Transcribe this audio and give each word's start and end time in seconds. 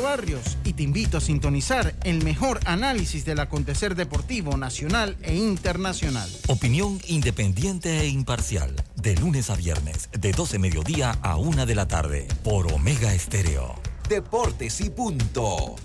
Barrios 0.00 0.56
y 0.64 0.72
te 0.72 0.84
invito 0.84 1.18
a 1.18 1.20
sintonizar 1.20 1.94
el 2.04 2.24
mejor 2.24 2.60
análisis 2.64 3.24
del 3.24 3.40
acontecer 3.40 3.94
deportivo 3.94 4.56
nacional 4.56 5.16
e 5.22 5.34
internacional. 5.34 6.30
Opinión 6.46 7.00
independiente 7.06 8.00
e 8.00 8.08
imparcial, 8.08 8.74
de 8.96 9.16
lunes 9.16 9.50
a 9.50 9.56
viernes, 9.56 10.08
de 10.12 10.32
12 10.32 10.58
mediodía 10.58 11.18
a 11.22 11.36
1 11.36 11.66
de 11.66 11.74
la 11.74 11.88
tarde, 11.88 12.28
por 12.42 12.72
Omega 12.72 13.12
Estéreo. 13.12 13.74
Deportes 14.08 14.80
y 14.80 14.90
punto. 14.90 15.76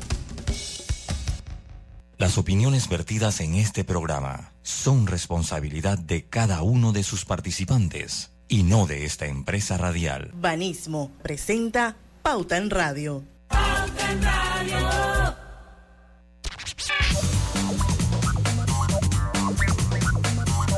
Las 2.18 2.38
opiniones 2.38 2.90
vertidas 2.90 3.42
en 3.42 3.56
este 3.56 3.84
programa 3.84 4.54
son 4.64 5.06
responsabilidad 5.06 6.00
de 6.00 6.26
cada 6.26 6.64
uno 6.64 6.92
de 6.92 7.04
sus 7.04 7.26
participantes 7.26 8.32
y 8.48 8.64
no 8.64 8.88
de 8.88 9.06
esta 9.06 9.28
empresa 9.28 9.78
radial. 9.78 10.32
Banismo 10.36 11.12
presenta 11.22 11.96
Pauta 12.24 12.58
en 12.58 12.70
Radio. 12.70 13.37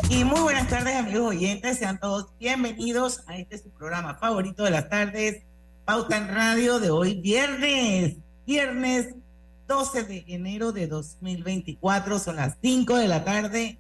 Y 0.10 0.24
muy 0.24 0.42
buenas 0.42 0.68
tardes 0.68 0.96
amigos 0.96 1.30
oyentes, 1.30 1.78
sean 1.78 2.00
todos 2.00 2.28
bienvenidos 2.40 3.22
a 3.28 3.38
este 3.38 3.58
su 3.58 3.70
programa 3.70 4.16
favorito 4.16 4.64
de 4.64 4.72
las 4.72 4.90
tardes, 4.90 5.44
Pauta 5.86 6.18
en 6.18 6.28
Radio 6.28 6.80
de 6.80 6.90
hoy 6.90 7.22
viernes, 7.22 8.18
viernes 8.46 9.16
12 9.68 10.04
de 10.04 10.26
enero 10.28 10.72
de 10.72 10.88
2024, 10.88 12.20
son 12.20 12.36
las 12.38 12.58
5 12.62 12.98
de 12.98 13.08
la 13.08 13.24
tarde. 13.24 13.80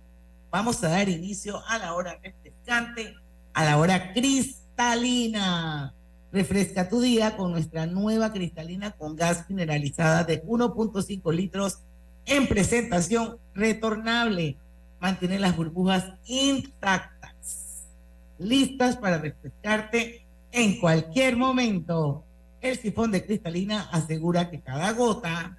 Vamos 0.51 0.83
a 0.83 0.89
dar 0.89 1.09
inicio 1.09 1.61
a 1.67 1.77
la 1.79 1.93
hora 1.93 2.17
refrescante, 2.23 3.15
a 3.53 3.65
la 3.65 3.77
hora 3.77 4.13
cristalina. 4.13 5.93
Refresca 6.31 6.87
tu 6.87 7.01
día 7.01 7.35
con 7.35 7.51
nuestra 7.51 7.87
nueva 7.87 8.31
cristalina 8.31 8.91
con 8.91 9.15
gas 9.15 9.49
mineralizada 9.49 10.23
de 10.23 10.43
1.5 10.43 11.33
litros 11.33 11.79
en 12.25 12.47
presentación 12.47 13.37
retornable. 13.55 14.57
Mantiene 14.99 15.39
las 15.39 15.57
burbujas 15.57 16.05
intactas, 16.27 17.85
listas 18.37 18.97
para 18.97 19.17
refrescarte 19.17 20.23
en 20.51 20.79
cualquier 20.79 21.35
momento. 21.35 22.23
El 22.61 22.77
sifón 22.77 23.11
de 23.11 23.25
cristalina 23.25 23.89
asegura 23.91 24.51
que 24.51 24.59
cada 24.59 24.91
gota 24.91 25.57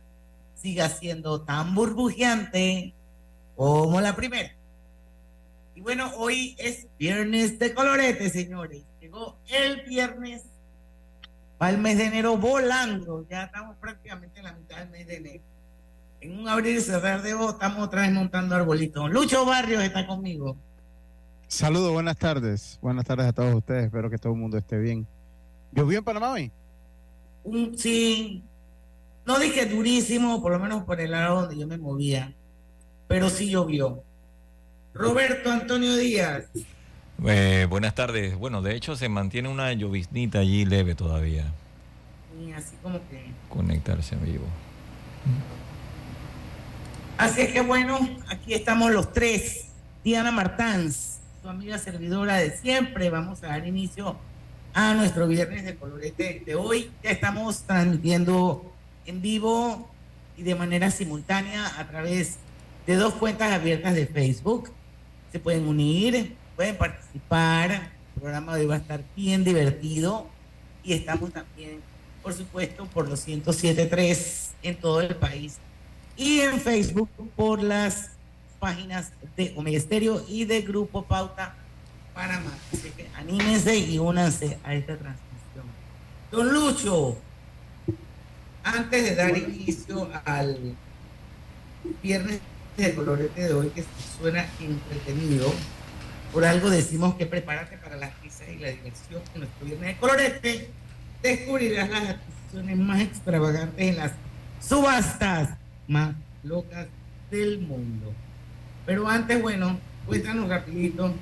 siga 0.55 0.89
siendo 0.89 1.41
tan 1.41 1.75
burbujeante 1.75 2.95
como 3.57 4.01
la 4.01 4.15
primera. 4.15 4.55
Y 5.75 5.81
bueno, 5.81 6.13
hoy 6.17 6.55
es 6.59 6.87
viernes 6.99 7.59
de 7.59 7.75
colorete, 7.75 8.29
señores. 8.29 8.83
Llegó 9.01 9.37
el 9.49 9.83
viernes 9.83 10.43
para 11.61 11.73
el 11.73 11.79
mes 11.79 11.99
de 11.99 12.07
enero 12.07 12.39
volando. 12.39 13.27
Ya 13.29 13.43
estamos 13.43 13.77
prácticamente 13.77 14.39
en 14.39 14.45
la 14.47 14.55
mitad 14.55 14.79
del 14.79 14.89
mes 14.89 15.07
de 15.07 15.17
enero. 15.17 15.45
En 16.23 16.39
un 16.39 16.49
abrir 16.49 16.79
y 16.79 16.81
cerrar 16.81 17.21
de 17.21 17.35
ojos 17.35 17.53
estamos 17.53 17.87
otra 17.87 18.01
vez 18.01 18.13
montando 18.13 18.55
arbolitos. 18.57 19.11
Lucho 19.11 19.45
Barrios 19.45 19.83
está 19.83 20.07
conmigo. 20.07 20.57
Saludos, 21.49 21.93
buenas 21.93 22.17
tardes. 22.17 22.79
Buenas 22.81 23.05
tardes 23.05 23.27
a 23.27 23.35
todos 23.35 23.55
ustedes. 23.55 23.85
Espero 23.85 24.09
que 24.09 24.17
todo 24.17 24.33
el 24.33 24.39
mundo 24.39 24.57
esté 24.57 24.79
bien. 24.79 25.07
¿Llovió 25.73 25.99
en 25.99 26.05
Panamá 26.05 26.33
hoy? 26.33 26.51
Sí, 27.77 28.43
no 29.27 29.39
dije 29.39 29.67
durísimo, 29.67 30.41
por 30.41 30.53
lo 30.53 30.61
menos 30.61 30.85
por 30.85 30.99
el 30.99 31.11
lado 31.11 31.43
donde 31.43 31.59
yo 31.59 31.67
me 31.67 31.77
movía, 31.77 32.33
pero 33.07 33.29
sí 33.29 33.51
llovió. 33.51 34.03
Roberto 34.95 35.51
Antonio 35.51 35.95
Díaz. 35.95 36.47
Eh, 37.27 37.67
buenas 37.69 37.95
tardes. 37.95 38.37
Bueno, 38.37 38.63
de 38.63 38.75
hecho 38.75 38.97
se 38.97 39.09
mantiene 39.09 39.49
una 39.49 39.73
lloviznita 39.73 40.39
allí 40.39 40.65
leve 40.65 40.95
todavía. 40.95 41.45
Y 42.41 42.53
así 42.53 42.77
como 42.83 42.99
que. 43.09 43.31
Conectarse 43.49 44.15
en 44.15 44.25
vivo. 44.25 44.47
Así 47.19 47.43
es 47.43 47.53
que 47.53 47.61
bueno, 47.61 47.99
aquí 48.29 48.55
estamos 48.55 48.91
los 48.93 49.13
tres. 49.13 49.67
Diana 50.03 50.31
Martans, 50.31 51.19
su 51.43 51.49
amiga 51.51 51.77
servidora 51.79 52.37
de 52.37 52.57
siempre. 52.57 53.11
Vamos 53.11 53.43
a 53.43 53.49
dar 53.49 53.67
inicio 53.67 54.17
a 54.73 54.95
nuestro 54.95 55.29
viernes 55.29 55.65
de 55.65 55.77
colorete 55.77 56.43
de 56.47 56.55
hoy. 56.55 56.91
Ya 57.03 57.11
estamos 57.11 57.65
transmitiendo 57.65 58.73
en 59.05 59.21
vivo 59.21 59.91
y 60.39 60.43
de 60.43 60.55
manera 60.55 60.91
simultánea 60.91 61.79
a 61.79 61.87
través 61.87 62.39
de 62.87 62.95
dos 62.95 63.13
cuentas 63.15 63.53
abiertas 63.53 63.95
de 63.95 64.07
Facebook. 64.07 64.71
Se 65.31 65.39
pueden 65.39 65.69
unir, 65.69 66.35
pueden 66.61 66.77
participar. 66.77 67.71
El 67.71 68.21
programa 68.21 68.55
de 68.55 68.61
hoy 68.61 68.67
va 68.67 68.75
a 68.75 68.79
estar 68.79 69.03
bien 69.17 69.45
divertido 69.45 70.27
y 70.85 70.93
estamos 70.93 71.33
también, 71.33 71.81
por 72.23 72.35
supuesto, 72.35 72.85
por 72.85 73.09
los 73.09 73.27
107.3 73.27 74.51
en 74.65 74.77
todo 74.77 75.01
el 75.01 75.17
país 75.17 75.57
y 76.19 76.41
en 76.41 76.61
Facebook 76.61 77.09
por 77.35 77.63
las 77.63 78.11
páginas 78.59 79.11
de 79.39 79.55
Omega 79.57 79.79
Estéreo 79.79 80.23
y 80.29 80.45
de 80.45 80.61
Grupo 80.61 81.03
Pauta 81.03 81.55
Panamá. 82.13 82.53
Así 82.75 82.91
que 82.91 83.09
anímense 83.17 83.79
y 83.79 83.99
únanse 83.99 84.59
a 84.63 84.75
esta 84.75 84.99
transmisión. 84.99 85.65
Don 86.31 86.53
Lucho, 86.53 87.17
antes 88.63 89.03
de 89.03 89.15
dar 89.15 89.35
inicio 89.35 90.11
al 90.27 90.77
viernes 92.03 92.39
de 92.77 92.95
colorete 92.95 93.45
de 93.45 93.55
hoy, 93.55 93.71
que 93.71 93.83
suena 94.19 94.47
entretenido, 94.61 95.51
por 96.33 96.45
algo 96.45 96.71
decimos 96.71 97.15
que 97.17 97.27
prepárate 97.27 97.77
para 97.79 97.97
la 97.97 98.11
risa 98.23 98.45
y 98.49 98.59
la 98.59 98.69
diversión 98.69 99.23
en 99.35 99.41
nuestro 99.41 99.67
viernes 99.67 99.89
de 99.89 99.97
colorete, 100.01 100.71
descubrirás 101.23 101.91
las 101.91 102.09
adquisiciones 102.11 102.77
más 102.79 103.01
extravagantes 103.01 103.89
en 103.89 103.97
las 103.97 104.13
subastas 104.61 105.51
más 105.89 106.15
locas 106.43 106.87
del 107.31 107.59
mundo. 107.61 108.13
Pero 108.87 109.09
antes, 109.09 109.41
bueno, 109.41 109.79
cuéntanos 110.07 110.49
rapidito 110.49 111.15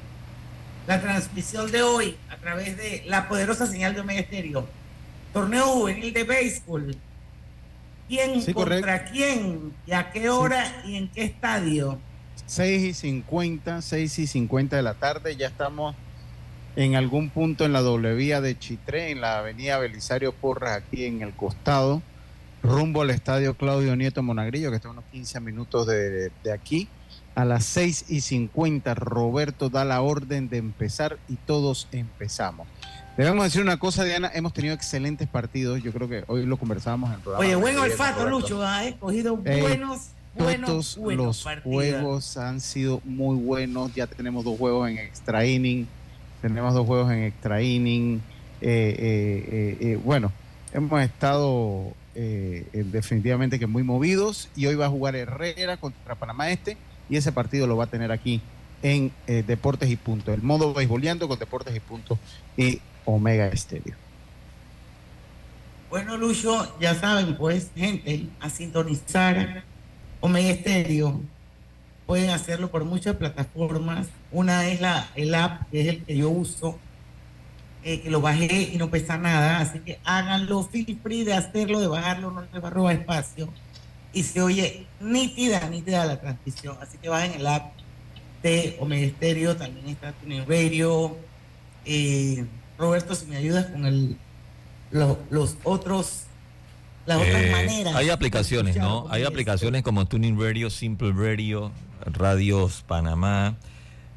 la 0.87 1.01
transmisión 1.01 1.71
de 1.71 1.83
hoy 1.83 2.17
a 2.31 2.37
través 2.37 2.77
de 2.77 3.05
la 3.07 3.29
poderosa 3.29 3.67
señal 3.67 3.95
de 3.95 4.01
Omega 4.01 4.21
Estéreo. 4.21 4.67
Torneo 5.33 5.67
juvenil 5.67 6.13
de 6.13 6.25
béisbol. 6.25 6.97
¿Quién 8.09 8.43
contra 8.53 9.05
quién? 9.05 9.73
¿Y 9.87 9.93
a 9.93 10.11
qué 10.11 10.31
hora 10.31 10.83
y 10.87 10.97
en 10.97 11.09
qué 11.09 11.25
estadio? 11.25 11.99
6 12.49 12.83
y 12.83 12.95
50, 12.95 13.83
6 13.83 14.19
y 14.21 14.27
50 14.27 14.77
de 14.77 14.83
la 14.83 14.95
tarde. 14.95 15.37
Ya 15.37 15.47
estamos 15.49 15.95
en 16.77 16.97
algún 16.97 17.29
punto 17.29 17.65
en 17.67 17.75
la 17.75 17.83
doble 17.83 18.15
vía 18.15 18.41
de 18.41 18.59
Chitré, 18.59 19.11
en 19.11 19.21
la 19.21 19.39
avenida 19.39 19.79
Belisario 19.79 20.33
Porras, 20.33 20.79
aquí 20.79 21.05
en 21.05 21.21
el 21.21 21.33
costado, 21.35 22.03
rumbo 22.63 23.03
al 23.03 23.11
estadio 23.11 23.55
Claudio 23.55 23.95
Nieto 23.97 24.23
Monagrillo, 24.23 24.71
que 24.71 24.77
está 24.77 24.89
a 24.89 24.93
unos 24.93 25.05
15 25.13 25.41
minutos 25.41 25.87
de, 25.87 26.31
de 26.43 26.53
aquí. 26.53 26.89
A 27.35 27.45
las 27.45 27.65
6 27.67 28.07
y 28.09 28.23
50, 28.23 28.95
Roberto 28.95 29.69
da 29.69 29.85
la 29.85 30.01
orden 30.01 30.49
de 30.49 30.57
empezar 30.57 31.19
y 31.29 31.37
todos 31.37 31.87
empezamos. 31.93 32.67
Debemos 33.19 33.45
decir 33.45 33.61
una 33.63 33.79
cosa, 33.79 34.05
Diana, 34.05 34.31
hemos 34.33 34.53
tenido 34.53 34.75
excelentes 34.75 35.29
partidos. 35.29 35.83
Yo 35.83 35.93
creo 35.93 36.09
que 36.09 36.25
hoy 36.29 36.47
lo 36.47 36.57
conversábamos 36.57 37.11
en 37.11 37.17
el 37.17 37.21
programa. 37.21 37.45
Oye, 37.45 37.57
buen 37.57 37.77
olfato, 37.77 38.29
Lucho, 38.29 38.65
ha 38.65 38.87
escogido 38.87 39.41
Eh, 39.45 39.61
buenos, 39.61 40.11
buenos, 40.39 40.69
Todos 40.69 40.97
buenos 40.97 41.45
los 41.45 41.63
juegos 41.63 42.37
han 42.37 42.61
sido 42.61 43.01
muy 43.05 43.37
buenos. 43.37 43.95
Ya 43.95 44.07
tenemos 44.07 44.45
dos 44.45 44.59
juegos 44.59 44.89
en 44.89 44.99
extra 44.99 45.45
inning. 45.47 45.87
Tenemos 46.41 46.75
dos 46.75 46.87
juegos 46.87 47.11
en 47.13 47.25
extra 47.25 47.63
inning. 47.63 48.21
Eh, 48.61 48.97
eh, 48.99 49.49
eh, 49.51 49.77
eh, 49.81 50.01
bueno, 50.03 50.33
hemos 50.73 51.01
estado 51.03 51.93
eh, 52.15 52.67
eh, 52.73 52.85
definitivamente 52.85 53.59
que 53.59 53.67
muy 53.67 53.83
movidos. 53.83 54.49
Y 54.57 54.67
hoy 54.67 54.75
va 54.75 54.87
a 54.87 54.91
jugar 54.91 55.17
Herrera 55.17 55.77
contra 55.77 56.15
Panamá 56.15 56.51
Este. 56.51 56.77
Y 57.11 57.17
ese 57.17 57.33
partido 57.33 57.67
lo 57.67 57.77
va 57.77 57.85
a 57.85 57.89
tener 57.89 58.13
aquí 58.13 58.41
en 58.83 59.11
eh, 59.27 59.43
Deportes 59.47 59.91
y 59.91 59.97
Punto. 59.97 60.33
El 60.33 60.43
modo 60.43 60.73
beisboleando 60.75 61.27
con 61.27 61.39
Deportes 61.39 61.75
y 61.75 61.81
Punto 61.81 62.19
y 62.57 62.81
Omega 63.05 63.49
Estéreo. 63.49 63.95
Bueno, 65.91 66.19
Lucho, 66.19 66.77
ya 66.79 66.95
saben, 66.95 67.35
pues, 67.39 67.71
gente, 67.75 68.27
a 68.41 68.51
sintonizar 68.51 69.65
Omega 70.21 70.51
Estéreo. 70.51 71.21
Pueden 72.07 72.31
hacerlo 72.31 72.71
por 72.71 72.85
muchas 72.85 73.17
plataformas. 73.17 74.09
Una 74.33 74.67
es 74.69 74.81
la, 74.81 75.09
el 75.15 75.35
app, 75.35 75.69
que 75.71 75.81
es 75.83 75.89
el 75.89 76.05
que 76.05 76.17
yo 76.17 76.31
uso, 76.31 76.79
eh, 77.85 78.01
que 78.01 78.11
lo 78.11 78.21
bajé 78.21 78.71
y 78.73 78.79
no 78.79 78.89
pesa 78.91 79.19
nada. 79.19 79.61
Así 79.61 79.81
que 79.81 79.99
háganlo, 80.05 80.63
feel 80.65 80.99
free 81.03 81.25
de 81.25 81.35
hacerlo, 81.35 81.81
de 81.81 81.87
bajarlo, 81.87 82.31
no 82.31 82.43
les 82.51 82.63
va 82.63 82.69
a 82.69 82.71
robar 82.71 82.97
espacio. 82.97 83.49
Y 84.13 84.23
se 84.23 84.41
oye 84.41 84.87
nítida, 85.01 85.69
nítida 85.69 86.07
la 86.07 86.19
transmisión. 86.21 86.77
Así 86.81 86.97
que 86.99 87.09
bajen 87.11 87.33
el 87.35 87.47
app 87.47 87.73
de 88.43 88.77
Omega 88.81 89.07
Estéreo, 89.07 89.57
también 89.57 89.89
está 89.89 90.13
Tuning 90.13 90.47
Radio. 90.49 91.17
Eh, 91.85 92.45
Roberto, 92.79 93.15
si 93.15 93.27
me 93.27 93.37
ayudas 93.37 93.67
con 93.67 93.85
el 93.85 94.17
lo- 94.91 95.19
los 95.31 95.57
otros, 95.65 96.23
las 97.09 97.19
otras 97.19 97.43
Eh, 97.43 97.51
maneras. 97.51 97.95
hay 97.97 98.11
aplicaciones, 98.11 98.77
¿no? 98.77 99.07
Hay 99.11 99.25
aplicaciones 99.25 99.83
como 99.83 100.07
Tuning 100.07 100.39
Radio, 100.41 100.71
Simple 100.71 101.13
Radio, 101.13 101.73
Radios 102.05 102.85
Panamá. 102.87 103.57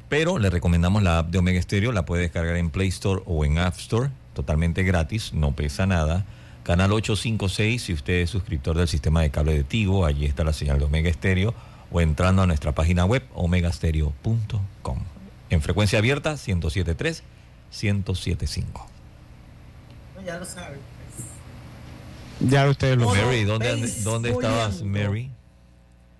Pero 0.08 0.38
le 0.38 0.50
recomendamos 0.50 1.02
la 1.02 1.18
app 1.20 1.30
de 1.30 1.38
Omega 1.38 1.60
Stereo, 1.62 1.90
la 1.90 2.04
puede 2.04 2.22
descargar 2.22 2.56
en 2.56 2.68
Play 2.70 2.88
Store 2.88 3.22
o 3.24 3.44
en 3.46 3.58
App 3.58 3.76
Store, 3.78 4.10
totalmente 4.34 4.82
gratis, 4.82 5.32
no 5.32 5.52
pesa 5.52 5.86
nada. 5.86 6.26
Canal 6.64 6.92
856, 6.92 7.82
si 7.82 7.92
usted 7.94 8.12
es 8.20 8.30
suscriptor 8.30 8.76
del 8.76 8.86
sistema 8.88 9.22
de 9.22 9.30
cable 9.30 9.54
de 9.54 9.64
Tigo, 9.64 10.04
allí 10.06 10.26
está 10.26 10.44
la 10.44 10.52
señal 10.52 10.78
de 10.78 10.84
Omega 10.84 11.08
Estéreo, 11.10 11.54
o 11.90 12.00
entrando 12.00 12.42
a 12.42 12.46
nuestra 12.46 12.72
página 12.72 13.04
web, 13.06 13.22
omegastereo.com. 13.34 14.98
En 15.50 15.60
frecuencia 15.62 15.98
abierta, 15.98 16.34
107.3, 16.34 17.22
107.5. 17.72 18.64
No, 20.14 20.22
ya 20.26 20.38
lo 20.38 20.44
saben. 20.44 20.78
Ya 22.48 22.68
ustedes 22.68 22.96
lo 22.98 23.06
Mary, 23.10 23.44
¿dónde, 23.44 23.86
¿dónde 24.02 24.30
estabas. 24.30 24.82
Mary? 24.82 25.30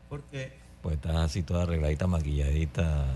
Porque 0.09 0.53
Pues 0.83 0.97
estás 0.97 1.17
así 1.17 1.43
toda 1.43 1.63
arregladita, 1.65 2.07
maquilladita. 2.07 3.07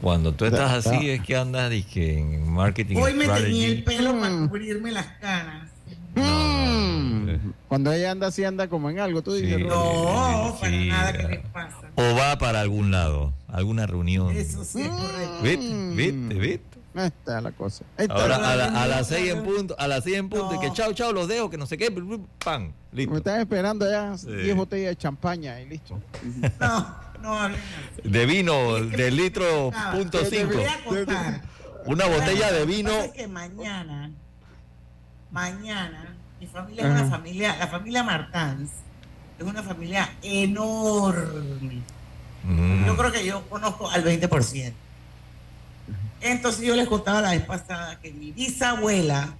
Cuando 0.00 0.32
tú 0.32 0.44
estás 0.44 0.86
así 0.86 1.08
es 1.10 1.22
que 1.22 1.36
andas 1.36 1.70
dizque, 1.70 2.18
en 2.18 2.50
marketing 2.52 2.96
hoy 2.96 3.14
me 3.14 3.24
strategy. 3.24 3.46
tenía 3.52 3.66
el 3.68 3.84
pelo 3.84 4.18
para 4.20 4.30
Mm. 4.34 4.48
cubrirme 4.48 4.92
las 4.92 5.06
canas. 5.20 5.70
Mm. 6.16 7.52
Cuando 7.68 7.92
ella 7.92 8.10
anda 8.10 8.26
así, 8.28 8.44
anda 8.44 8.68
como 8.68 8.90
en 8.90 8.98
algo, 9.00 9.22
tú 9.22 9.32
dices. 9.32 9.58
No, 9.60 10.56
para 10.60 10.72
sí, 10.72 10.88
nada 10.88 11.12
que 11.12 11.28
me 11.28 11.38
pasa. 11.52 11.90
O 11.96 12.14
va 12.16 12.36
para 12.38 12.60
algún 12.60 12.90
lado, 12.90 13.32
alguna 13.48 13.86
reunión. 13.86 14.36
Eso 14.36 14.64
sí 14.64 14.82
es 14.82 14.88
correcto. 14.88 15.42
¿Viste? 15.42 15.94
¿Viste? 15.94 16.34
¿Viste? 16.34 16.73
Ahí 16.94 17.06
está 17.08 17.40
la 17.40 17.50
cosa. 17.52 17.84
Está. 17.98 18.14
Ahora 18.14 18.38
la 18.38 18.50
a, 18.52 18.56
la- 18.56 18.64
a 18.64 18.66
reunión, 18.68 18.90
las 18.90 19.08
seis 19.08 19.32
en 19.32 19.42
punto, 19.42 19.74
a 19.78 19.88
las 19.88 20.04
seis 20.04 20.16
en 20.16 20.28
punto, 20.28 20.54
y 20.54 20.60
que 20.60 20.68
No. 20.68 20.74
chao, 20.74 20.92
chao, 20.92 21.12
los 21.12 21.26
dejo, 21.28 21.50
que 21.50 21.56
no 21.58 21.66
sé 21.66 21.76
qué, 21.76 21.90
pan, 22.44 22.72
Me 22.92 23.02
están 23.16 23.40
esperando 23.40 23.90
ya 23.90 24.16
Sí. 24.16 24.28
10 24.32 24.56
botellas 24.56 24.90
de 24.90 24.96
champaña 24.96 25.60
y 25.60 25.66
listo. 25.66 26.00
No, 26.60 26.96
no 27.20 27.38
hablen 27.38 27.60
así. 28.00 28.08
De 28.08 28.26
vino 28.26 28.74
de 28.74 29.10
litro 29.10 29.72
punto 29.92 30.24
cinco. 30.24 30.58
Una 31.86 32.06
botella 32.06 32.52
de 32.52 32.64
vino. 32.64 32.90
es 32.92 33.12
que 33.12 33.26
mañana, 33.28 34.10
mañana, 35.30 36.14
mi 36.40 36.46
familia 36.46 36.84
es 36.84 36.90
una 36.90 37.10
familia, 37.10 37.56
la 37.56 37.66
familia 37.66 38.02
Martans 38.04 38.70
es 39.38 39.44
una 39.44 39.62
familia 39.62 40.08
enorme. 40.22 41.82
Mm. 42.44 42.86
Yo 42.86 42.96
creo 42.96 43.10
que 43.12 43.24
yo 43.24 43.42
conozco 43.48 43.90
al 43.90 44.04
20%. 44.04 44.72
Entonces 46.24 46.64
yo 46.64 46.74
les 46.74 46.88
contaba 46.88 47.20
la 47.20 47.32
vez 47.32 47.42
pasada 47.42 48.00
que 48.00 48.10
mi 48.10 48.32
bisabuela 48.32 49.34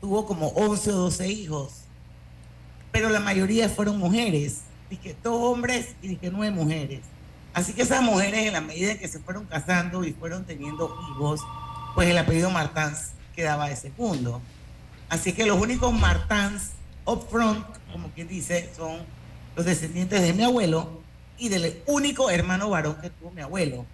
tuvo 0.00 0.26
como 0.26 0.46
11 0.50 0.92
o 0.92 0.94
12 0.94 1.26
hijos, 1.26 1.72
pero 2.92 3.08
la 3.10 3.18
mayoría 3.18 3.68
fueron 3.68 3.98
mujeres, 3.98 4.60
dije 4.88 5.16
dos 5.24 5.34
hombres 5.34 5.96
y 6.00 6.06
dije 6.06 6.30
nueve 6.30 6.54
mujeres. 6.54 7.00
Así 7.52 7.72
que 7.72 7.82
esas 7.82 8.00
mujeres 8.00 8.46
en 8.46 8.52
la 8.52 8.60
medida 8.60 8.92
en 8.92 8.98
que 9.00 9.08
se 9.08 9.18
fueron 9.18 9.46
casando 9.46 10.04
y 10.04 10.12
fueron 10.12 10.44
teniendo 10.44 10.96
hijos, 11.10 11.40
pues 11.96 12.08
el 12.08 12.18
apellido 12.18 12.50
Martans 12.50 13.10
quedaba 13.34 13.68
de 13.68 13.74
segundo. 13.74 14.40
Así 15.08 15.32
que 15.32 15.46
los 15.46 15.60
únicos 15.60 15.92
Martans 15.92 16.74
up 17.06 17.26
front, 17.28 17.66
como 17.90 18.08
quien 18.10 18.28
dice, 18.28 18.70
son 18.76 19.00
los 19.56 19.66
descendientes 19.66 20.22
de 20.22 20.32
mi 20.32 20.44
abuelo 20.44 21.02
y 21.38 21.48
del 21.48 21.82
único 21.86 22.30
hermano 22.30 22.70
varón 22.70 22.98
que 23.00 23.10
tuvo 23.10 23.32
mi 23.32 23.40
abuelo. 23.40 23.84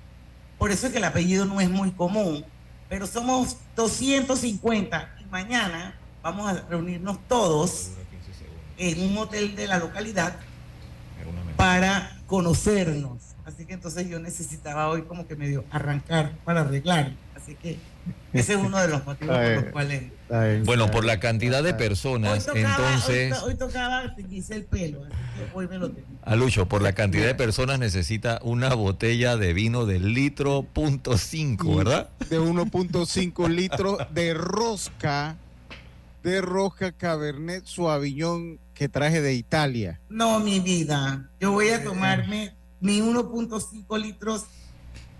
Por 0.58 0.70
eso 0.70 0.86
es 0.86 0.92
que 0.92 0.98
el 0.98 1.04
apellido 1.04 1.44
no 1.44 1.60
es 1.60 1.68
muy 1.68 1.90
común, 1.90 2.44
pero 2.88 3.06
somos 3.06 3.56
250 3.76 5.16
y 5.20 5.24
mañana 5.26 5.94
vamos 6.22 6.50
a 6.50 6.60
reunirnos 6.68 7.18
todos 7.28 7.90
en 8.78 9.10
un 9.10 9.18
hotel 9.18 9.54
de 9.56 9.66
la 9.66 9.78
localidad 9.78 10.36
para 11.56 12.18
conocernos. 12.26 13.18
Así 13.44 13.66
que 13.66 13.74
entonces 13.74 14.08
yo 14.08 14.18
necesitaba 14.18 14.88
hoy 14.88 15.02
como 15.02 15.26
que 15.26 15.36
medio 15.36 15.64
arrancar 15.70 16.32
para 16.44 16.62
arreglar. 16.62 17.12
Así 17.36 17.54
que 17.54 17.78
ese 18.32 18.54
es 18.54 18.58
uno 18.58 18.78
de 18.78 18.88
los 18.88 19.04
motivos 19.06 19.36
por 19.36 19.54
los 19.54 19.64
cuales... 19.72 20.02
Bueno, 20.64 20.90
por 20.90 21.04
la 21.04 21.20
cantidad 21.20 21.62
de 21.62 21.72
Hoy 21.72 21.78
personas, 21.78 22.46
tocaba, 22.46 22.58
entonces, 22.70 23.32
hoy, 23.34 23.38
to- 23.38 23.44
hoy 23.46 23.54
tocaba 23.54 24.14
teñirse 24.16 24.54
el 24.56 24.64
pelo, 24.64 25.04
así 25.04 25.12
que 25.36 25.50
hoy 25.56 25.68
me 25.68 25.78
lo 25.78 25.90
tengo. 25.90 26.08
Alucho, 26.22 26.66
por 26.66 26.82
la 26.82 26.92
cantidad 26.92 27.26
de 27.26 27.34
personas 27.34 27.78
necesita 27.78 28.40
una 28.42 28.74
botella 28.74 29.36
de 29.36 29.52
vino 29.52 29.86
de 29.86 30.00
litro 30.00 30.62
punto 30.62 31.18
cinco, 31.18 31.76
¿verdad? 31.76 32.08
De 32.30 32.40
1.5 32.40 33.48
litros 33.48 33.98
de 34.12 34.34
rosca, 34.34 35.36
de 36.24 36.40
rosca 36.40 36.90
Cabernet 36.92 37.66
Sauvignon 37.66 38.58
que 38.72 38.88
traje 38.88 39.20
de 39.20 39.34
Italia. 39.34 40.00
No, 40.08 40.40
mi 40.40 40.58
vida. 40.58 41.28
Yo 41.38 41.52
voy 41.52 41.68
a 41.68 41.84
tomarme 41.84 42.54
mi 42.80 43.00
1.5 43.00 44.00
litros 44.02 44.46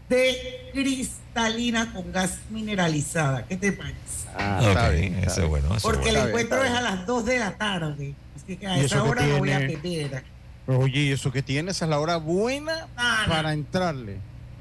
de 0.08 0.70
cristalina 0.72 1.92
con 1.92 2.12
gas 2.12 2.38
mineralizada. 2.50 3.46
¿Qué 3.46 3.56
te 3.56 3.72
parece? 3.72 3.98
Ah, 4.36 4.58
Ok, 4.62 4.68
está 4.68 4.88
bien, 4.90 5.14
está 5.14 5.20
eso 5.20 5.30
es 5.30 5.36
bien. 5.38 5.48
bueno. 5.50 5.76
eso 5.76 5.88
Porque 5.88 5.98
bueno. 6.00 6.08
el 6.10 6.14
bien, 6.16 6.28
encuentro 6.28 6.64
es 6.64 6.70
a 6.72 6.80
las 6.80 7.06
2 7.06 7.24
de 7.24 7.38
la 7.38 7.56
tarde. 7.56 8.14
Así 8.36 8.56
que 8.56 8.66
a 8.66 8.76
¿Y 8.76 8.84
esa 8.84 8.96
eso 8.96 9.04
qué 9.04 9.10
hora 9.10 9.26
no 9.26 9.38
voy 9.38 9.52
a 9.52 9.58
tiene? 9.58 9.76
beber. 9.76 10.24
Oye, 10.66 11.00
¿y 11.00 11.12
eso 11.12 11.30
que 11.30 11.42
tienes? 11.42 11.76
Esa 11.76 11.84
es 11.84 11.90
la 11.90 12.00
hora 12.00 12.16
buena 12.16 12.86
No, 12.96 13.22
no, 13.22 13.28
para 13.28 13.52
entrarle. 13.52 14.18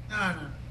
no, 0.08 0.32
no. 0.34 0.64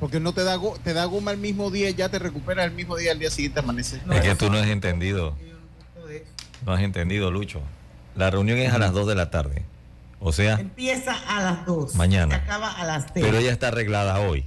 Porque 0.00 0.18
no 0.18 0.32
te 0.32 0.42
da, 0.44 0.58
te 0.82 0.94
da 0.94 1.04
goma 1.04 1.30
el 1.30 1.36
mismo 1.36 1.70
día, 1.70 1.90
ya 1.90 2.08
te 2.08 2.18
recuperas 2.18 2.64
el 2.64 2.72
mismo 2.72 2.96
día, 2.96 3.12
al 3.12 3.18
día 3.18 3.30
siguiente 3.30 3.60
amanece. 3.60 4.00
No, 4.06 4.14
Es 4.14 4.22
que 4.22 4.34
tú 4.34 4.48
no 4.50 4.56
has 4.56 4.66
entendido. 4.66 5.36
No 6.64 6.72
has 6.72 6.80
entendido, 6.80 7.30
Lucho. 7.30 7.60
La 8.16 8.30
reunión 8.30 8.56
es 8.58 8.72
a 8.72 8.78
las 8.78 8.92
2 8.92 9.06
de 9.08 9.14
la 9.14 9.30
tarde. 9.30 9.62
O 10.20 10.32
sea, 10.32 10.60
Empieza 10.60 11.14
a 11.26 11.42
las 11.42 11.66
2. 11.66 11.94
Mañana. 11.94 12.36
Acaba 12.36 12.70
a 12.70 12.84
las 12.84 13.12
3. 13.12 13.24
pero 13.24 13.38
ella 13.38 13.52
está 13.52 13.68
arreglada 13.68 14.20
hoy. 14.20 14.44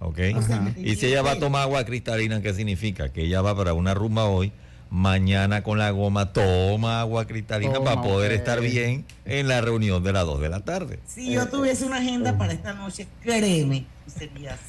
¿Ok? 0.00 0.18
O 0.36 0.42
sea, 0.42 0.60
me 0.60 0.74
Y 0.76 0.96
si 0.96 1.06
el 1.06 1.12
ella 1.12 1.22
va 1.22 1.32
a 1.32 1.38
tomar 1.38 1.62
agua 1.62 1.84
cristalina, 1.84 2.42
¿qué 2.42 2.52
significa? 2.52 3.10
Que 3.10 3.22
ella 3.22 3.40
va 3.40 3.56
para 3.56 3.72
una 3.72 3.94
rumba 3.94 4.24
hoy, 4.24 4.52
mañana 4.90 5.62
con 5.62 5.78
la 5.78 5.90
goma 5.90 6.32
toma 6.32 7.00
agua 7.00 7.26
cristalina 7.26 7.74
Toma, 7.74 7.94
para 7.94 8.02
poder 8.02 8.32
estar 8.32 8.60
bien 8.60 9.06
en 9.24 9.48
la 9.48 9.60
reunión 9.60 10.02
de 10.02 10.12
las 10.12 10.26
2 10.26 10.40
de 10.40 10.48
la 10.50 10.60
tarde. 10.60 10.98
Si 11.06 11.32
yo 11.32 11.48
tuviese 11.48 11.86
una 11.86 11.96
agenda 11.98 12.36
para 12.36 12.52
esta 12.52 12.74
noche, 12.74 13.06
créeme, 13.22 13.86
sería 14.06 14.54
así. 14.54 14.62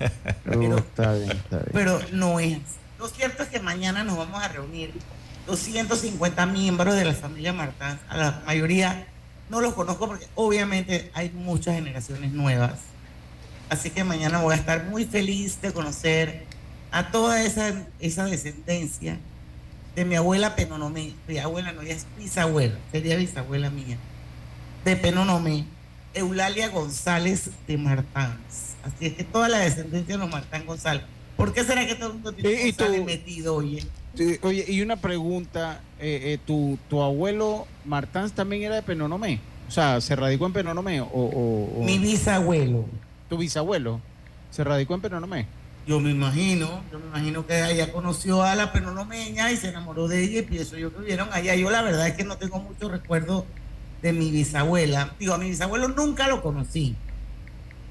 Uh, 0.46 0.76
está 0.76 1.12
bien, 1.14 1.30
está 1.32 1.56
bien. 1.56 1.70
pero 1.72 2.00
no 2.12 2.38
es. 2.38 2.54
así. 2.54 2.76
Lo 2.98 3.08
cierto 3.08 3.42
es 3.42 3.48
que 3.48 3.60
mañana 3.60 4.04
nos 4.04 4.16
vamos 4.16 4.42
a 4.42 4.48
reunir 4.48 4.92
250 5.46 6.46
miembros 6.46 6.94
de 6.94 7.04
la 7.04 7.14
familia 7.14 7.52
Martán. 7.52 7.98
A 8.08 8.16
la 8.16 8.42
mayoría 8.46 9.06
no 9.50 9.60
los 9.60 9.74
conozco 9.74 10.06
porque 10.08 10.26
obviamente 10.34 11.10
hay 11.14 11.30
muchas 11.30 11.74
generaciones 11.74 12.32
nuevas. 12.32 12.74
Así 13.68 13.90
que 13.90 14.04
mañana 14.04 14.40
voy 14.42 14.54
a 14.54 14.56
estar 14.56 14.84
muy 14.84 15.04
feliz 15.04 15.60
de 15.60 15.72
conocer 15.72 16.44
a 16.90 17.10
toda 17.10 17.42
esa, 17.42 17.86
esa 18.00 18.24
descendencia 18.24 19.18
de 19.94 20.04
mi 20.04 20.14
abuela 20.14 20.56
Penonomé. 20.56 21.14
Mi 21.26 21.38
abuela 21.38 21.72
no, 21.72 21.82
ella 21.82 21.94
es 21.94 22.06
bisabuela, 22.16 22.78
sería 22.92 23.16
bisabuela 23.16 23.68
mía. 23.70 23.98
De 24.84 24.96
Penonomé, 24.96 25.64
Eulalia 26.14 26.68
González 26.68 27.50
de 27.66 27.76
Martans. 27.76 28.74
Así 28.82 29.06
es 29.06 29.12
que 29.14 29.24
toda 29.24 29.48
la 29.48 29.58
descendencia 29.58 30.14
de 30.14 30.18
los 30.18 30.30
Martán 30.30 30.64
González. 30.64 31.04
¿Por 31.36 31.52
qué 31.52 31.62
será 31.64 31.86
que 31.86 31.94
todo 31.94 32.08
el 32.08 32.14
mundo 32.14 32.32
tiene 32.32 32.50
Y- 32.64 32.68
y 32.68 32.72
tú- 32.72 32.84
González 32.84 33.04
metido, 33.04 33.54
oye? 33.56 33.84
Oye, 34.42 34.64
y 34.68 34.80
una 34.80 34.96
pregunta, 34.96 35.80
eh, 36.00 36.32
eh, 36.34 36.38
¿tu, 36.46 36.78
¿tu 36.88 37.02
abuelo 37.02 37.66
Martán 37.84 38.30
también 38.30 38.62
era 38.62 38.74
de 38.76 38.82
Penonomé? 38.82 39.40
O 39.68 39.70
sea, 39.70 40.00
¿se 40.00 40.16
radicó 40.16 40.46
en 40.46 40.52
Penonomé? 40.52 41.00
¿O, 41.00 41.06
o- 41.12 41.80
o 41.80 41.84
Mi 41.84 41.98
bisabuelo. 41.98 42.84
tu 43.28 43.36
bisabuelo 43.38 44.00
se 44.50 44.64
radicó 44.64 44.94
en 44.94 45.00
Penonomé? 45.00 45.46
Yo 45.86 46.00
me 46.00 46.10
imagino, 46.10 46.82
yo 46.92 46.98
me 46.98 47.06
imagino 47.06 47.46
que 47.46 47.70
ella 47.70 47.90
conoció 47.92 48.42
a 48.42 48.54
la 48.54 48.72
penonomeña 48.72 49.50
y 49.50 49.56
se 49.56 49.68
enamoró 49.70 50.06
de 50.06 50.22
ella 50.22 50.40
y 50.40 50.42
pienso 50.42 50.76
yo 50.76 50.92
que 50.92 51.00
vivieron 51.00 51.28
allá. 51.32 51.54
Yo 51.54 51.70
la 51.70 51.80
verdad 51.82 52.06
es 52.08 52.14
que 52.14 52.24
no 52.24 52.36
tengo 52.36 52.58
mucho 52.58 52.90
recuerdo 52.90 53.46
de 54.02 54.12
mi 54.12 54.30
bisabuela. 54.30 55.14
Digo, 55.18 55.32
a 55.34 55.38
mi 55.38 55.48
bisabuelo 55.48 55.88
nunca 55.88 56.28
lo 56.28 56.42
conocí. 56.42 56.94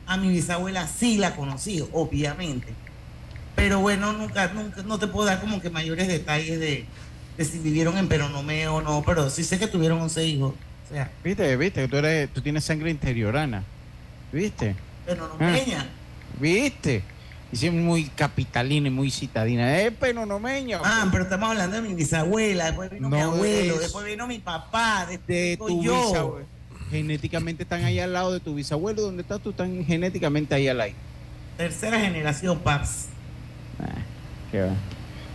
A 0.05 0.15
mi 0.17 0.29
bisabuela 0.29 0.87
sí 0.87 1.17
la 1.17 1.35
conocí, 1.35 1.83
obviamente. 1.91 2.67
Pero 3.55 3.79
bueno, 3.79 4.13
nunca, 4.13 4.47
nunca, 4.53 4.83
no 4.83 4.99
te 4.99 5.07
puedo 5.07 5.25
dar 5.25 5.41
como 5.41 5.59
que 5.59 5.71
mayores 5.71 6.07
detalles 6.07 6.59
de, 6.59 6.85
de 7.37 7.45
si 7.45 7.59
vivieron 7.59 7.97
en 7.97 8.07
Penonomé 8.07 8.67
o 8.67 8.81
no, 8.81 9.03
pero 9.05 9.29
sí 9.29 9.43
sé 9.43 9.59
que 9.59 9.67
tuvieron 9.67 10.01
11 10.01 10.25
hijos. 10.25 10.53
O 10.89 10.93
sea, 10.93 11.11
¿Viste? 11.23 11.55
¿Viste? 11.57 11.87
Tú, 11.87 11.97
eres, 11.97 12.29
tú 12.33 12.41
tienes 12.41 12.63
sangre 12.63 12.89
interiorana. 12.91 13.63
¿Viste? 14.31 14.75
penonomeña. 15.05 15.87
¿Viste? 16.39 17.01
Y 17.51 17.55
sí, 17.55 17.69
muy 17.69 18.05
capitalina 18.05 18.87
y 18.87 18.91
muy 18.91 19.09
citadina. 19.09 19.79
Es 19.79 19.93
penonomeña. 19.93 20.79
Ah, 20.83 21.07
pero 21.11 21.23
estamos 21.23 21.49
hablando 21.49 21.77
de 21.81 21.81
mi 21.87 21.93
bisabuela, 21.93 22.65
después 22.65 22.89
vino 22.91 23.09
mi 23.09 23.17
No 23.17 23.31
abuelo, 23.31 23.75
es- 23.75 23.79
después 23.81 24.05
vino 24.05 24.27
mi 24.27 24.39
papá, 24.39 25.05
después 25.09 25.27
de 25.27 25.57
tu 25.57 25.81
yo. 25.83 26.07
bisabuelo. 26.09 26.45
Genéticamente 26.91 27.63
están 27.63 27.83
ahí 27.83 27.99
al 27.99 28.11
lado 28.13 28.33
de 28.33 28.39
tu 28.41 28.55
bisabuelo. 28.55 29.01
¿Dónde 29.01 29.21
estás 29.21 29.39
tú? 29.41 29.51
Están 29.51 29.85
genéticamente 29.85 30.55
ahí 30.55 30.67
al 30.67 30.77
lado. 30.77 30.91
Tercera 31.57 31.99
generación, 31.99 32.59
paps. 32.59 33.05
Ah, 33.79 33.85
qué 34.51 34.61
va. 34.61 34.73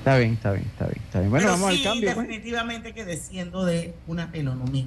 Está 0.02 0.18
bien, 0.18 0.32
está 0.32 0.50
bien, 0.50 0.64
está 0.64 0.86
bien, 0.86 1.00
está 1.04 1.18
bien. 1.20 1.30
Bueno, 1.30 1.46
Pero 1.46 1.52
vamos 1.60 1.74
sí, 1.74 1.78
al 1.78 1.92
cambio. 1.92 2.14
pues. 2.14 2.26
definitivamente 2.26 2.92
que 2.92 3.04
desciendo 3.04 3.64
de 3.64 3.94
una 4.08 4.32
penonomía. 4.32 4.86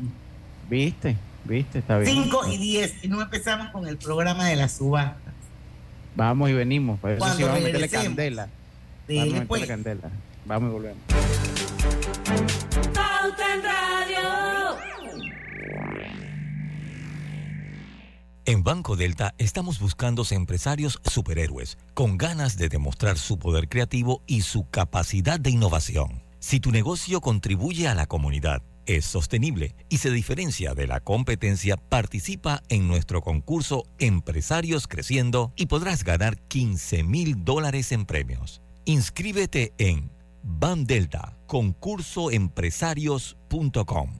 ¿Viste? 0.70 1.16
¿Viste? 1.46 1.80
Está 1.80 2.00
bien. 2.00 2.26
5 2.26 2.48
y 2.52 2.58
10, 2.58 3.06
y 3.06 3.08
no 3.08 3.22
empezamos 3.22 3.70
con 3.70 3.88
el 3.88 3.96
programa 3.96 4.46
de 4.50 4.58
la 4.58 4.68
subasta. 4.68 5.32
Vamos 6.18 6.50
y 6.50 6.54
venimos. 6.54 7.00
Por 7.00 7.12
eso 7.12 7.20
sí 7.20 7.30
Cuando 7.30 7.48
vamos 7.48 7.62
a 7.62 7.64
meterle 7.64 7.88
candela. 7.88 8.50
Vamos 9.08 9.22
a 9.22 9.26
meterle 9.26 9.46
pues. 9.46 9.66
candela. 9.68 10.10
Vamos 10.46 10.70
y 10.70 10.74
volvemos. 10.74 10.98
En 18.48 18.64
Banco 18.64 18.96
Delta 18.96 19.34
estamos 19.40 19.80
buscando 19.80 20.24
empresarios 20.30 21.00
superhéroes 21.04 21.80
con 21.96 22.20
ganas 22.20 22.58
de 22.58 22.70
demostrar 22.70 23.18
su 23.18 23.40
poder 23.40 23.68
creativo 23.68 24.22
y 24.28 24.42
su 24.42 24.70
capacidad 24.70 25.40
de 25.40 25.50
innovación. 25.50 26.22
Si 26.38 26.60
tu 26.60 26.70
negocio 26.70 27.22
contribuye 27.22 27.88
a 27.88 27.96
la 27.96 28.06
comunidad, 28.06 28.62
es 28.86 29.06
sostenible 29.06 29.74
y 29.90 29.98
se 29.98 30.12
diferencia 30.12 30.76
de 30.76 30.86
la 30.86 31.00
competencia, 31.00 31.76
participa 31.76 32.62
en 32.70 32.88
nuestro 32.88 33.24
concurso 33.24 33.88
Empresarios 33.98 34.88
Creciendo 34.88 35.52
y 35.56 35.66
podrás 35.66 36.04
ganar 36.04 36.38
15 36.38 37.02
mil 37.02 37.44
dólares 37.44 37.92
en 37.92 38.06
premios. 38.06 38.62
Inscríbete 38.86 39.74
en 39.80 40.12
Bandelta, 40.44 41.36
concursoempresarios.com. 41.48 44.20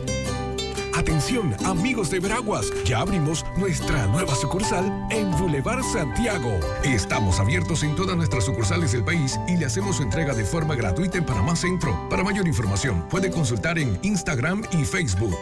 Atención, 1.01 1.55
amigos 1.65 2.11
de 2.11 2.19
Veraguas, 2.19 2.71
ya 2.85 2.99
abrimos 2.99 3.43
nuestra 3.57 4.05
nueva 4.05 4.35
sucursal 4.35 4.85
en 5.09 5.31
Boulevard 5.31 5.81
Santiago. 5.81 6.59
Estamos 6.83 7.39
abiertos 7.39 7.81
en 7.81 7.95
todas 7.95 8.15
nuestras 8.15 8.45
sucursales 8.45 8.91
del 8.91 9.03
país 9.03 9.39
y 9.47 9.57
le 9.57 9.65
hacemos 9.65 9.95
su 9.95 10.03
entrega 10.03 10.35
de 10.35 10.45
forma 10.45 10.75
gratuita 10.75 11.17
en 11.17 11.25
Panamá 11.25 11.55
Centro. 11.55 12.07
Para 12.07 12.23
mayor 12.23 12.47
información, 12.47 13.03
puede 13.09 13.31
consultar 13.31 13.79
en 13.79 13.97
Instagram 14.03 14.61
y 14.73 14.85
Facebook. 14.85 15.39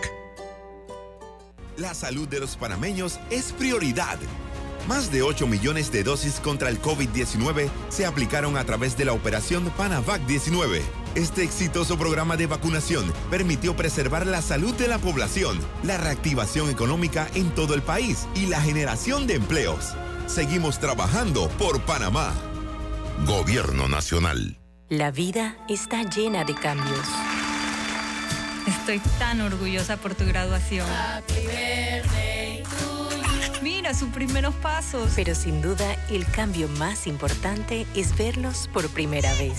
La 1.75 1.93
salud 1.93 2.29
de 2.29 2.39
los 2.39 2.55
panameños 2.55 3.19
es 3.29 3.51
prioridad. 3.51 4.17
Más 4.89 5.09
de 5.09 5.21
8 5.21 5.47
millones 5.47 5.89
de 5.93 6.03
dosis 6.03 6.41
contra 6.41 6.67
el 6.67 6.81
COVID-19 6.81 7.69
se 7.87 8.05
aplicaron 8.05 8.57
a 8.57 8.65
través 8.65 8.97
de 8.97 9.05
la 9.05 9.13
operación 9.13 9.71
Panavac 9.77 10.25
19 10.25 10.81
este 11.15 11.43
exitoso 11.43 11.97
programa 11.97 12.37
de 12.37 12.45
vacunación 12.45 13.11
permitió 13.31 13.75
preservar 13.75 14.27
la 14.27 14.41
salud 14.43 14.75
de 14.75 14.87
la 14.87 14.99
población, 14.99 15.59
la 15.83 15.97
reactivación 15.97 16.69
económica 16.69 17.27
en 17.33 17.49
todo 17.49 17.73
el 17.73 17.81
país 17.81 18.27
y 18.35 18.45
la 18.45 18.61
generación 18.61 19.25
de 19.25 19.35
empleos. 19.35 19.95
Seguimos 20.27 20.79
trabajando 20.79 21.49
por 21.57 21.81
Panamá. 21.81 22.33
Gobierno 23.25 23.87
Nacional. 23.87 24.57
La 24.87 25.09
vida 25.11 25.57
está 25.67 26.03
llena 26.03 26.45
de 26.45 26.53
cambios. 26.53 27.07
Estoy 28.67 28.99
tan 29.17 29.41
orgullosa 29.41 29.97
por 29.97 30.13
tu 30.13 30.25
graduación. 30.25 30.87
Mira 33.79 33.93
sus 33.93 34.09
primeros 34.09 34.53
pasos. 34.55 35.13
Pero 35.15 35.33
sin 35.33 35.61
duda, 35.61 35.95
el 36.09 36.25
cambio 36.29 36.67
más 36.67 37.07
importante 37.07 37.87
es 37.95 38.17
verlos 38.17 38.69
por 38.73 38.89
primera 38.89 39.33
vez. 39.35 39.57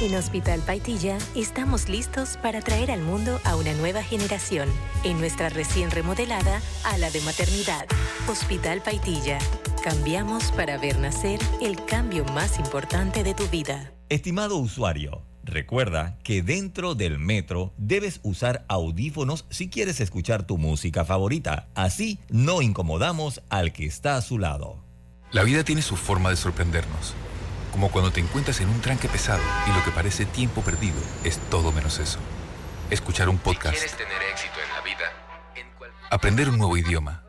En 0.00 0.14
Hospital 0.14 0.60
Paitilla 0.60 1.18
estamos 1.34 1.90
listos 1.90 2.38
para 2.38 2.62
traer 2.62 2.90
al 2.90 3.02
mundo 3.02 3.38
a 3.44 3.56
una 3.56 3.74
nueva 3.74 4.02
generación 4.02 4.70
en 5.04 5.20
nuestra 5.20 5.50
recién 5.50 5.90
remodelada 5.90 6.62
ala 6.82 7.10
de 7.10 7.20
maternidad. 7.20 7.84
Hospital 8.26 8.80
Paitilla. 8.80 9.38
Cambiamos 9.84 10.50
para 10.52 10.78
ver 10.78 10.98
nacer 10.98 11.40
el 11.60 11.84
cambio 11.84 12.24
más 12.24 12.58
importante 12.58 13.22
de 13.22 13.34
tu 13.34 13.46
vida. 13.48 13.92
Estimado 14.08 14.56
usuario, 14.56 15.26
recuerda 15.42 16.18
que 16.22 16.42
dentro 16.42 16.94
del 16.94 17.18
metro 17.18 17.72
debes 17.76 18.20
usar 18.22 18.64
audífonos 18.68 19.46
si 19.50 19.68
quieres 19.68 20.00
escuchar 20.00 20.46
tu 20.46 20.58
música 20.58 21.04
favorita. 21.04 21.68
Así 21.74 22.18
no 22.28 22.62
incomodamos 22.62 23.42
al 23.48 23.72
que 23.72 23.86
está 23.86 24.16
a 24.16 24.22
su 24.22 24.38
lado. 24.38 24.82
La 25.32 25.42
vida 25.42 25.64
tiene 25.64 25.82
su 25.82 25.96
forma 25.96 26.30
de 26.30 26.36
sorprendernos 26.36 27.14
como 27.70 27.90
cuando 27.90 28.10
te 28.10 28.20
encuentras 28.20 28.60
en 28.60 28.68
un 28.68 28.80
tranque 28.80 29.08
pesado 29.08 29.42
y 29.66 29.72
lo 29.72 29.84
que 29.84 29.90
parece 29.90 30.26
tiempo 30.26 30.60
perdido 30.62 30.98
es 31.24 31.38
todo 31.50 31.72
menos 31.72 31.98
eso. 31.98 32.18
Escuchar 32.90 33.28
un 33.28 33.38
podcast. 33.38 33.76
quieres 33.76 33.96
tener 33.96 34.22
éxito 34.32 34.54
en 34.62 34.74
la 34.74 34.80
vida, 34.82 35.04
aprender 36.10 36.48
un 36.48 36.58
nuevo 36.58 36.76
idioma. 36.76 37.22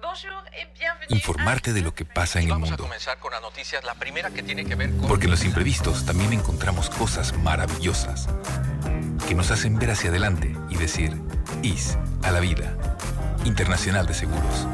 Informarte 1.10 1.74
de 1.74 1.82
lo 1.82 1.94
que 1.94 2.06
pasa 2.06 2.40
en 2.40 2.46
el 2.46 2.54
mundo. 2.54 2.66
Vamos 2.66 2.80
a 2.80 2.84
comenzar 2.84 3.18
con 3.20 3.32
las 3.32 3.42
noticias, 3.42 3.84
la 3.84 3.96
primera 3.96 4.30
que 4.30 4.44
tiene 4.44 4.66
que 4.66 4.76
ver 4.76 4.92
con... 4.92 5.08
Porque 5.08 5.26
en 5.26 5.32
los 5.32 5.44
imprevistos 5.44 6.06
también 6.06 6.34
encontramos 6.34 6.90
cosas 6.90 7.34
maravillosas 7.38 8.28
que 9.28 9.36
nos 9.36 9.52
hacen 9.52 9.78
ver 9.78 9.92
hacia 9.92 10.10
adelante 10.10 10.56
y 10.70 10.78
decir 10.78 11.14
IS 11.64 11.98
a 12.24 12.32
la 12.32 12.40
vida. 12.40 12.76
Internacional 13.46 14.06
de 14.06 14.14
Seguros. 14.14 14.68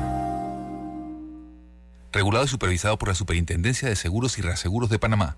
Regulado 2.11 2.45
y 2.45 2.47
supervisado 2.47 2.97
por 2.97 3.09
la 3.09 3.15
Superintendencia 3.15 3.87
de 3.87 3.95
Seguros 3.95 4.37
y 4.37 4.41
Reaseguros 4.41 4.89
de 4.89 4.99
Panamá. 4.99 5.37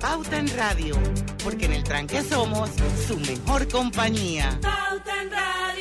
Pauta 0.00 0.36
en 0.36 0.54
Radio, 0.56 0.96
porque 1.42 1.64
en 1.66 1.72
el 1.72 1.84
tranque 1.84 2.22
somos 2.22 2.70
su 3.06 3.18
mejor 3.18 3.68
compañía. 3.68 4.58
Pauta 4.60 5.22
en 5.22 5.30
Radio. 5.30 5.73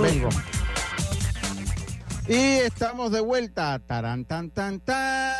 Vengo. 0.00 0.30
Y 2.26 2.34
estamos 2.34 3.12
de 3.12 3.20
vuelta. 3.20 3.78
Tarán, 3.78 4.24
tan, 4.24 4.50
tan, 4.50 4.80
tan. 4.80 5.34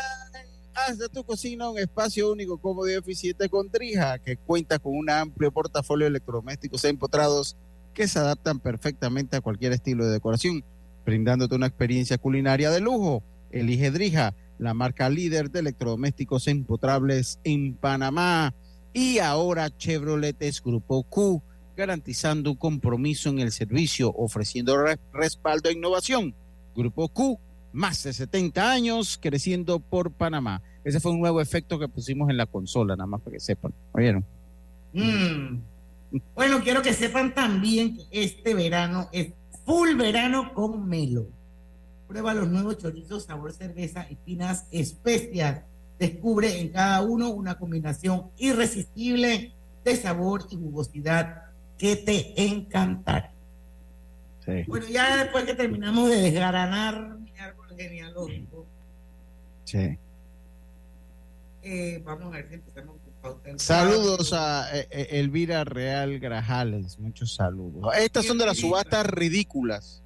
Haz 0.75 0.97
de 0.97 1.09
tu 1.09 1.23
cocina 1.23 1.69
un 1.69 1.79
espacio 1.79 2.31
único, 2.31 2.57
cómodo 2.59 2.89
y 2.89 2.93
eficiente 2.93 3.49
con 3.49 3.69
Trija, 3.69 4.19
que 4.19 4.37
cuenta 4.37 4.79
con 4.79 4.95
un 4.95 5.09
amplio 5.09 5.51
portafolio 5.51 6.05
de 6.05 6.09
electrodomésticos 6.09 6.83
empotrados 6.85 7.57
que 7.93 8.07
se 8.07 8.19
adaptan 8.19 8.59
perfectamente 8.59 9.37
a 9.37 9.41
cualquier 9.41 9.71
estilo 9.71 10.05
de 10.05 10.13
decoración, 10.13 10.63
brindándote 11.05 11.55
una 11.55 11.67
experiencia 11.67 12.17
culinaria 12.17 12.69
de 12.69 12.79
lujo. 12.79 13.23
Elige 13.51 13.91
Drija, 13.91 14.33
la 14.59 14.73
marca 14.73 15.09
líder 15.09 15.51
de 15.51 15.59
electrodomésticos 15.59 16.47
empotrables 16.47 17.39
en 17.43 17.75
Panamá. 17.75 18.53
Y 18.93 19.19
ahora 19.19 19.75
Chevrolet 19.75 20.39
es 20.41 20.61
Grupo 20.61 21.03
Q, 21.03 21.41
garantizando 21.75 22.51
un 22.51 22.57
compromiso 22.57 23.29
en 23.29 23.39
el 23.39 23.51
servicio, 23.51 24.11
ofreciendo 24.15 24.77
re- 24.77 24.99
respaldo 25.11 25.69
e 25.69 25.73
innovación. 25.73 26.33
Grupo 26.75 27.07
Q, 27.07 27.39
más 27.71 28.03
de 28.03 28.13
70 28.13 28.71
años 28.71 29.17
creciendo 29.21 29.79
por 29.79 30.11
Panamá. 30.11 30.61
Ese 30.83 30.99
fue 30.99 31.11
un 31.11 31.19
nuevo 31.19 31.41
efecto 31.41 31.79
que 31.79 31.87
pusimos 31.87 32.29
en 32.29 32.37
la 32.37 32.45
consola, 32.45 32.95
nada 32.95 33.07
más 33.07 33.21
para 33.21 33.33
que 33.35 33.39
sepan. 33.39 33.73
¿Oyeron? 33.93 34.23
Mm. 34.93 35.59
Bueno, 36.35 36.59
quiero 36.63 36.81
que 36.81 36.93
sepan 36.93 37.33
también 37.33 37.95
que 37.97 38.03
este 38.11 38.53
verano 38.53 39.09
es 39.11 39.33
full 39.65 39.95
verano 39.95 40.53
con 40.53 40.87
Melo. 40.87 41.25
Prueba 42.07 42.33
los 42.35 42.49
nuevos 42.49 42.77
chorizos 42.77 43.23
sabor 43.23 43.53
cerveza 43.53 44.05
y 44.09 44.17
finas 44.23 44.65
especias. 44.71 45.61
Descubre 45.97 46.59
en 46.59 46.69
cada 46.69 47.01
uno 47.01 47.29
una 47.29 47.57
combinación 47.57 48.25
irresistible 48.37 49.53
de 49.83 49.95
sabor 49.95 50.45
y 50.51 50.55
jugosidad 50.55 51.43
que 51.83 51.97
te 51.97 52.41
encantará. 52.41 53.29
Sí. 54.45 54.63
Bueno, 54.67 54.87
ya 54.87 55.17
después 55.17 55.43
que 55.43 55.53
terminamos 55.53 56.09
de 56.09 56.15
desgranar 56.15 57.17
mi 57.17 57.37
árbol 57.37 57.67
genealógico, 57.75 58.65
Sí. 59.65 59.97
eh, 61.61 62.01
vamos 62.05 62.27
a 62.27 62.37
ver 62.37 62.47
si 62.47 62.53
empezamos 62.55 62.95
con 63.21 63.59
Saludos 63.59 64.31
a 64.31 64.69
eh, 64.77 64.87
eh, 64.91 65.07
Elvira 65.19 65.65
Real 65.65 66.19
Grajales, 66.19 66.99
muchos 66.99 67.35
saludos. 67.35 67.93
Estas 67.97 68.25
son 68.27 68.37
de 68.37 68.45
las 68.45 68.59
subastas 68.59 69.05
ridículas. 69.05 70.01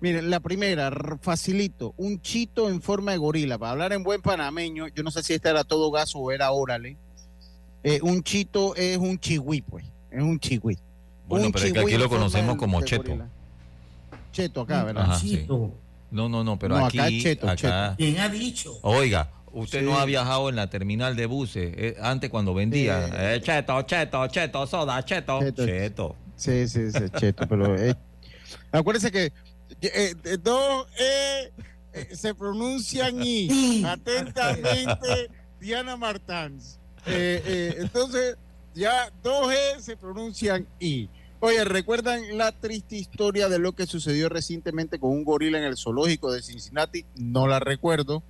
Miren, 0.00 0.30
la 0.30 0.40
primera, 0.40 0.90
facilito, 1.20 1.92
un 1.98 2.22
chito 2.22 2.70
en 2.70 2.80
forma 2.80 3.12
de 3.12 3.18
gorila. 3.18 3.58
Para 3.58 3.72
hablar 3.72 3.92
en 3.92 4.02
buen 4.04 4.22
panameño, 4.22 4.88
yo 4.88 5.02
no 5.02 5.10
sé 5.10 5.22
si 5.22 5.34
este 5.34 5.50
era 5.50 5.64
todo 5.64 5.90
gas 5.90 6.12
o 6.14 6.32
era 6.32 6.50
órale. 6.50 6.96
Eh, 7.82 8.00
un 8.02 8.22
chito 8.22 8.74
es 8.74 8.96
un 8.96 9.18
chihui, 9.18 9.60
pues. 9.60 9.84
Es 10.10 10.22
un 10.22 10.38
chihui. 10.38 10.78
Bueno, 11.38 11.52
pero 11.52 11.66
es 11.66 11.72
que 11.72 11.80
aquí 11.80 11.96
lo 11.96 12.08
conocemos 12.08 12.56
como 12.56 12.82
cheto. 12.82 13.02
gorila. 13.10 13.28
Cheto 14.32 14.62
acá, 14.62 14.84
¿verdad? 14.84 15.04
Ajá, 15.04 15.18
sí. 15.18 15.46
No, 16.10 16.28
no, 16.28 16.44
no, 16.44 16.58
pero 16.58 16.78
No, 16.78 16.86
aquí, 16.86 16.98
acá 16.98 17.08
es 17.08 17.22
cheto, 17.22 17.48
acá- 17.48 17.94
¿Quién 17.96 18.18
ha 18.20 18.28
dicho? 18.28 18.78
Oiga, 18.82 19.30
usted 19.52 19.80
Sí. 19.80 19.84
no 19.84 19.98
ha 19.98 20.04
viajado 20.04 20.48
en 20.48 20.56
la 20.56 20.68
terminal 20.70 21.16
de 21.16 21.26
buses, 21.26 21.72
eh, 21.76 21.96
antes 22.00 22.30
cuando 22.30 22.54
vendía, 22.54 23.06
Sí. 23.06 23.12
eh, 23.16 23.40
cheto, 23.42 23.82
cheto, 23.82 24.26
cheto, 24.28 24.66
soda, 24.66 25.04
cheto, 25.04 25.40
Cheto. 25.40 25.66
cheto. 25.66 26.16
Sí, 26.36 26.66
sí, 26.68 26.90
sí, 26.90 26.98
cheto, 27.16 27.46
pero 27.48 27.76
eh, 27.76 27.94
acuérdense 28.72 29.10
que 29.12 29.32
dos 30.42 30.86
E 30.98 31.52
eh, 31.92 32.08
se 32.16 32.34
pronuncian 32.34 33.20
I. 33.22 33.84
Atentamente, 33.86 35.30
Diana 35.60 35.96
Martans. 35.96 36.78
Eh, 37.06 37.42
eh, 37.46 37.74
entonces, 37.78 38.36
ya 38.74 39.10
dos 39.22 39.52
E 39.52 39.80
se 39.80 39.96
pronuncian 39.96 40.66
I. 40.80 41.08
Oye, 41.44 41.62
¿recuerdan 41.64 42.22
la 42.38 42.52
triste 42.52 42.96
historia 42.96 43.50
de 43.50 43.58
lo 43.58 43.72
que 43.72 43.86
sucedió 43.86 44.30
recientemente 44.30 44.98
con 44.98 45.10
un 45.10 45.24
gorila 45.24 45.58
en 45.58 45.64
el 45.64 45.76
zoológico 45.76 46.32
de 46.32 46.40
Cincinnati? 46.42 47.04
No 47.16 47.46
la 47.46 47.60
recuerdo. 47.60 48.22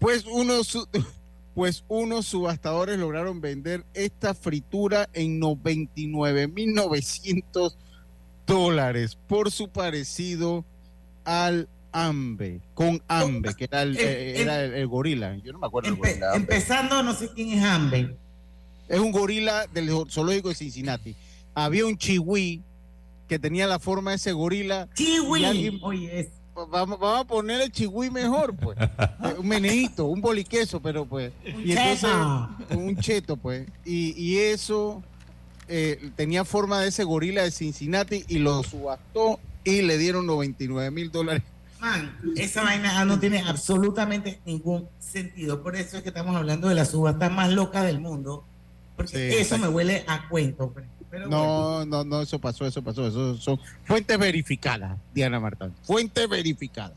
Pues 0.00 0.24
unos, 0.26 0.88
pues 1.54 1.84
unos 1.86 2.26
subastadores 2.26 2.98
lograron 2.98 3.40
vender 3.40 3.84
esta 3.94 4.34
fritura 4.34 5.08
en 5.12 5.40
99.900 5.40 7.76
dólares 8.46 9.16
por 9.28 9.50
su 9.52 9.68
parecido 9.68 10.64
al 11.24 11.68
Ambe, 11.92 12.60
con 12.74 13.02
Ambe, 13.08 13.54
que 13.54 13.64
era 13.64 13.82
el, 13.82 13.96
El- 13.98 14.04
eh, 14.06 14.40
era 14.42 14.64
el, 14.64 14.74
el 14.74 14.86
gorila. 14.88 15.36
Yo 15.44 15.52
no 15.52 15.58
me 15.58 15.66
acuerdo. 15.66 15.90
Empe- 15.90 15.98
gorila 15.98 16.32
Ambe. 16.32 16.54
empezando, 16.54 17.02
no 17.02 17.14
sé 17.14 17.28
quién 17.34 17.50
es 17.52 17.62
Amber. 17.64 18.16
Es 18.88 18.98
un 18.98 19.12
gorila 19.12 19.66
del 19.66 19.90
zoológico 20.08 20.48
de 20.48 20.54
Cincinnati. 20.54 21.14
Había 21.64 21.86
un 21.86 21.96
chihui 21.98 22.62
que 23.28 23.38
tenía 23.38 23.66
la 23.66 23.78
forma 23.78 24.10
de 24.10 24.16
ese 24.16 24.32
gorila. 24.32 24.88
Alguien- 25.44 25.78
oye, 25.82 26.20
es- 26.20 26.28
Vamos, 26.70 26.98
vamos 26.98 27.20
a 27.20 27.24
poner 27.24 27.60
el 27.60 27.70
chihui 27.70 28.10
mejor, 28.10 28.52
pues. 28.56 28.76
Un 29.38 29.46
meneíto, 29.46 30.06
un 30.06 30.20
boliqueso, 30.20 30.80
pero 30.80 31.04
pues. 31.06 31.32
Un 31.54 31.68
y 31.68 31.70
entonces, 31.70 32.00
cheto. 32.00 32.78
un 32.78 32.96
cheto, 32.96 33.36
pues. 33.36 33.68
Y, 33.84 34.12
y 34.20 34.38
eso 34.38 35.00
eh, 35.68 36.10
tenía 36.16 36.44
forma 36.44 36.80
de 36.80 36.88
ese 36.88 37.04
gorila 37.04 37.42
de 37.44 37.52
Cincinnati 37.52 38.24
y 38.26 38.38
lo 38.38 38.64
subastó 38.64 39.38
y 39.62 39.82
le 39.82 39.98
dieron 39.98 40.26
99 40.26 40.90
mil 40.90 41.12
dólares. 41.12 41.44
Man, 41.80 42.16
esa 42.34 42.64
vaina 42.64 43.04
no 43.04 43.20
tiene 43.20 43.38
absolutamente 43.42 44.40
ningún 44.44 44.88
sentido. 44.98 45.62
Por 45.62 45.76
eso 45.76 45.98
es 45.98 46.02
que 46.02 46.08
estamos 46.08 46.34
hablando 46.34 46.66
de 46.68 46.74
la 46.74 46.84
subasta 46.86 47.28
más 47.30 47.52
loca 47.52 47.84
del 47.84 48.00
mundo. 48.00 48.44
Porque 48.96 49.30
Sí, 49.30 49.36
eso 49.38 49.58
me 49.58 49.68
huele 49.68 50.04
a 50.08 50.28
cuento. 50.28 50.72
pues. 50.72 50.86
Pero 51.10 51.26
No, 51.28 51.84
no, 51.86 52.04
no, 52.04 52.20
eso 52.22 52.38
pasó, 52.38 52.66
eso 52.66 52.82
pasó. 52.82 53.06
Eso 53.06 53.36
son 53.36 53.58
fuentes 53.84 54.18
verificadas, 54.18 54.98
Diana 55.14 55.40
Martán. 55.40 55.74
Fuentes 55.82 56.28
verificadas. 56.28 56.92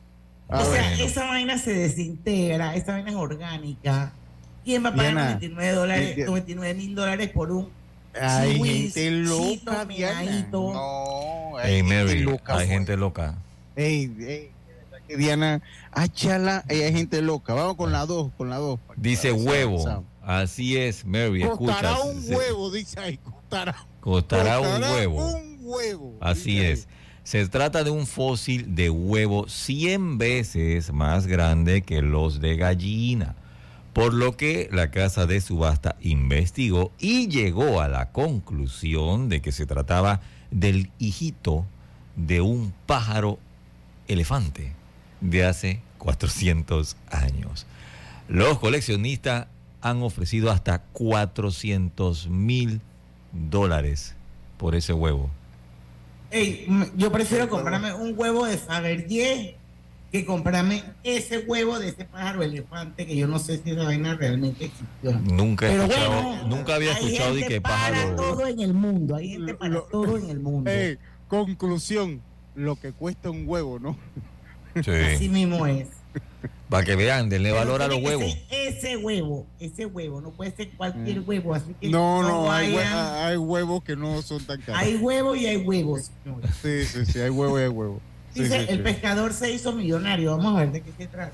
O 0.47 0.65
sea, 0.65 0.93
esa 0.95 1.27
vaina 1.27 1.57
se 1.57 1.73
desintegra, 1.73 2.75
esa 2.75 2.91
vaina 2.93 3.09
es 3.11 3.15
orgánica. 3.15 4.11
¿Quién 4.65 4.83
va 4.83 4.89
a 4.89 4.95
pagar 4.95 5.13
Diana, 5.13 5.25
99 5.31 5.71
dólares, 5.71 6.17
eh, 6.17 6.25
99 6.25 6.73
mil 6.75 6.93
dólares 6.93 7.29
por 7.29 7.51
un 7.51 7.69
Hay 8.19 8.61
gente 8.61 9.11
loca, 9.11 9.87
chito, 9.87 9.87
Diana. 9.87 10.49
No, 10.51 11.53
Hey, 11.63 11.81
Mary, 11.83 12.19
loca, 12.19 12.57
hay 12.57 12.67
gente 12.67 12.97
loca. 12.97 13.35
Ey, 13.77 14.03
ey, 14.03 14.07
de 14.17 14.51
verdad 14.91 15.07
que 15.07 15.15
Diana, 15.17 15.61
achala, 15.91 16.63
ey, 16.67 16.81
hay 16.81 16.91
gente 16.93 17.21
loca. 17.21 17.53
Vamos 17.53 17.77
con 17.77 17.91
la 17.93 18.05
dos, 18.05 18.31
con 18.37 18.49
la 18.49 18.57
dos. 18.57 18.77
Dice 18.97 19.31
huevo. 19.31 20.03
Así 20.21 20.77
es, 20.77 21.05
Mary, 21.05 21.41
Costará 21.43 21.93
escucha. 21.93 22.03
un 22.11 22.21
se- 22.21 22.35
huevo, 22.35 22.69
dice 22.71 22.99
ahí, 22.99 23.17
costará. 23.17 23.75
Costará 24.01 24.60
un 24.60 24.84
huevo. 24.84 25.36
Un 25.36 25.58
huevo. 25.62 26.17
Así 26.20 26.60
es. 26.60 26.88
Se 27.24 27.48
trata 27.48 27.84
de 27.84 27.91
un 27.91 28.08
fósil 28.08 28.75
de 28.75 28.89
huevo 28.89 29.48
100 29.48 30.17
veces 30.17 30.91
más 30.91 31.27
grande 31.27 31.84
que 31.84 32.01
los 32.01 32.41
de 32.41 32.58
gallina, 32.58 33.36
por 33.93 34.13
lo 34.13 34.36
que 34.36 34.67
la 34.72 34.89
casa 34.89 35.27
de 35.27 35.39
subasta 35.39 35.96
investigó 36.01 36.91
y 37.00 37.27
llegó 37.27 37.79
a 37.79 37.88
la 37.88 38.12
conclusión 38.12 39.29
de 39.29 39.41
que 39.41 39.51
se 39.51 39.67
trataba 39.67 40.22
del 40.50 40.90
hijito 40.98 41.66
de 42.16 42.42
un 42.42 42.74
pájaro 42.87 43.37
elefante 44.07 44.74
de 45.22 45.46
hace 45.46 45.81
400 46.00 46.98
años. 47.11 47.68
Los 48.27 48.57
coleccionistas 48.57 49.48
han 49.81 50.01
ofrecido 50.01 50.50
hasta 50.50 50.79
400 50.79 52.29
mil 52.29 52.81
dólares 53.31 54.15
por 54.57 54.75
ese 54.75 54.94
huevo. 54.94 55.29
Ey, 56.29 56.65
mm, 56.67 56.83
yo 56.96 57.11
prefiero 57.11 57.50
comprarme 57.50 57.94
un 57.94 58.13
huevo 58.17 58.46
de 58.46 58.57
Fabergé 58.57 59.57
que 60.11 60.25
comprarme 60.25 60.83
ese 61.03 61.39
huevo 61.39 61.79
de 61.79 61.89
ese 61.89 62.03
pájaro 62.05 62.44
elefante 62.44 63.05
que 63.05 63.15
yo 63.15 63.27
no 63.27 63.39
sé 63.39 63.61
si 63.63 63.72
esa 63.72 63.83
vaina 63.83 64.15
realmente 64.15 64.65
existió. 64.65 65.13
Nunca 65.20 65.67
he 65.67 65.72
Pero 65.72 65.83
escuchado, 65.83 66.24
bueno, 66.24 66.48
nunca 66.48 66.75
había 66.75 66.94
hay 66.94 67.03
escuchado 67.05 67.33
de 67.33 67.39
gente 67.39 67.53
que 67.55 67.61
para 67.61 67.91
pájaro. 67.91 68.15
todo 68.15 68.48
en 68.48 68.59
el 68.59 68.74
mundo, 68.74 69.15
hay 69.15 69.29
gente 69.29 69.53
para 69.53 69.81
todo 69.89 70.17
en 70.17 70.29
el 70.29 70.39
mundo. 70.39 70.70
Conclusión, 71.29 72.22
lo 72.55 72.75
que 72.75 72.91
cuesta 72.91 73.29
un 73.29 73.48
huevo, 73.48 73.79
¿no? 73.79 73.98
Así 74.75 75.29
mismo 75.29 75.65
es. 75.65 75.87
Para 76.69 76.85
que 76.85 76.95
vean, 76.95 77.27
denle 77.27 77.51
valor 77.51 77.81
a 77.81 77.87
los 77.89 78.01
huevos. 78.01 78.33
Ese 78.50 78.95
huevo, 78.95 79.45
ese 79.59 79.85
huevo, 79.85 80.21
no 80.21 80.29
puede 80.31 80.51
ser 80.55 80.69
cualquier 80.71 81.19
huevo, 81.19 81.53
así 81.53 81.75
que 81.81 81.89
No, 81.89 82.24
no, 82.24 82.50
hay, 82.51 82.71
hue- 82.71 82.75
vayan. 82.77 83.15
hay 83.25 83.35
huevos 83.37 83.83
que 83.83 83.95
no 83.97 84.21
son 84.21 84.41
tan 84.45 84.61
caros. 84.61 84.81
Hay 84.81 84.95
huevo 84.95 85.35
y 85.35 85.45
hay 85.47 85.57
huevos. 85.57 86.11
señores. 86.24 86.50
Sí, 86.61 86.85
sí, 86.85 87.05
sí, 87.05 87.19
hay 87.19 87.29
huevo 87.29 87.59
y 87.59 87.63
hay 87.63 87.67
huevo. 87.69 88.00
Sí, 88.33 88.43
Dice, 88.43 88.59
sí, 88.61 88.65
el 88.69 88.77
sí. 88.77 88.83
pescador 88.83 89.33
se 89.33 89.51
hizo 89.51 89.74
millonario. 89.74 90.37
Vamos 90.37 90.55
a 90.55 90.59
ver 90.61 90.71
de 90.71 90.81
qué 90.81 90.91
se 90.97 91.07
trata. 91.07 91.33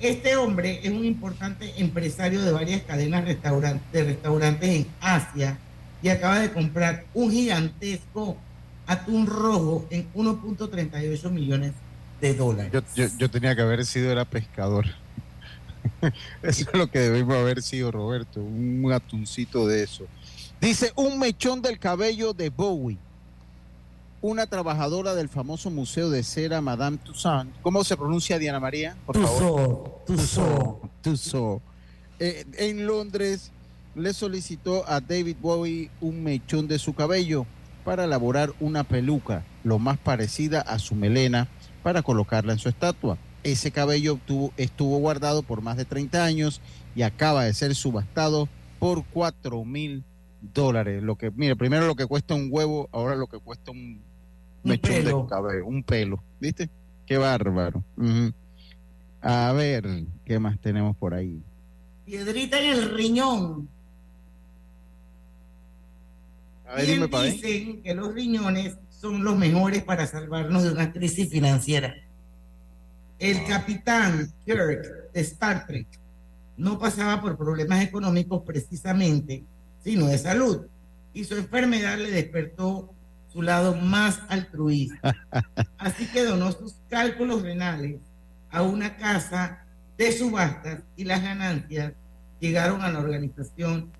Este 0.00 0.36
hombre 0.36 0.80
es 0.82 0.90
un 0.92 1.06
importante 1.06 1.72
empresario 1.80 2.42
de 2.42 2.52
varias 2.52 2.82
cadenas 2.82 3.24
de 3.24 4.04
restaurantes 4.04 4.68
en 4.68 4.86
Asia 5.00 5.56
y 6.02 6.10
acaba 6.10 6.40
de 6.40 6.52
comprar 6.52 7.04
un 7.14 7.30
gigantesco 7.30 8.36
atún 8.86 9.26
rojo 9.26 9.86
en 9.88 10.06
1.38 10.12 11.30
millones 11.30 11.72
de 12.28 12.34
dólares. 12.34 12.72
Yo, 12.72 12.80
yo, 12.94 13.08
yo 13.18 13.30
tenía 13.30 13.54
que 13.54 13.62
haber 13.62 13.84
sido 13.84 14.10
era 14.10 14.24
pescador. 14.24 14.86
Eso 16.42 16.70
es 16.72 16.78
lo 16.78 16.90
que 16.90 17.00
debimos 17.00 17.36
haber 17.36 17.62
sido, 17.62 17.90
Roberto. 17.90 18.40
Un 18.40 18.90
atuncito 18.92 19.66
de 19.66 19.82
eso. 19.82 20.06
Dice, 20.60 20.92
un 20.96 21.18
mechón 21.18 21.60
del 21.60 21.78
cabello 21.78 22.32
de 22.32 22.48
Bowie. 22.48 22.98
Una 24.22 24.46
trabajadora 24.46 25.14
del 25.14 25.28
famoso 25.28 25.70
museo 25.70 26.08
de 26.08 26.22
cera 26.22 26.62
Madame 26.62 26.96
Tussauds. 26.96 27.50
¿Cómo 27.60 27.84
se 27.84 27.96
pronuncia 27.96 28.38
Diana 28.38 28.58
María? 28.58 28.96
Por 29.04 29.20
favor. 29.20 30.02
Tussauds. 30.06 30.90
Tussauds. 31.02 31.62
Eh, 32.18 32.46
en 32.56 32.86
Londres 32.86 33.50
le 33.94 34.14
solicitó 34.14 34.88
a 34.88 35.00
David 35.00 35.36
Bowie 35.42 35.90
un 36.00 36.22
mechón 36.24 36.66
de 36.66 36.78
su 36.78 36.94
cabello 36.94 37.44
para 37.84 38.04
elaborar 38.04 38.54
una 38.60 38.82
peluca 38.84 39.44
lo 39.62 39.78
más 39.78 39.98
parecida 39.98 40.62
a 40.62 40.78
su 40.78 40.94
melena 40.94 41.48
para 41.84 42.02
colocarla 42.02 42.52
en 42.54 42.58
su 42.58 42.68
estatua. 42.68 43.18
Ese 43.44 43.70
cabello 43.70 44.14
obtuvo- 44.14 44.52
estuvo 44.56 44.98
guardado 44.98 45.42
por 45.44 45.60
más 45.60 45.76
de 45.76 45.84
30 45.84 46.24
años 46.24 46.60
y 46.96 47.02
acaba 47.02 47.44
de 47.44 47.52
ser 47.54 47.74
subastado 47.76 48.48
por 48.80 49.04
4 49.04 49.64
mil 49.64 50.02
dólares. 50.40 51.02
Lo 51.02 51.16
que, 51.16 51.30
mire, 51.30 51.54
primero 51.54 51.86
lo 51.86 51.94
que 51.94 52.06
cuesta 52.06 52.34
un 52.34 52.48
huevo, 52.50 52.88
ahora 52.90 53.14
lo 53.16 53.26
que 53.26 53.38
cuesta 53.38 53.70
un 53.70 54.00
mechón 54.64 54.94
pelo. 54.94 55.22
de 55.24 55.28
cabello, 55.28 55.66
un 55.66 55.82
pelo. 55.82 56.22
¿Viste? 56.40 56.70
Qué 57.06 57.18
bárbaro. 57.18 57.84
A 59.20 59.52
ver, 59.52 60.04
¿qué 60.24 60.38
más 60.38 60.58
tenemos 60.60 60.96
por 60.96 61.12
ahí? 61.12 61.42
Piedrita 62.06 62.58
en 62.60 62.70
el 62.78 62.94
riñón. 62.94 63.68
A 66.66 66.76
ver, 66.76 66.86
Bien 66.86 67.02
dime 67.10 67.30
dicen 67.30 67.82
que 67.82 67.94
los 67.94 68.14
riñones 68.14 68.78
son 69.04 69.22
los 69.22 69.36
mejores 69.36 69.82
para 69.82 70.06
salvarnos 70.06 70.62
de 70.62 70.70
una 70.70 70.90
crisis 70.90 71.28
financiera. 71.28 71.94
El 73.18 73.44
capitán 73.44 74.32
Kirk 74.46 75.12
de 75.12 75.20
Star 75.20 75.66
Trek 75.66 75.86
no 76.56 76.78
pasaba 76.78 77.20
por 77.20 77.36
problemas 77.36 77.82
económicos 77.82 78.42
precisamente, 78.46 79.44
sino 79.82 80.06
de 80.06 80.16
salud. 80.16 80.62
Y 81.12 81.24
su 81.24 81.36
enfermedad 81.36 81.98
le 81.98 82.12
despertó 82.12 82.94
su 83.30 83.42
lado 83.42 83.74
más 83.76 84.20
altruista. 84.28 85.14
Así 85.76 86.06
que 86.06 86.24
donó 86.24 86.50
sus 86.52 86.76
cálculos 86.88 87.42
renales 87.42 88.00
a 88.50 88.62
una 88.62 88.96
casa 88.96 89.66
de 89.98 90.12
subastas 90.12 90.80
y 90.96 91.04
las 91.04 91.22
ganancias 91.22 91.92
llegaron 92.40 92.80
a 92.80 92.90
la 92.90 93.00
organización 93.00 93.90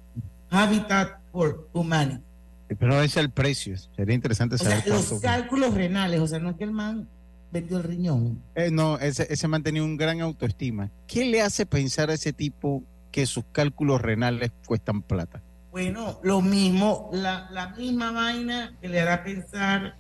Habitat 0.48 1.18
for 1.30 1.68
Humanity. 1.74 2.24
Pero 2.68 2.96
ese 2.96 3.04
es 3.04 3.16
el 3.18 3.30
precio. 3.30 3.76
Sería 3.94 4.14
interesante 4.14 4.56
O 4.56 4.58
sea, 4.58 4.80
saber 4.80 4.88
los 4.88 5.20
cálculos 5.20 5.74
renales, 5.74 6.20
o 6.20 6.26
sea, 6.26 6.38
no 6.38 6.50
es 6.50 6.56
que 6.56 6.64
el 6.64 6.72
man 6.72 7.08
vendió 7.52 7.76
el 7.76 7.84
riñón. 7.84 8.42
Eh, 8.54 8.70
no, 8.70 8.98
ese, 8.98 9.26
ese 9.30 9.48
man 9.48 9.62
tenía 9.62 9.82
un 9.82 9.96
gran 9.96 10.20
autoestima. 10.20 10.90
¿Qué 11.06 11.24
le 11.24 11.40
hace 11.40 11.66
pensar 11.66 12.10
a 12.10 12.14
ese 12.14 12.32
tipo 12.32 12.82
que 13.12 13.26
sus 13.26 13.44
cálculos 13.52 14.00
renales 14.00 14.50
cuestan 14.66 15.02
plata? 15.02 15.40
Bueno, 15.70 16.18
lo 16.22 16.40
mismo, 16.40 17.10
la, 17.12 17.48
la 17.50 17.68
misma 17.70 18.12
vaina 18.12 18.74
que 18.80 18.88
le 18.88 19.00
hará 19.00 19.22
pensar 19.24 19.96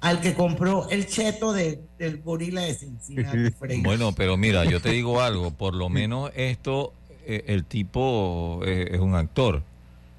al 0.00 0.20
que 0.20 0.34
compró 0.34 0.88
el 0.90 1.06
cheto 1.06 1.52
de, 1.52 1.80
del 1.98 2.22
gorila 2.22 2.62
de 2.62 2.74
Cincinnati. 2.74 3.54
Bueno, 3.82 4.12
pero 4.12 4.36
mira, 4.36 4.64
yo 4.64 4.80
te 4.80 4.90
digo 4.90 5.20
algo, 5.20 5.50
por 5.50 5.74
lo 5.74 5.88
menos 5.88 6.30
esto, 6.34 6.92
eh, 7.26 7.44
el 7.48 7.64
tipo 7.64 8.60
eh, 8.64 8.90
es 8.92 9.00
un 9.00 9.14
actor. 9.14 9.62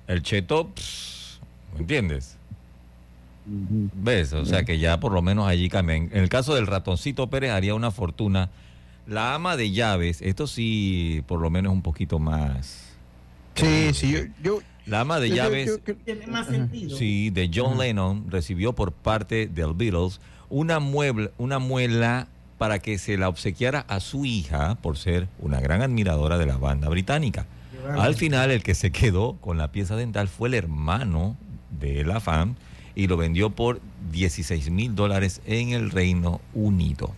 El 0.08 0.24
cheto, 0.24 0.72
pss, 0.76 1.17
¿me 1.78 1.82
entiendes? 1.82 2.38
¿Ves? 3.46 4.34
O 4.34 4.46
sea 4.46 4.64
que 4.64 4.78
ya 4.78 5.00
por 5.00 5.14
lo 5.14 5.22
menos 5.22 5.48
allí 5.48 5.70
cambian. 5.70 6.10
En 6.12 6.18
el 6.18 6.30
caso 6.30 6.54
del 6.56 6.68
ratoncito 6.68 7.30
Pérez 7.30 7.52
haría 7.52 7.76
una 7.76 7.92
fortuna. 7.92 8.50
La 9.08 9.36
ama 9.36 9.56
de 9.56 9.72
llaves, 9.72 10.22
esto 10.22 10.48
sí, 10.48 11.24
por 11.28 11.40
lo 11.40 11.50
menos 11.50 11.72
un 11.72 11.82
poquito 11.82 12.20
más. 12.20 12.84
Sí, 13.56 13.94
sí, 13.94 14.12
yo, 14.12 14.20
yo 14.44 14.60
la 14.86 15.02
ama 15.02 15.20
de 15.20 15.30
llaves, 15.30 15.80
tiene 16.04 16.28
más 16.28 16.48
sentido. 16.48 16.98
sí, 16.98 17.30
de 17.30 17.50
John 17.54 17.78
Lennon 17.78 18.30
recibió 18.30 18.74
por 18.74 18.92
parte 18.92 19.48
del 19.48 19.74
Beatles 19.74 20.20
una 20.50 20.80
mueble, 20.80 21.32
una 21.38 21.60
muela 21.60 22.28
para 22.58 22.80
que 22.80 22.98
se 22.98 23.18
la 23.18 23.30
obsequiara 23.30 23.82
a 23.88 24.00
su 24.00 24.26
hija 24.26 24.76
por 24.82 24.98
ser 24.98 25.28
una 25.40 25.60
gran 25.60 25.82
admiradora 25.82 26.38
de 26.38 26.46
la 26.46 26.58
banda 26.58 26.90
británica. 26.90 27.46
Al 27.98 28.16
final, 28.16 28.52
el 28.52 28.64
que 28.64 28.76
se 28.76 28.92
quedó 28.92 29.38
con 29.40 29.58
la 29.58 29.72
pieza 29.72 29.96
dental 29.96 30.28
fue 30.28 30.50
el 30.50 30.56
hermano 30.56 31.38
de 31.80 32.04
la 32.04 32.20
fan 32.20 32.56
y 32.96 33.08
lo 33.08 33.18
vendió 33.18 33.52
por 33.52 33.80
16 34.12 34.72
mil 34.72 34.96
dólares 34.96 35.42
en 35.46 35.70
el 35.70 35.92
Reino 35.92 36.42
Unido. 36.54 37.12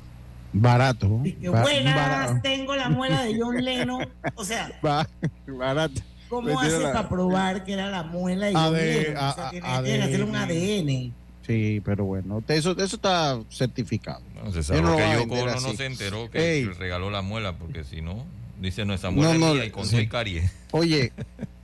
Barato. 0.52 1.08
buenas, 1.08 2.41
tengo 2.41 2.76
la 2.76 2.89
muela 2.89 3.24
de 3.24 3.39
John 3.39 3.63
Lennon. 3.63 4.10
O 4.36 4.43
sea, 4.43 4.72
barato. 5.48 6.02
¿Cómo 6.28 6.60
hace 6.60 6.80
para 6.82 7.08
probar 7.08 7.63
que 7.63 7.74
era 7.74 7.89
la 7.89 8.04
muela 8.04 8.48
de 8.48 8.54
John 8.54 8.74
Lennon? 8.74 9.17
O 9.17 9.34
sea, 9.34 9.50
tiene 9.84 9.98
que 9.98 10.04
hacer 10.04 10.24
un 10.24 10.36
ADN. 10.36 11.13
Sí, 11.45 11.82
pero 11.84 12.06
bueno, 12.06 12.43
eso, 12.48 12.72
eso 12.72 12.95
está 12.95 13.39
certificado. 13.50 14.22
No, 14.36 14.52
se 14.52 14.62
sabe 14.62 14.82
que 14.82 15.13
Yoko 15.13 15.36
no, 15.36 15.60
no 15.60 15.74
se 15.74 15.86
enteró 15.86 16.30
que 16.30 16.69
regaló 16.78 17.10
la 17.10 17.22
muela, 17.24 17.54
porque 17.54 17.84
si 17.84 18.02
no, 18.02 18.26
dice 18.60 18.86
nuestra 18.86 19.12
muela 19.12 19.34
no, 19.36 19.63
y 19.63 19.69
con 19.69 19.86
sí. 19.86 20.08
caries. 20.08 20.52
Oye, 20.72 21.12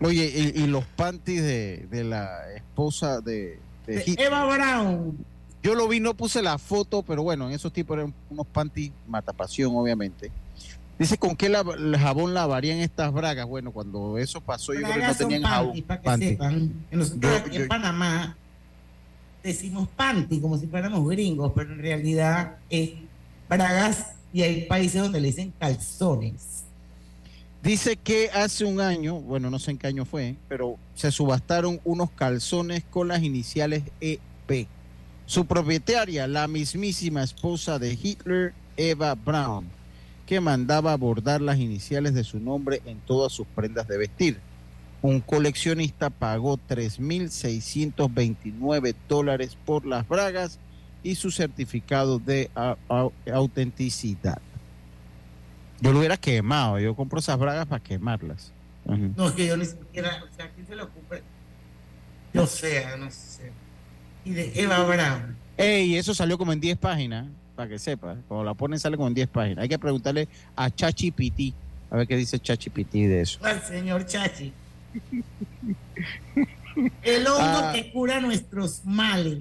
oye, 0.01 0.53
y, 0.55 0.63
y, 0.63 0.67
los 0.67 0.83
panties 0.83 1.43
de, 1.43 1.87
de 1.91 2.03
la 2.03 2.51
esposa 2.55 3.21
de, 3.21 3.59
de, 3.85 3.97
de 3.97 4.15
Eva 4.17 4.45
Brown. 4.45 5.15
Yo 5.61 5.75
lo 5.75 5.87
vi, 5.87 5.99
no 5.99 6.15
puse 6.15 6.41
la 6.41 6.57
foto, 6.57 7.03
pero 7.03 7.21
bueno, 7.21 7.47
en 7.47 7.53
esos 7.53 7.71
tipos 7.71 7.97
eran 7.97 8.13
unos 8.29 8.47
panties 8.47 8.91
matapasión, 9.07 9.75
obviamente. 9.75 10.31
Dice, 10.97 11.17
¿con 11.17 11.35
qué 11.35 11.49
la, 11.49 11.59
el 11.77 11.97
jabón 11.97 12.33
lavarían 12.33 12.79
estas 12.79 13.11
bragas? 13.11 13.45
Bueno, 13.45 13.71
cuando 13.71 14.17
eso 14.17 14.41
pasó, 14.41 14.73
yo 14.73 14.81
creo 14.81 14.93
que 14.93 15.07
no 15.07 15.15
tenían 15.15 15.43
jabón. 15.43 15.81
Para 15.83 16.01
que 16.01 16.05
panty. 16.05 16.27
sepan, 16.29 16.85
nosotros 16.89 17.31
yo, 17.31 17.37
aquí 17.37 17.57
yo, 17.57 17.63
en 17.63 17.67
Panamá 17.67 18.37
decimos 19.43 19.87
panty 19.95 20.39
como 20.39 20.57
si 20.57 20.67
fuéramos 20.67 21.07
gringos, 21.07 21.51
pero 21.53 21.73
en 21.73 21.79
realidad 21.79 22.57
es 22.69 22.91
bragas 23.47 24.13
y 24.33 24.41
hay 24.41 24.65
países 24.65 25.01
donde 25.01 25.19
le 25.19 25.27
dicen 25.27 25.53
calzones. 25.59 26.63
Dice 27.65 27.97
que 27.97 28.29
hace 28.31 28.63
un 28.63 28.79
año, 28.79 29.19
bueno, 29.21 29.49
no 29.49 29.57
sé 29.57 29.71
en 29.71 29.79
qué 29.79 29.87
año 29.87 30.05
fue, 30.05 30.35
pero 30.47 30.77
se 30.93 31.09
subastaron 31.09 31.81
unos 31.83 32.11
calzones 32.11 32.83
con 32.83 33.07
las 33.07 33.23
iniciales 33.23 33.81
EP. 34.01 34.67
Su 35.25 35.47
propietaria, 35.47 36.27
la 36.27 36.47
mismísima 36.47 37.23
esposa 37.23 37.79
de 37.79 37.97
Hitler, 37.99 38.53
Eva 38.77 39.15
Braun, 39.15 39.65
que 40.27 40.39
mandaba 40.39 40.91
abordar 40.91 41.41
las 41.41 41.57
iniciales 41.57 42.13
de 42.13 42.23
su 42.23 42.39
nombre 42.39 42.83
en 42.85 42.99
todas 42.99 43.33
sus 43.33 43.47
prendas 43.47 43.87
de 43.87 43.97
vestir. 43.97 44.37
Un 45.01 45.19
coleccionista 45.19 46.11
pagó 46.11 46.59
3.629 46.69 48.95
dólares 49.09 49.57
por 49.65 49.87
las 49.87 50.07
bragas 50.07 50.59
y 51.01 51.15
su 51.15 51.31
certificado 51.31 52.19
de 52.19 52.51
autenticidad. 53.33 54.39
Yo 55.81 55.91
lo 55.91 55.99
hubiera 55.99 56.17
quemado, 56.17 56.79
yo 56.79 56.95
compro 56.95 57.19
esas 57.19 57.37
bragas 57.37 57.65
para 57.65 57.83
quemarlas. 57.83 58.51
No, 58.85 59.27
es 59.27 59.33
que 59.33 59.47
yo 59.47 59.57
ni 59.57 59.65
siquiera, 59.65 60.23
o 60.23 60.35
sea, 60.35 60.49
¿quién 60.51 60.67
se 60.67 60.75
lo 60.75 60.85
ocupa? 60.85 61.17
Yo 62.33 62.45
sé, 62.45 62.85
no 62.97 63.09
sé. 63.09 63.51
Y 64.23 64.31
de 64.31 64.51
Eva 64.55 64.83
Brown. 64.83 65.35
Ey, 65.57 65.95
eso 65.95 66.13
salió 66.13 66.37
como 66.37 66.53
en 66.53 66.59
10 66.59 66.77
páginas, 66.77 67.27
para 67.55 67.69
que 67.69 67.79
sepa. 67.79 68.17
Cuando 68.27 68.43
la 68.43 68.53
ponen 68.53 68.79
sale 68.79 68.97
como 68.97 69.07
en 69.07 69.13
10 69.13 69.29
páginas. 69.29 69.63
Hay 69.63 69.69
que 69.69 69.79
preguntarle 69.79 70.27
a 70.55 70.69
Chachi 70.69 71.11
Piti, 71.11 71.53
a 71.89 71.97
ver 71.97 72.07
qué 72.07 72.15
dice 72.15 72.39
Chachi 72.39 72.69
Piti 72.69 73.05
de 73.05 73.21
eso. 73.21 73.39
Al 73.43 73.61
señor 73.61 74.05
Chachi. 74.05 74.53
El 77.03 77.27
hongo 77.27 77.39
ah. 77.39 77.71
que 77.73 77.91
cura 77.91 78.19
nuestros 78.19 78.83
males. 78.85 79.39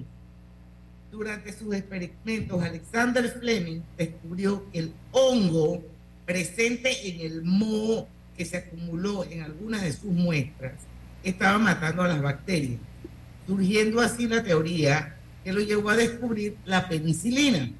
Durante 1.11 1.53
sus 1.53 1.73
experimentos, 1.73 2.61
Alexander 2.61 3.29
Fleming 3.29 3.81
descubrió 3.97 4.69
que 4.71 4.79
el 4.79 4.93
hongo 5.11 5.81
presente 6.25 7.09
en 7.09 7.21
el 7.21 7.43
moho 7.43 8.07
que 8.35 8.43
se 8.45 8.57
acumuló 8.57 9.23
en 9.23 9.43
algunas 9.43 9.81
de 9.81 9.93
sus 9.93 10.11
muestras 10.11 10.73
estaba 11.23 11.57
matando 11.57 12.03
a 12.03 12.07
las 12.07 12.21
bacterias, 12.21 12.79
surgiendo 13.47 14.01
así 14.01 14.27
la 14.27 14.43
teoría 14.43 15.15
que 15.43 15.51
lo 15.53 15.61
llevó 15.61 15.89
a 15.89 15.95
descubrir 15.95 16.55
la 16.65 16.87
penicilina. 16.87 17.71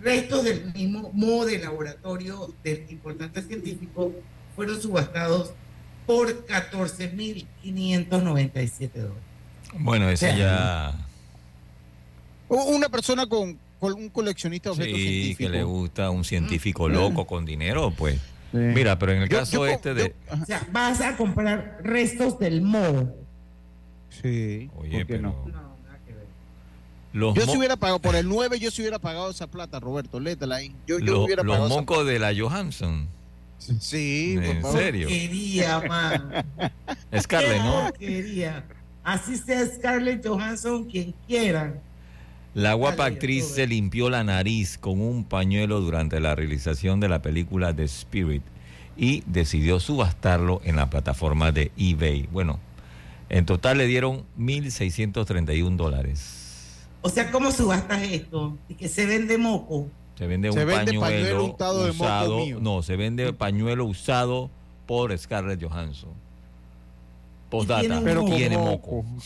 Restos 0.00 0.44
del 0.44 0.72
mismo 0.74 1.10
moho 1.12 1.44
de 1.44 1.58
laboratorio 1.58 2.54
del 2.64 2.86
importante 2.90 3.42
científico 3.42 4.14
fueron 4.56 4.80
subastados 4.80 5.52
por 6.06 6.46
14.597 6.46 8.92
dólares. 8.92 9.22
Bueno, 9.74 10.08
o 10.08 10.16
sea, 10.16 10.34
ya... 10.36 10.94
Una 12.48 12.88
persona 12.88 13.26
con 13.26 13.58
un 13.82 14.08
coleccionista 14.08 14.70
de 14.70 14.72
objetos 14.72 14.96
sí, 14.96 15.04
científicos. 15.04 15.52
que 15.52 15.58
le 15.58 15.64
gusta 15.64 16.10
un 16.10 16.24
científico 16.24 16.88
mm. 16.88 16.92
loco 16.92 17.26
con 17.26 17.44
dinero, 17.44 17.92
pues. 17.96 18.16
Sí. 18.52 18.58
Mira, 18.58 18.98
pero 18.98 19.12
en 19.12 19.22
el 19.22 19.28
caso 19.28 19.52
yo, 19.52 19.66
yo, 19.66 19.72
este 19.72 19.94
de... 19.94 20.14
O 20.30 20.44
sea, 20.44 20.66
vas 20.70 21.00
a 21.00 21.16
comprar 21.16 21.78
restos 21.82 22.38
del 22.38 22.60
moho. 22.60 23.14
Sí. 24.10 24.70
Oye, 24.76 25.06
pero... 25.06 25.22
No, 25.22 25.46
nada 25.48 25.98
que 26.06 26.12
ver. 26.12 26.26
Los 27.14 27.34
yo 27.34 27.46
si 27.46 27.56
hubiera 27.56 27.76
pagado 27.76 27.98
por 27.98 28.14
el 28.14 28.28
9, 28.28 28.60
yo 28.60 28.70
si 28.70 28.82
hubiera 28.82 28.98
pagado 28.98 29.30
esa 29.30 29.46
plata, 29.46 29.80
Roberto, 29.80 30.20
létela 30.20 30.56
ahí. 30.56 30.74
Yo, 30.86 30.98
yo 30.98 31.14
Lo, 31.14 31.24
hubiera 31.24 31.42
los 31.42 31.56
pagado 31.56 31.68
mocos 31.80 32.06
de 32.06 32.18
la 32.18 32.32
Johansson. 32.36 33.08
Sí, 33.58 34.34
¿En 34.36 34.44
por 34.44 34.62
favor. 34.62 34.78
serio? 34.78 35.08
Quería, 35.08 35.80
man. 35.88 36.44
Scarlett, 37.20 37.62
¿no? 37.62 37.92
Quería. 37.92 38.64
Así 39.04 39.36
sea 39.36 39.66
Scarlett 39.66 40.26
Johansson, 40.26 40.84
quien 40.84 41.14
quiera. 41.26 41.74
La 42.54 42.74
guapa 42.74 43.06
actriz 43.06 43.46
se 43.46 43.66
limpió 43.66 44.10
la 44.10 44.24
nariz 44.24 44.76
con 44.76 45.00
un 45.00 45.24
pañuelo 45.24 45.80
durante 45.80 46.20
la 46.20 46.34
realización 46.34 47.00
de 47.00 47.08
la 47.08 47.22
película 47.22 47.74
The 47.74 47.84
Spirit 47.84 48.42
y 48.94 49.22
decidió 49.26 49.80
subastarlo 49.80 50.60
en 50.64 50.76
la 50.76 50.90
plataforma 50.90 51.50
de 51.50 51.72
eBay. 51.78 52.28
Bueno, 52.30 52.60
en 53.30 53.46
total 53.46 53.78
le 53.78 53.86
dieron 53.86 54.24
1.631 54.38 55.76
dólares. 55.76 56.86
O 57.00 57.08
sea, 57.08 57.30
¿cómo 57.30 57.50
subastas 57.50 58.02
esto? 58.02 58.58
¿Y 58.68 58.74
que 58.74 58.88
se 58.88 59.06
vende 59.06 59.38
moco? 59.38 59.88
Se 60.18 60.26
vende 60.26 60.52
Se 60.52 60.60
un 60.60 60.66
vende 60.66 60.92
pañuelo, 60.92 61.00
pañuelo 61.00 61.44
untado 61.46 61.84
de 61.86 61.92
moco 61.92 62.04
usado. 62.04 62.38
mío. 62.38 62.58
no, 62.60 62.82
se 62.82 62.96
vende 62.96 63.32
pañuelo 63.32 63.86
usado 63.86 64.50
por 64.86 65.16
Scarlett 65.16 65.62
Johansson. 65.64 66.12
Postdata, 67.52 68.00
Pero 68.02 68.22
con 68.22 68.34
tiene 68.34 68.56
moco. 68.56 69.02
moco. 69.02 69.18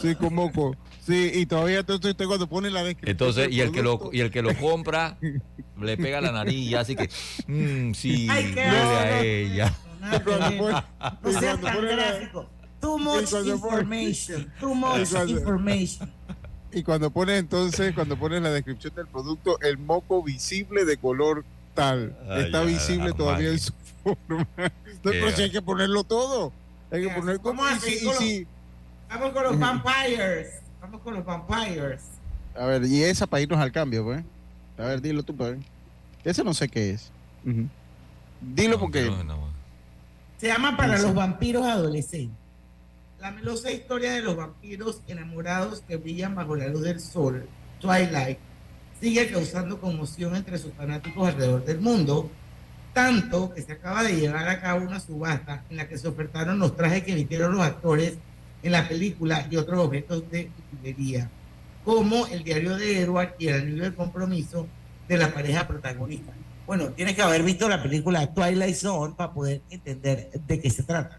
Sí, 0.00 0.14
con 0.14 0.34
moco. 0.34 0.74
Sí, 1.06 1.32
y 1.34 1.44
todavía 1.44 1.80
entonces 1.80 2.12
usted 2.12 2.24
cuando 2.26 2.46
pone 2.46 2.70
la 2.70 2.82
descripción. 2.82 3.10
Entonces, 3.10 3.52
y 3.52 3.60
el 3.60 3.72
que 3.72 3.82
lo, 3.82 4.08
y 4.10 4.20
el 4.20 4.30
que 4.30 4.40
lo 4.40 4.56
compra 4.58 5.18
le 5.78 5.96
pega 5.98 6.22
la 6.22 6.32
nariz 6.32 6.70
y 6.70 6.74
así 6.74 6.96
que, 6.96 7.10
mm, 7.46 7.92
sí, 7.92 8.26
Ay, 8.30 8.52
qué 8.54 8.60
huele 8.60 8.72
a 8.72 9.20
ella. 9.20 9.74
No 11.22 11.32
seas 11.40 11.60
tan 11.60 11.82
gráfico. 11.82 12.48
Too 12.80 12.98
much 12.98 13.30
information. 13.44 14.50
Too 14.58 14.74
much 14.74 15.10
cuando- 15.10 15.32
information. 15.38 16.10
Y 16.72 16.82
cuando 16.82 17.10
pone 17.10 17.36
entonces, 17.36 17.94
cuando 17.94 18.16
pone 18.16 18.40
la 18.40 18.50
descripción 18.50 18.94
del 18.94 19.06
producto, 19.08 19.60
el 19.60 19.76
moco 19.76 20.22
visible 20.22 20.86
de 20.86 20.96
color 20.96 21.44
tal. 21.74 22.16
Ay, 22.30 22.44
Está 22.44 22.60
ya, 22.60 22.64
visible 22.64 23.12
todavía 23.12 23.50
en 23.50 23.58
su 23.58 23.74
forma. 24.02 24.48
Pero 25.02 25.30
si 25.32 25.42
hay 25.42 25.50
que 25.50 25.60
ponerlo 25.60 26.02
todo. 26.04 26.50
Hay 26.92 27.02
que 27.02 27.08
poner 27.10 27.40
¿cómo 27.40 27.62
como 27.62 27.68
y 27.68 27.72
así? 27.72 27.98
si- 27.98 28.12
si- 28.14 28.46
Vamos 29.08 29.32
con 29.32 29.42
los 29.44 29.58
vampires. 29.58 30.60
Vamos 30.80 31.00
con 31.02 31.14
los 31.14 31.24
vampires. 31.24 32.02
A 32.56 32.66
ver, 32.66 32.84
y 32.84 33.02
esa 33.02 33.26
para 33.26 33.40
irnos 33.42 33.58
al 33.60 33.72
cambio, 33.72 34.04
pues. 34.04 34.22
A 34.78 34.82
ver, 34.82 35.00
dilo 35.02 35.22
tú, 35.22 35.34
pues. 35.36 35.58
Ese 36.24 36.44
no 36.44 36.54
sé 36.54 36.68
qué 36.68 36.90
es. 36.90 37.10
Dilo 38.40 38.78
porque. 38.78 39.02
No, 39.02 39.24
no. 39.24 39.52
Se 40.38 40.48
llama 40.48 40.76
Para 40.76 40.98
los 40.98 41.14
vampiros 41.14 41.64
adolescentes. 41.66 42.36
La 43.20 43.30
melosa 43.30 43.70
historia 43.70 44.12
de 44.12 44.22
los 44.22 44.36
vampiros 44.36 45.00
enamorados 45.06 45.82
que 45.86 45.96
brillan 45.96 46.34
bajo 46.34 46.56
la 46.56 46.66
luz 46.66 46.82
del 46.82 46.98
sol, 46.98 47.46
Twilight, 47.80 48.38
sigue 49.00 49.30
causando 49.30 49.80
conmoción 49.80 50.34
entre 50.34 50.58
sus 50.58 50.72
fanáticos 50.72 51.28
alrededor 51.28 51.64
del 51.64 51.80
mundo, 51.80 52.28
tanto 52.92 53.52
que 53.54 53.62
se 53.62 53.72
acaba 53.72 54.02
de 54.02 54.14
llevar 54.16 54.48
a 54.48 54.60
cabo 54.60 54.86
una 54.86 55.00
subasta 55.00 55.62
en 55.70 55.76
la 55.78 55.88
que 55.88 55.96
se 55.98 56.08
ofertaron 56.08 56.58
los 56.58 56.76
trajes 56.76 57.02
que 57.04 57.14
vistieron 57.14 57.52
los 57.54 57.62
actores 57.62 58.14
en 58.62 58.72
la 58.72 58.86
película 58.88 59.46
y 59.50 59.56
otros 59.56 59.78
objetos 59.80 60.30
de 60.30 60.50
utilería, 60.72 61.28
como 61.84 62.26
el 62.28 62.44
diario 62.44 62.76
de 62.76 63.00
Edward 63.00 63.34
y 63.38 63.48
el 63.48 63.60
anillo 63.62 63.84
de 63.84 63.94
compromiso 63.94 64.66
de 65.08 65.16
la 65.16 65.32
pareja 65.32 65.66
protagonista. 65.66 66.32
Bueno, 66.66 66.88
tienes 66.90 67.16
que 67.16 67.22
haber 67.22 67.42
visto 67.42 67.68
la 67.68 67.82
película 67.82 68.32
Twilight 68.32 68.76
Zone 68.76 69.14
para 69.16 69.32
poder 69.32 69.62
entender 69.70 70.30
de 70.46 70.60
qué 70.60 70.70
se 70.70 70.82
trata. 70.84 71.18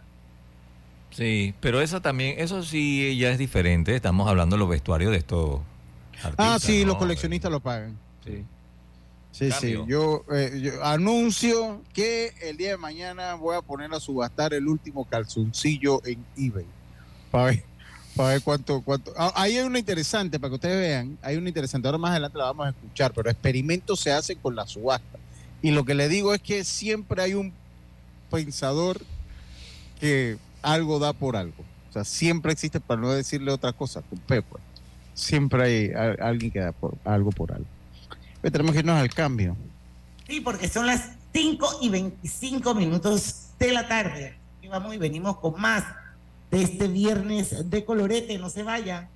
Sí, 1.12 1.53
pero 1.59 1.81
eso 1.81 2.01
también, 2.01 2.36
eso 2.39 2.63
sí 2.63 3.17
ya 3.17 3.29
es 3.29 3.38
diferente. 3.38 3.95
Estamos 3.95 4.27
hablando 4.27 4.55
de 4.55 4.59
los 4.62 4.69
vestuarios 4.69 5.12
de 5.12 5.17
estos 5.17 5.59
Ah, 6.23 6.27
artistas, 6.27 6.62
sí, 6.63 6.81
¿no? 6.81 6.88
los 6.89 6.97
coleccionistas 6.97 7.51
lo 7.51 7.59
pagan. 7.59 7.97
Sí. 8.25 8.45
Sí, 9.34 9.50
sí. 9.52 9.76
Yo, 9.88 10.24
eh, 10.32 10.60
yo 10.62 10.86
anuncio 10.86 11.82
que 11.91 12.34
el 12.43 12.56
día 12.56 12.69
de 12.69 12.78
mañana 12.78 13.34
voy 13.34 13.56
a 13.56 13.62
poner 13.62 13.91
a 13.91 14.00
subastar 14.00 14.54
el 14.54 14.67
último 14.67 15.06
calzoncillo 15.06 16.06
en 16.06 16.24
eBay. 16.38 16.67
Para 17.32 17.46
ver, 17.46 17.63
para 18.15 18.30
ver 18.30 18.41
cuánto, 18.43 18.82
cuánto. 18.82 19.12
Ah, 19.17 19.34
ahí 19.36 19.58
hay 19.58 19.65
una 19.65 19.80
interesante, 19.80 20.39
para 20.39 20.52
que 20.52 20.56
ustedes 20.56 20.78
vean. 20.78 21.17
Hay 21.24 21.36
una 21.36 21.48
interesante. 21.48 21.88
Ahora 21.88 21.98
más 21.98 22.12
adelante 22.12 22.38
la 22.38 22.43
vamos 22.46 22.67
a 22.67 22.69
escuchar, 22.69 23.12
pero 23.12 23.28
experimentos 23.28 24.00
se 24.00 24.12
hacen 24.12 24.38
con 24.38 24.56
la 24.56 24.67
subasta. 24.67 25.17
Y 25.63 25.72
lo 25.72 25.84
que 25.84 25.96
le 25.96 26.10
digo 26.10 26.32
es 26.36 26.41
que 26.41 26.63
siempre 26.63 27.24
hay 27.24 27.34
un 27.34 27.52
pensador 28.30 29.02
que 30.00 30.38
algo 30.62 31.00
da 31.00 31.12
por 31.12 31.38
algo. 31.38 31.63
O 31.89 31.93
sea, 31.93 32.04
siempre 32.04 32.52
existe, 32.52 32.80
para 32.80 33.02
no 33.02 33.12
decirle 33.12 33.52
otra 33.52 33.74
cosa, 33.74 34.04
con 34.04 34.19
P, 34.19 34.43
pues. 34.43 34.62
Siempre 35.15 35.63
hay 35.63 36.17
alguien 36.19 36.52
que 36.52 36.60
da 36.60 36.72
por 36.72 36.96
algo 37.04 37.32
por 37.32 37.52
algo. 37.52 37.65
Pero 38.43 38.51
tenemos 38.51 38.73
que 38.73 38.79
irnos 38.79 38.99
al 38.99 39.10
cambio. 39.10 39.56
Sí, 40.27 40.41
porque 40.41 40.67
son 40.67 40.86
las 40.86 41.12
5 41.32 41.79
y 41.82 41.88
25 41.88 42.75
minutos 42.75 43.51
de 43.58 43.71
la 43.71 43.88
tarde. 43.88 44.38
Y 44.62 44.67
vamos 44.67 44.93
y 44.93 44.97
venimos 44.97 45.38
con 45.38 45.60
más 45.62 45.86
de 46.51 46.63
este 46.63 46.89
viernes 46.89 47.69
de 47.69 47.86
colorete. 47.86 48.38
No 48.38 48.49
se 48.49 48.63
vayan. 48.63 49.08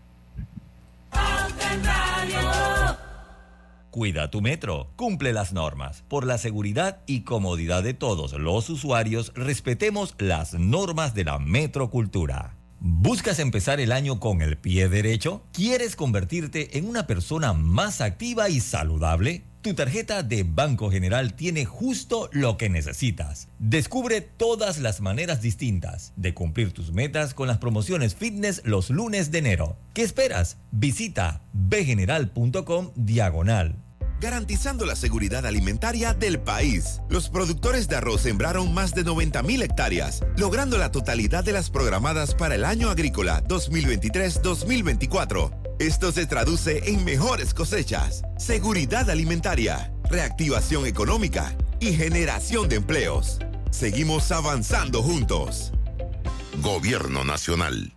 Cuida 3.91 4.31
tu 4.31 4.41
metro, 4.41 4.91
cumple 4.95 5.33
las 5.33 5.51
normas. 5.51 6.05
Por 6.07 6.25
la 6.25 6.37
seguridad 6.37 7.01
y 7.05 7.23
comodidad 7.23 7.83
de 7.83 7.93
todos 7.93 8.31
los 8.31 8.69
usuarios, 8.69 9.33
respetemos 9.35 10.15
las 10.19 10.53
normas 10.53 11.13
de 11.13 11.25
la 11.25 11.37
metrocultura. 11.37 12.56
¿Buscas 12.89 13.39
empezar 13.39 13.81
el 13.81 13.91
año 13.91 14.21
con 14.21 14.41
el 14.41 14.57
pie 14.57 14.87
derecho? 14.87 15.43
¿Quieres 15.51 15.97
convertirte 15.97 16.77
en 16.77 16.87
una 16.87 17.05
persona 17.05 17.51
más 17.51 17.99
activa 17.99 18.47
y 18.47 18.61
saludable? 18.61 19.43
Tu 19.61 19.73
tarjeta 19.73 20.23
de 20.23 20.43
Banco 20.43 20.89
General 20.89 21.33
tiene 21.33 21.65
justo 21.65 22.29
lo 22.31 22.55
que 22.55 22.69
necesitas. 22.69 23.49
Descubre 23.59 24.21
todas 24.21 24.77
las 24.77 25.01
maneras 25.01 25.41
distintas 25.41 26.13
de 26.15 26.33
cumplir 26.33 26.71
tus 26.71 26.93
metas 26.93 27.33
con 27.33 27.49
las 27.49 27.57
promociones 27.57 28.15
fitness 28.15 28.61
los 28.63 28.89
lunes 28.89 29.31
de 29.31 29.39
enero. 29.39 29.75
¿Qué 29.93 30.03
esperas? 30.03 30.55
Visita 30.71 31.41
bgeneral.com 31.51 32.91
diagonal. 32.95 33.75
Garantizando 34.19 34.85
la 34.85 34.95
seguridad 34.95 35.45
alimentaria 35.45 36.13
del 36.13 36.39
país. 36.39 37.01
Los 37.09 37.29
productores 37.29 37.87
de 37.87 37.95
arroz 37.97 38.21
sembraron 38.21 38.73
más 38.73 38.95
de 38.95 39.05
90.000 39.05 39.63
hectáreas, 39.63 40.23
logrando 40.37 40.77
la 40.77 40.91
totalidad 40.91 41.43
de 41.43 41.53
las 41.53 41.69
programadas 41.69 42.33
para 42.35 42.55
el 42.55 42.65
año 42.65 42.89
agrícola 42.89 43.43
2023-2024. 43.45 45.51
Esto 45.79 46.11
se 46.11 46.25
traduce 46.25 46.89
en 46.89 47.05
mejores 47.05 47.53
cosechas, 47.53 48.23
seguridad 48.37 49.09
alimentaria, 49.09 49.93
reactivación 50.09 50.85
económica 50.87 51.55
y 51.79 51.93
generación 51.93 52.67
de 52.69 52.77
empleos. 52.77 53.39
Seguimos 53.69 54.31
avanzando 54.31 55.03
juntos. 55.03 55.73
Gobierno 56.61 57.23
Nacional. 57.23 57.96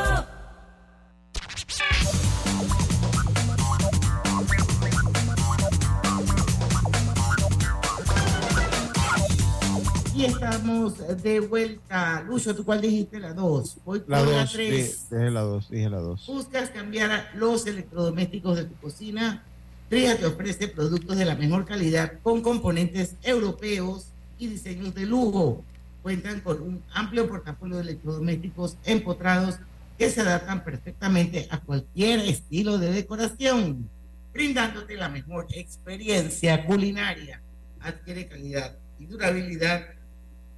Y 10.21 10.25
estamos 10.25 11.23
de 11.23 11.39
vuelta. 11.39 12.21
Lucho, 12.21 12.55
¿tú 12.55 12.63
cuál 12.63 12.79
dijiste? 12.79 13.19
La 13.19 13.33
2. 13.33 13.77
Voy 13.83 14.03
La 14.05 14.19
con 14.19 14.31
la 14.31 14.41
2, 14.41 14.51
3. 14.53 15.09
dije 15.09 15.31
la 15.31 15.41
2, 15.41 15.69
dije 15.71 15.89
la 15.89 15.97
2. 15.97 16.27
Buscas 16.27 16.69
cambiar 16.69 17.31
los 17.33 17.65
electrodomésticos 17.65 18.57
de 18.57 18.65
tu 18.65 18.75
cocina. 18.75 19.43
Tria 19.89 20.15
te 20.15 20.27
ofrece 20.27 20.67
productos 20.67 21.17
de 21.17 21.25
la 21.25 21.33
mejor 21.33 21.65
calidad 21.65 22.19
con 22.21 22.43
componentes 22.43 23.15
europeos 23.23 24.09
y 24.37 24.45
diseños 24.45 24.93
de 24.93 25.07
lujo. 25.07 25.63
Cuentan 26.03 26.41
con 26.41 26.61
un 26.61 26.83
amplio 26.93 27.27
portafolio 27.27 27.77
de 27.77 27.81
electrodomésticos 27.81 28.77
empotrados 28.85 29.55
que 29.97 30.11
se 30.11 30.21
adaptan 30.21 30.63
perfectamente 30.63 31.47
a 31.49 31.59
cualquier 31.61 32.19
estilo 32.19 32.77
de 32.77 32.91
decoración, 32.91 33.89
brindándote 34.31 34.97
la 34.97 35.09
mejor 35.09 35.47
experiencia 35.49 36.63
culinaria. 36.67 37.41
Adquiere 37.79 38.27
calidad 38.27 38.77
y 38.99 39.07
durabilidad 39.07 39.83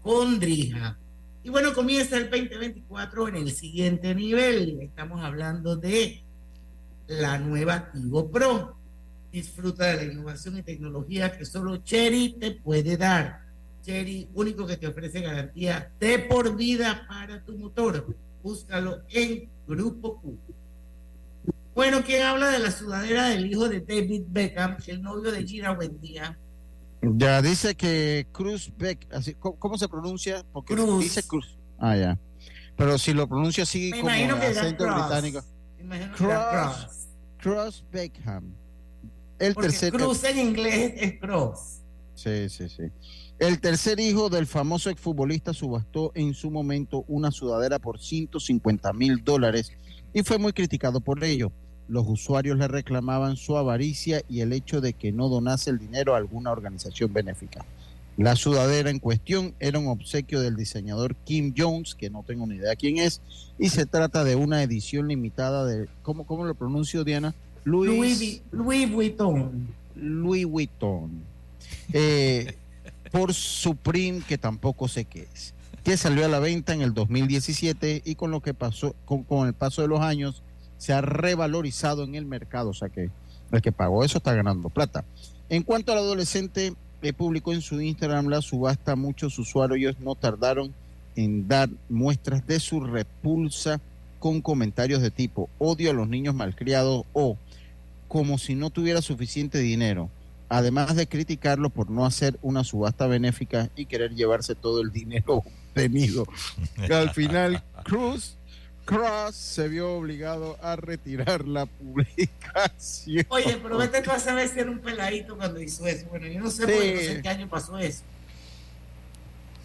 con 0.03 0.39
Drija. 0.39 0.97
Y 1.43 1.49
bueno, 1.49 1.73
comienza 1.73 2.17
el 2.17 2.29
2024 2.29 3.29
en 3.29 3.35
el 3.37 3.51
siguiente 3.51 4.13
nivel. 4.13 4.79
Estamos 4.81 5.23
hablando 5.23 5.75
de 5.75 6.21
la 7.07 7.39
nueva 7.39 7.91
Tigo 7.91 8.29
Pro. 8.29 8.75
Disfruta 9.31 9.87
de 9.87 9.95
la 9.95 10.13
innovación 10.13 10.57
y 10.57 10.63
tecnología 10.63 11.35
que 11.35 11.45
solo 11.45 11.77
Cherry 11.77 12.35
te 12.39 12.51
puede 12.51 12.97
dar. 12.97 13.41
Cherry, 13.81 14.27
único 14.35 14.67
que 14.67 14.77
te 14.77 14.87
ofrece 14.87 15.21
garantía 15.21 15.91
de 15.99 16.19
por 16.19 16.55
vida 16.55 17.05
para 17.07 17.41
tu 17.43 17.57
motor. 17.57 18.15
Búscalo 18.43 19.01
en 19.09 19.49
Grupo 19.67 20.21
Q. 20.21 20.37
Bueno, 21.73 22.03
¿quién 22.05 22.23
habla 22.23 22.51
de 22.51 22.59
la 22.59 22.71
sudadera 22.71 23.29
del 23.29 23.47
hijo 23.47 23.67
de 23.67 23.79
David 23.79 24.23
Beckham, 24.27 24.77
el 24.85 25.01
novio 25.01 25.31
de 25.31 25.43
Gina 25.43 25.71
Buendía? 25.71 26.37
Ya 27.03 27.41
dice 27.41 27.75
que 27.75 28.27
Cruz 28.31 28.71
Beck, 28.77 29.07
así, 29.11 29.33
¿cómo, 29.35 29.57
cómo 29.59 29.77
se 29.77 29.87
pronuncia? 29.89 30.43
Porque 30.53 30.73
Cruz. 30.73 31.03
dice 31.03 31.23
Cruz. 31.23 31.57
Ah, 31.77 31.95
ya. 31.97 32.19
Pero 32.77 32.97
si 32.97 33.13
lo 33.13 33.27
pronuncia 33.27 33.63
así 33.63 33.91
Me 33.91 33.99
como 34.01 34.09
imagino 34.09 34.39
que 34.39 34.45
era 34.47 34.61
acento 34.61 34.83
Cross. 34.85 35.01
británico. 35.07 35.41
Cross. 36.15 36.47
Cross. 36.49 37.07
Cross 37.37 37.85
Beckham. 37.91 38.53
El 39.39 39.53
Porque 39.53 39.69
tercer 39.69 39.91
Cruz 39.93 40.23
en 40.23 40.39
inglés 40.39 40.93
es 40.95 41.19
Cross. 41.19 41.81
Sí, 42.15 42.47
sí, 42.49 42.69
sí. 42.69 42.83
El 43.39 43.59
tercer 43.59 43.99
hijo 43.99 44.29
del 44.29 44.47
famoso 44.47 44.89
exfutbolista 44.89 45.53
subastó 45.53 46.11
en 46.15 46.33
su 46.33 46.49
momento 46.51 47.03
una 47.07 47.31
sudadera 47.31 47.79
por 47.79 47.99
150 47.99 48.93
mil 48.93 49.23
dólares 49.23 49.71
y 50.13 50.23
fue 50.23 50.37
muy 50.37 50.53
criticado 50.53 51.01
por 51.01 51.23
ello. 51.23 51.51
Los 51.87 52.07
usuarios 52.07 52.57
le 52.57 52.67
reclamaban 52.67 53.35
su 53.35 53.57
avaricia 53.57 54.21
y 54.29 54.41
el 54.41 54.53
hecho 54.53 54.81
de 54.81 54.93
que 54.93 55.11
no 55.11 55.29
donase 55.29 55.69
el 55.69 55.79
dinero 55.79 56.13
a 56.13 56.17
alguna 56.17 56.51
organización 56.51 57.11
benéfica. 57.13 57.65
La 58.15 58.35
sudadera 58.35 58.91
en 58.91 58.99
cuestión 58.99 59.55
era 59.59 59.79
un 59.79 59.87
obsequio 59.87 60.39
del 60.39 60.55
diseñador 60.55 61.15
Kim 61.15 61.53
Jones, 61.57 61.95
que 61.95 62.11
no 62.11 62.23
tengo 62.23 62.45
ni 62.45 62.55
idea 62.55 62.75
quién 62.75 62.97
es, 62.97 63.21
y 63.57 63.69
se 63.69 63.87
trata 63.87 64.23
de 64.23 64.35
una 64.35 64.61
edición 64.61 65.07
limitada 65.07 65.65
de, 65.65 65.87
¿cómo, 66.03 66.25
cómo 66.25 66.45
lo 66.45 66.53
pronuncio 66.53 67.03
Diana? 67.03 67.33
Louis, 67.63 68.41
Louis, 68.51 68.91
Vuitton. 68.91 69.67
Louis 69.95 70.45
Vuitton. 70.45 71.09
Eh, 71.91 72.55
por 73.11 73.33
Supreme, 73.33 74.21
que 74.27 74.37
tampoco 74.37 74.87
sé 74.87 75.05
qué 75.05 75.27
es. 75.33 75.53
Que 75.83 75.97
salió 75.97 76.25
a 76.25 76.27
la 76.27 76.39
venta 76.39 76.73
en 76.73 76.81
el 76.81 76.93
2017 76.93 78.03
y 78.05 78.15
con 78.15 78.31
lo 78.31 78.41
que 78.41 78.53
pasó, 78.53 78.95
con, 79.05 79.23
con 79.23 79.47
el 79.47 79.53
paso 79.53 79.81
de 79.81 79.87
los 79.87 80.01
años, 80.01 80.43
se 80.83 80.91
ha 80.91 80.99
revalorizado 80.99 82.03
en 82.03 82.15
el 82.15 82.25
mercado. 82.25 82.71
O 82.71 82.73
sea 82.73 82.89
que 82.89 83.09
el 83.53 83.61
que 83.61 83.71
pagó 83.71 84.03
eso 84.03 84.17
está 84.17 84.33
ganando 84.33 84.67
plata. 84.67 85.05
En 85.47 85.63
cuanto 85.63 85.93
al 85.93 85.99
adolescente, 85.99 86.73
eh, 87.01 87.13
publicó 87.13 87.53
en 87.53 87.61
su 87.61 87.79
Instagram 87.79 88.27
la 88.27 88.41
subasta. 88.41 88.97
Muchos 88.97 89.39
usuarios 89.39 89.97
no 90.01 90.15
tardaron 90.15 90.73
en 91.15 91.47
dar 91.47 91.69
muestras 91.87 92.45
de 92.45 92.59
su 92.59 92.81
repulsa 92.81 93.79
con 94.19 94.41
comentarios 94.41 95.01
de 95.01 95.09
tipo 95.09 95.49
odio 95.57 95.91
a 95.91 95.93
los 95.93 96.09
niños 96.09 96.35
malcriados 96.35 97.05
o 97.13 97.37
como 98.09 98.37
si 98.37 98.55
no 98.55 98.69
tuviera 98.69 99.01
suficiente 99.01 99.59
dinero. 99.59 100.09
además 100.49 100.95
de 100.95 101.07
criticarlo 101.07 101.69
por 101.69 101.89
no 101.89 102.05
hacer 102.05 102.37
una 102.41 102.63
subasta 102.63 103.07
benéfica 103.07 103.69
y 103.75 103.85
querer 103.85 104.13
llevarse 104.15 104.53
todo 104.53 104.81
el 104.81 104.91
dinero 104.91 105.43
obtenido. 105.73 106.27
Al 106.91 107.09
final, 107.11 107.63
Cruz 107.83 108.35
Cross 108.85 109.35
se 109.35 109.67
vio 109.69 109.93
obligado 109.93 110.57
a 110.61 110.75
retirar 110.75 111.47
la 111.47 111.65
publicación. 111.65 113.25
Oye, 113.29 113.57
pero 113.63 113.77
vete 113.77 114.01
tú 114.01 114.11
a 114.11 114.19
saber 114.19 114.49
si 114.49 114.59
era 114.59 114.69
un 114.69 114.79
peladito 114.79 115.37
cuando 115.37 115.61
hizo 115.61 115.87
eso. 115.87 116.05
Bueno, 116.09 116.27
yo 116.27 116.39
no 116.41 116.51
sé, 116.51 116.63
porque 116.63 116.93
no 116.93 116.99
sé 116.99 117.11
en 117.13 117.21
qué 117.21 117.29
año 117.29 117.49
pasó 117.49 117.77
eso. 117.77 118.03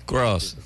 Cross. 0.07 0.57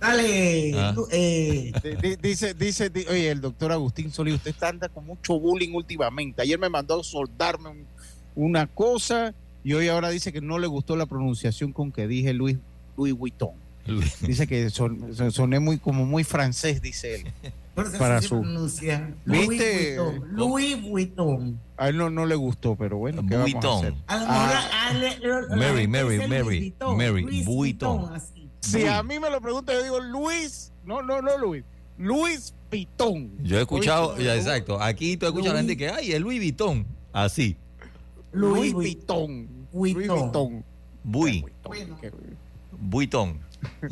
Dale. 0.00 0.72
Ah. 0.76 0.94
eh, 1.10 1.72
Di- 2.02 2.16
Dice, 2.16 2.52
dice, 2.54 2.90
di- 2.90 3.06
oye, 3.08 3.30
el 3.30 3.40
doctor 3.40 3.72
Agustín 3.72 4.10
Solís, 4.12 4.34
usted 4.34 4.50
está 4.50 4.68
anda 4.68 4.88
con 4.88 5.06
mucho 5.06 5.38
bullying 5.40 5.72
últimamente. 5.74 6.42
Ayer 6.42 6.58
me 6.58 6.68
mandó 6.68 7.00
a 7.00 7.04
soldarme 7.04 7.70
un- 7.70 7.86
una 8.34 8.66
cosa 8.66 9.32
y 9.64 9.72
hoy 9.72 9.88
ahora 9.88 10.10
dice 10.10 10.32
que 10.32 10.40
no 10.42 10.58
le 10.58 10.66
gustó 10.66 10.96
la 10.96 11.06
pronunciación 11.06 11.72
con 11.72 11.92
que 11.92 12.06
dije 12.06 12.34
Luis, 12.34 12.58
Louis 12.96 13.14
Vuitton. 13.14 13.52
Dice 14.20 14.46
que 14.46 14.70
son- 14.70 15.14
son- 15.14 15.32
soné 15.32 15.60
muy 15.60 15.78
como 15.78 16.04
muy 16.06 16.24
francés, 16.24 16.80
dice 16.82 17.16
él. 17.16 17.32
Para 17.74 18.22
se 18.22 18.28
su- 18.28 18.40
pronuncia. 18.40 19.12
¿Viste? 19.26 19.98
Vuitton. 19.98 20.28
Louis 20.36 20.82
Vuitton. 20.82 21.60
A 21.76 21.88
él 21.90 21.96
no, 21.98 22.08
no 22.08 22.24
le 22.24 22.34
gustó, 22.34 22.74
pero 22.74 22.96
bueno, 22.96 23.22
¿qué 23.28 23.34
vamos 23.36 23.50
a 23.50 23.52
Vuitton. 23.52 23.78
hacer? 23.78 23.94
A 24.06 24.14
lo 24.16 24.20
mejor 24.26 24.36
a- 24.38 24.88
a- 24.88 24.92
le- 24.94 25.18
le- 25.18 25.42
la 25.48 25.56
Mary, 25.56 25.86
Mary, 25.88 26.18
Mary, 26.28 26.42
Vuitton, 26.60 26.96
Mary, 26.96 27.42
Vuitton. 27.44 28.14
así. 28.14 28.48
Si 28.60 28.86
a 28.86 29.02
mí 29.02 29.18
me 29.20 29.28
lo 29.30 29.40
pregunta, 29.40 29.72
yo 29.74 29.82
digo 29.82 30.00
Luis, 30.00 30.72
no, 30.84 31.02
no, 31.02 31.20
no 31.20 31.36
Luis, 31.38 31.64
Luis 31.98 32.54
Pitón. 32.70 33.30
Yo 33.44 33.58
he 33.58 33.60
escuchado, 33.60 34.18
ya, 34.18 34.34
exacto. 34.34 34.80
Aquí 34.82 35.16
tú 35.16 35.26
escuchas 35.26 35.50
a 35.50 35.54
la 35.54 35.60
gente 35.60 35.76
que, 35.76 35.88
ay, 35.90 36.12
el 36.12 36.22
Louis 36.22 36.38
Vuitton. 36.40 36.86
Así. 37.12 37.56
Vuitton. 38.32 38.40
Louis 38.40 38.72
Vuitton. 38.72 39.48
Vuitton. 39.72 40.64
Bui. 41.04 41.44
Bueno, 41.62 41.96
Vuitton. 42.72 43.38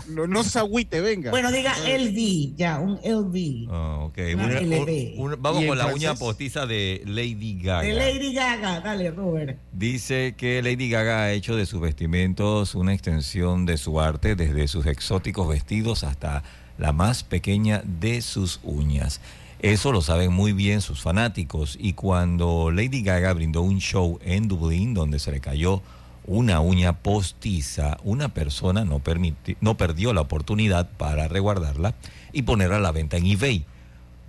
No, 0.09 0.27
no 0.27 0.43
se 0.45 0.59
agüite, 0.59 1.01
venga. 1.01 1.31
bueno, 1.31 1.51
diga 1.53 1.73
LV, 1.87 2.55
ya, 2.57 2.79
un 2.81 2.99
LV. 3.05 3.69
Ah, 3.71 3.99
ok. 4.05 4.19
Una 4.35 4.45
Una- 4.47 4.61
LB. 4.61 5.15
un- 5.19 5.37
vamos 5.41 5.61
¿Y 5.61 5.65
en 5.65 5.69
con 5.69 5.79
la 5.79 5.87
uña 5.87 5.95
francés? 6.09 6.19
postiza 6.21 6.67
de 6.67 7.03
Lady 7.07 7.59
Gaga. 7.61 7.83
De 7.83 7.93
Lady 7.95 8.33
Gaga, 8.35 8.81
dale, 8.81 9.11
Robert. 9.11 9.59
Dice 9.73 10.35
que 10.37 10.63
Lady 10.63 10.89
Gaga 10.91 11.23
ha 11.25 11.33
hecho 11.33 11.57
de 11.57 11.67
sus 11.67 11.81
vestimentos 11.81 12.75
una 12.75 12.93
extensión 12.95 13.67
de 13.67 13.77
su 13.77 14.01
arte, 14.01 14.35
desde 14.37 14.69
sus 14.69 14.87
exóticos 14.87 15.49
vestidos 15.49 16.05
hasta 16.05 16.43
la 16.79 16.93
más 16.93 17.23
pequeña 17.23 17.83
de 17.85 18.21
sus 18.23 18.61
uñas. 18.63 19.21
Eso 19.61 19.93
lo 19.93 20.03
saben 20.03 20.33
muy 20.33 20.53
bien 20.53 20.83
sus 20.83 21.01
fanáticos 21.01 21.79
y 21.81 21.95
cuando 21.95 22.71
Lady 22.71 23.03
Gaga 23.03 23.33
brindó 23.33 23.63
un 23.63 23.79
show 23.81 24.19
en 24.23 24.47
Dublín 24.49 24.93
donde 24.93 25.19
se 25.19 25.31
le 25.33 25.41
cayó 25.41 25.81
una 26.27 26.61
uña 26.61 26.95
postiza, 27.03 27.99
una 28.05 28.29
persona 28.33 28.85
no, 28.85 29.01
permiti- 29.01 29.57
no 29.61 29.77
perdió 29.77 30.13
la 30.13 30.23
oportunidad 30.23 30.89
para 30.97 31.29
resguardarla 31.29 31.95
y 32.33 32.43
ponerla 32.43 32.77
a 32.77 32.81
la 32.81 32.93
venta 32.93 33.17
en 33.17 33.27
eBay. 33.27 33.65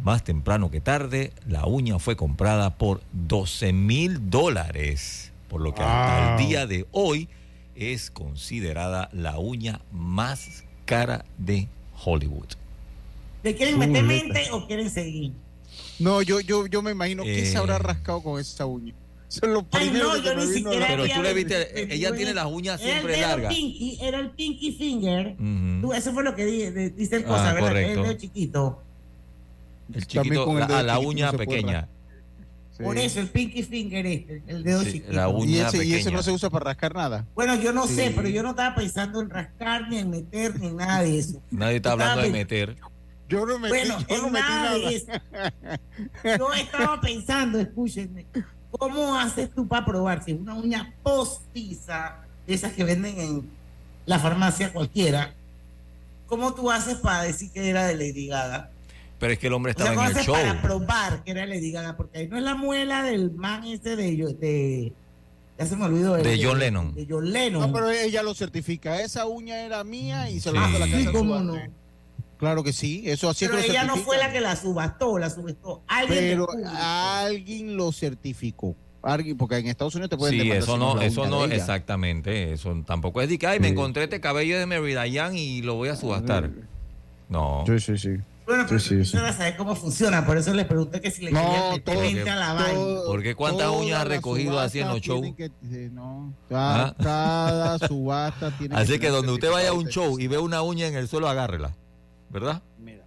Más 0.04 0.24
temprano 0.24 0.70
que 0.72 0.82
tarde, 0.82 1.32
la 1.48 1.66
uña 1.66 2.00
fue 2.00 2.16
comprada 2.18 2.72
por 2.78 3.02
12 3.14 3.72
mil 3.72 4.30
dólares, 4.30 5.32
por 5.50 5.62
lo 5.62 5.74
que 5.74 5.82
hasta 5.84 6.32
Wow. 6.36 6.40
el 6.40 6.48
día 6.48 6.68
de 6.68 6.86
hoy 6.92 7.30
es 7.76 8.12
considerada 8.12 9.10
la 9.14 9.40
uña 9.40 9.80
más 9.92 10.64
cara 10.86 11.24
de 11.38 11.68
Hollywood. 12.04 12.48
¿Le 13.44 13.56
quieren 13.56 13.80
meter 13.80 14.04
mente 14.04 14.50
o 14.52 14.66
quieren 14.68 14.90
seguir? 14.90 15.32
No, 16.00 16.22
yo, 16.22 16.40
yo, 16.42 16.68
yo 16.68 16.82
me 16.82 16.92
imagino 16.92 17.24
que 17.24 17.46
se 17.46 17.54
Eh. 17.54 17.58
habrá 17.58 17.78
rascado 17.78 18.22
con 18.22 18.40
esa 18.40 18.66
uña. 18.66 18.94
Eso 19.42 19.46
es 19.46 19.52
lo 19.52 19.68
Ay, 19.72 19.90
no, 19.92 20.14
que 20.14 20.22
yo 20.22 20.36
me 20.36 20.46
ni 20.46 20.54
siquiera 20.54 20.86
Pero 20.88 21.04
tú 21.08 21.22
le 21.22 21.34
viste, 21.34 21.58
metido 21.58 21.94
ella 21.94 22.10
en- 22.10 22.16
tiene 22.16 22.34
las 22.34 22.46
uñas 22.46 22.82
Era 22.82 22.90
el 22.90 22.94
siempre 23.02 23.22
largas. 23.22 23.54
Pinky, 23.54 23.98
era 24.02 24.20
el 24.20 24.30
pinky 24.32 24.72
finger. 24.74 25.36
Eso 25.96 26.14
fue 26.14 26.24
lo 26.24 26.36
que 26.36 26.46
di- 26.46 26.70
de- 26.72 26.90
dice 26.92 27.18
el 27.18 27.24
Ah, 27.24 27.28
cosa, 27.28 27.54
¿verdad? 27.54 27.68
correcto. 27.70 28.00
El 28.02 28.08
dedo 28.08 28.18
chiquito. 28.18 28.82
El 29.94 30.08
chiquito, 30.08 30.46
con 30.46 30.54
el 30.56 30.60
la, 30.62 30.68
dedo 30.68 30.78
a 30.78 30.84
la 30.84 30.94
chiquito 30.96 31.10
uña 31.10 31.32
pequeña. 31.34 31.88
Sí. 32.78 32.84
Por 32.84 32.98
eso, 32.98 33.22
el 33.22 33.30
pinky 33.30 33.64
finger 33.64 34.06
este, 34.06 34.44
el 34.48 34.64
dedo 34.64 34.82
Sí, 34.84 34.92
chiquito. 34.94 35.14
la 35.14 35.30
uña 35.30 35.50
Y 35.52 35.60
ese, 35.60 35.86
y 35.86 35.94
ese 35.94 36.12
no 36.12 36.22
se 36.24 36.32
usa 36.32 36.50
para 36.50 36.66
rascar 36.66 36.94
nada. 36.94 37.26
Bueno, 37.34 37.56
yo 37.56 37.72
no 37.72 37.88
sé, 37.88 38.12
pero 38.16 38.28
yo 38.28 38.44
no 38.44 38.50
estaba 38.50 38.76
pensando 38.76 39.22
en 39.22 39.30
rascar, 39.30 39.88
ni 39.90 40.00
en 40.00 40.10
meter, 40.10 40.60
ni 40.60 40.68
en 40.68 40.76
nada 40.76 41.02
de 41.04 41.18
eso. 41.20 41.42
Nadie 41.52 41.78
está 41.78 41.94
hablando 41.94 42.22
de 42.24 42.30
meter. 42.32 42.76
Yo 43.30 43.46
no 43.46 43.58
metí, 43.60 43.70
Bueno, 43.70 43.98
yo 44.10 44.18
no 44.18 44.28
en 44.28 44.34
metí 44.34 44.46
nada 44.46 44.74
de 44.74 44.80
nada. 44.80 44.92
eso. 44.92 46.38
Yo 46.38 46.54
estaba 46.54 47.00
pensando, 47.02 47.60
escúchenme, 47.60 48.26
¿cómo 48.78 49.16
haces 49.18 49.50
tú 49.54 49.68
para 49.68 49.86
probar 49.86 50.24
si 50.24 50.32
es 50.32 50.40
una 50.40 50.54
uña 50.56 50.94
postiza, 51.04 52.18
de 52.48 52.54
esas 52.54 52.74
que 52.74 52.84
venden 52.84 53.20
en 53.20 53.50
la 54.06 54.20
farmacia 54.20 54.72
cualquiera? 54.74 55.34
¿Cómo 56.28 56.54
tú 56.54 56.72
haces 56.72 56.98
para 56.98 57.24
decir 57.24 57.52
que 57.52 57.70
era 57.70 57.86
de 57.86 57.96
Lady 57.96 58.28
Gaga? 58.28 58.70
Pero 59.20 59.34
es 59.34 59.40
que 59.40 59.48
el 59.48 59.54
hombre 59.54 59.72
O 59.72 59.76
sea, 59.76 59.86
estaba 59.86 59.96
¿cómo 59.96 60.06
en 60.08 60.12
el 60.12 60.18
haces 60.18 60.26
show. 60.26 60.36
para 60.36 60.62
probar 60.62 61.24
que 61.24 61.32
era 61.32 61.46
Lady 61.46 61.72
Gaga? 61.72 61.96
Porque 61.98 62.18
ahí 62.20 62.28
no 62.28 62.38
es 62.38 62.44
la 62.44 62.56
muela 62.56 63.04
del 63.04 63.32
man 63.32 63.64
ese 63.66 63.96
de... 63.96 64.16
yo- 64.18 64.30
de 64.34 64.94
ya 65.58 65.66
se 65.66 65.78
me 65.78 65.86
olvidó. 65.86 66.16
De 66.18 66.38
John 66.44 66.60
Lennon. 66.60 66.94
De 66.94 67.08
John 67.10 67.32
Lennon. 67.32 67.62
No, 67.62 67.72
pero 67.72 67.90
ella 67.90 68.22
lo 68.22 68.34
certifica. 68.34 69.00
Esa 69.02 69.26
uña 69.26 69.62
era 69.62 69.86
mía 69.86 70.30
y 70.30 70.42
se 70.42 70.52
la 70.52 70.60
Sí. 70.60 70.62
mando 70.64 70.78
a 70.78 70.80
la 70.82 70.86
casa 70.88 70.98
Sí, 71.00 71.06
de 71.06 71.12
cómo 71.14 71.40
subasta. 71.40 71.70
Claro 72.38 72.64
que 72.64 72.74
sí, 72.74 73.04
eso 73.06 73.30
así 73.30 73.46
pero 73.46 73.58
es 73.60 73.66
que 73.66 73.68
lo 73.70 73.74
ella 73.80 73.84
no 73.86 73.96
fue 73.98 74.18
la 74.18 74.32
que 74.32 74.42
la 74.42 74.56
subastó, 74.56 75.18
la 75.18 75.30
subastó. 75.30 75.84
Alguien 75.88 76.20
Pero 76.20 76.48
alguien 76.78 77.78
lo 77.78 77.92
certificó. 77.92 78.76
Alguien, 79.02 79.38
porque 79.38 79.58
en 79.58 79.68
Estados 79.68 79.94
Unidos 79.96 80.10
te 80.10 80.18
pueden 80.18 80.42
Sí, 80.42 80.52
eso 80.52 80.78
no, 80.78 81.00
eso 81.00 81.28
no, 81.28 81.46
exactamente. 81.46 82.52
Eso 82.54 82.76
tampoco 82.86 83.22
es 83.22 83.30
de 83.30 83.38
que, 83.38 83.46
ay, 83.48 83.60
me 83.60 83.68
encontré 83.68 84.04
este 84.06 84.20
cabello 84.20 84.58
de 84.58 84.66
Mary 84.66 84.96
Diane 84.96 85.40
y 85.40 85.62
lo 85.62 85.76
voy 85.76 85.90
a 85.90 85.96
subastar. 85.96 86.50
No. 87.30 87.64
Sí, 87.68 87.80
sí, 87.80 87.98
sí. 87.98 88.10
Bueno, 88.46 88.66
pero 88.68 88.80
Sí, 88.80 89.04
sí, 89.04 89.06
sí. 89.06 89.18
saber 89.18 89.58
cómo 89.58 89.76
funciona, 89.76 90.24
por 90.24 90.38
eso 90.38 90.54
les 90.54 90.66
pregunté 90.68 91.02
que 91.02 91.10
si 91.10 91.24
le 91.26 91.32
No, 91.32 91.42
todo- 91.84 92.00
mente 92.00 92.30
a 92.30 92.36
la 92.36 92.54
vaina. 92.54 92.74
todo- 92.74 93.06
¿Por 93.08 93.24
qué 93.24 93.34
cuántas 93.34 93.70
uñas 93.70 94.02
ha 94.02 94.04
recogido 94.06 94.60
así 94.60 94.80
en 94.80 94.88
los 94.90 95.02
shows? 95.02 95.36
que- 95.36 95.50
no, 95.92 96.32
cada, 96.48 96.90
Ah. 96.90 96.96
cada 97.02 97.88
subasta 97.88 98.56
tiene 98.58 98.76
Así 98.76 99.00
que 99.00 99.10
donde 99.10 99.32
usted 99.32 99.50
vaya 99.52 99.70
a 99.70 99.74
un 99.74 99.88
show 99.88 100.20
y 100.20 100.28
ve 100.28 100.38
una 100.38 100.62
uña 100.62 100.86
en 100.88 100.96
el 100.96 101.08
suelo, 101.08 101.28
agárrela. 101.28 101.76
¿Verdad? 102.36 102.62
Mira, 102.78 103.04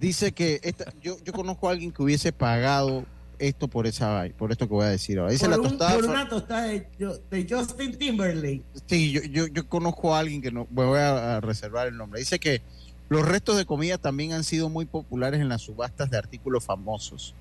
dice 0.00 0.32
que 0.32 0.60
esta, 0.62 0.92
yo, 1.00 1.16
yo 1.24 1.32
conozco 1.32 1.68
a 1.68 1.72
alguien 1.72 1.92
que 1.92 2.02
hubiese 2.02 2.32
pagado 2.32 3.06
esto 3.38 3.66
por 3.68 3.86
esa 3.86 4.24
por 4.36 4.52
esto 4.52 4.66
que 4.68 4.74
voy 4.74 4.84
a 4.84 4.88
decir 4.90 5.18
ahora. 5.18 5.32
Dice 5.32 5.44
por, 5.46 5.50
la 5.56 5.60
un- 5.62 5.68
tostada. 5.68 5.94
por 5.94 6.04
fue- 6.04 6.12
una 6.14 6.28
tostada 6.28 6.62
de, 6.64 6.86
de 7.30 7.46
Justin 7.48 7.96
Timberlake. 7.96 8.62
Sí, 8.86 9.12
yo, 9.12 9.22
yo, 9.22 9.46
yo 9.46 9.68
conozco 9.68 10.14
a 10.14 10.18
alguien 10.18 10.42
que 10.42 10.50
no 10.52 10.66
me 10.70 10.84
voy 10.84 10.98
a, 10.98 11.36
a 11.36 11.40
reservar 11.40 11.86
el 11.88 11.96
nombre. 11.96 12.20
Dice 12.20 12.38
que 12.40 12.62
los 13.08 13.24
restos 13.26 13.56
de 13.56 13.64
comida 13.64 13.96
también 13.98 14.32
han 14.32 14.44
sido 14.44 14.68
muy 14.68 14.86
populares 14.86 15.40
en 15.40 15.48
las 15.48 15.62
subastas 15.62 16.10
de 16.10 16.18
artículos 16.18 16.64
famosos. 16.64 17.34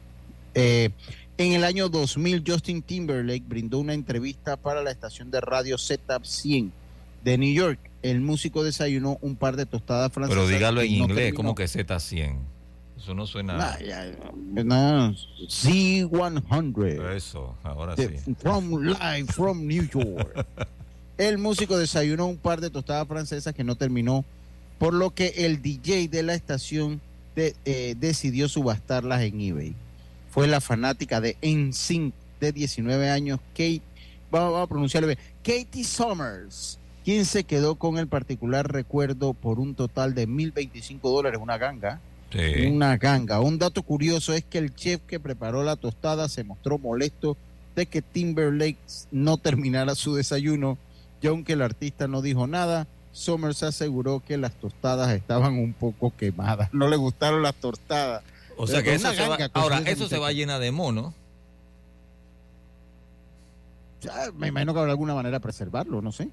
Eh, 0.56 0.92
en 1.38 1.54
el 1.54 1.64
año 1.64 1.90
2000, 1.90 2.44
Justin 2.46 2.84
Timberlake 2.84 3.44
brindó 3.48 3.80
una 3.80 3.94
entrevista 3.96 4.56
para 4.56 4.84
la 4.84 4.92
estación 4.92 5.32
de 5.32 5.42
radio 5.42 5.78
Z100 5.78 6.72
de 7.24 7.38
New 7.38 7.54
York. 7.54 7.80
El 8.02 8.22
músico 8.22 8.64
desayunó 8.64 9.18
un 9.22 9.36
par 9.36 9.56
de 9.56 9.66
tostadas 9.66 10.12
francesas. 10.12 10.44
Pero 10.44 10.56
dígalo 10.56 10.82
en 10.82 10.98
no 11.00 11.06
inglés, 11.06 11.34
como 11.34 11.56
que 11.56 11.66
Z100. 11.66 12.38
Eso 12.98 13.14
no 13.14 13.28
suena. 13.28 13.58
Nah, 13.58 13.80
ya, 13.80 14.12
no, 14.64 15.14
Z100. 15.14 17.16
Eso, 17.16 17.56
ahora 17.64 17.96
sí. 17.96 18.08
From 18.40 18.82
live 18.84 19.26
from 19.34 19.66
New 19.68 19.88
York. 19.90 20.46
El 21.18 21.38
músico 21.38 21.78
desayunó 21.78 22.26
un 22.28 22.38
par 22.38 22.60
de 22.60 22.70
tostadas 22.70 23.08
francesas 23.08 23.54
que 23.54 23.64
no 23.64 23.76
terminó, 23.76 24.26
por 24.80 24.94
lo 24.96 25.12
que 25.12 25.28
el 25.46 25.62
DJ 25.62 26.08
de 26.08 26.24
la 26.24 26.34
estación 26.34 27.02
de- 27.36 27.56
eh, 27.66 27.96
decidió 28.00 28.50
subastarlas 28.50 29.22
en 29.22 29.40
eBay. 29.40 29.76
Fue 30.32 30.48
la 30.48 30.60
fanática 30.60 31.22
de 31.22 31.38
NSYNC 31.44 32.14
de 32.40 32.52
19 32.52 33.12
años, 33.12 33.40
Kate, 33.52 33.84
vamos 34.32 34.64
a 34.64 34.68
pronunciarlo 34.68 35.08
bien, 35.08 35.20
Katie 35.44 35.84
Summers, 35.84 36.80
quien 37.04 37.26
se 37.26 37.44
quedó 37.44 37.76
con 37.76 37.98
el 37.98 38.08
particular 38.08 38.72
recuerdo 38.72 39.34
por 39.34 39.60
un 39.60 39.76
total 39.76 40.16
de 40.16 40.28
1.025 40.28 41.02
dólares, 41.02 41.40
una 41.42 41.58
ganga. 41.58 42.00
Sí. 42.32 42.66
Una 42.66 42.98
ganga. 42.98 43.40
Un 43.40 43.60
dato 43.60 43.84
curioso 43.84 44.34
es 44.34 44.44
que 44.44 44.58
el 44.58 44.74
chef 44.74 45.02
que 45.06 45.20
preparó 45.20 45.64
la 45.64 45.76
tostada 45.76 46.28
se 46.30 46.44
mostró 46.44 46.78
molesto 46.80 47.38
de 47.76 47.86
que 47.86 48.02
Timberlake 48.02 48.78
no 49.12 49.38
terminara 49.38 49.96
su 49.96 50.16
desayuno 50.16 50.78
y 51.22 51.28
aunque 51.28 51.54
el 51.54 51.62
artista 51.62 52.08
no 52.08 52.22
dijo 52.22 52.48
nada, 52.48 52.88
Summers 53.12 53.64
aseguró 53.64 54.22
que 54.26 54.38
las 54.38 54.54
tostadas 54.54 55.12
estaban 55.12 55.54
un 55.54 55.74
poco 55.74 56.14
quemadas. 56.16 56.74
No 56.74 56.88
le 56.88 56.98
gustaron 56.98 57.42
las 57.42 57.56
tostadas. 57.56 58.24
O 58.58 58.68
sea 58.68 58.80
Pero 58.80 58.86
que 58.86 58.96
eso 58.96 59.14
se 59.14 59.28
va, 59.28 59.38
ahora 59.54 59.80
eso 59.86 60.08
se 60.08 60.18
va 60.18 60.32
llena 60.32 60.60
de 60.60 60.72
mono. 60.72 61.14
Ya, 64.02 64.32
Me 64.36 64.48
imagino 64.48 64.74
que 64.74 64.80
habrá 64.80 64.92
alguna 64.92 65.16
manera 65.16 65.38
de 65.38 65.42
preservarlo, 65.42 66.02
no 66.02 66.12
sé. 66.12 66.30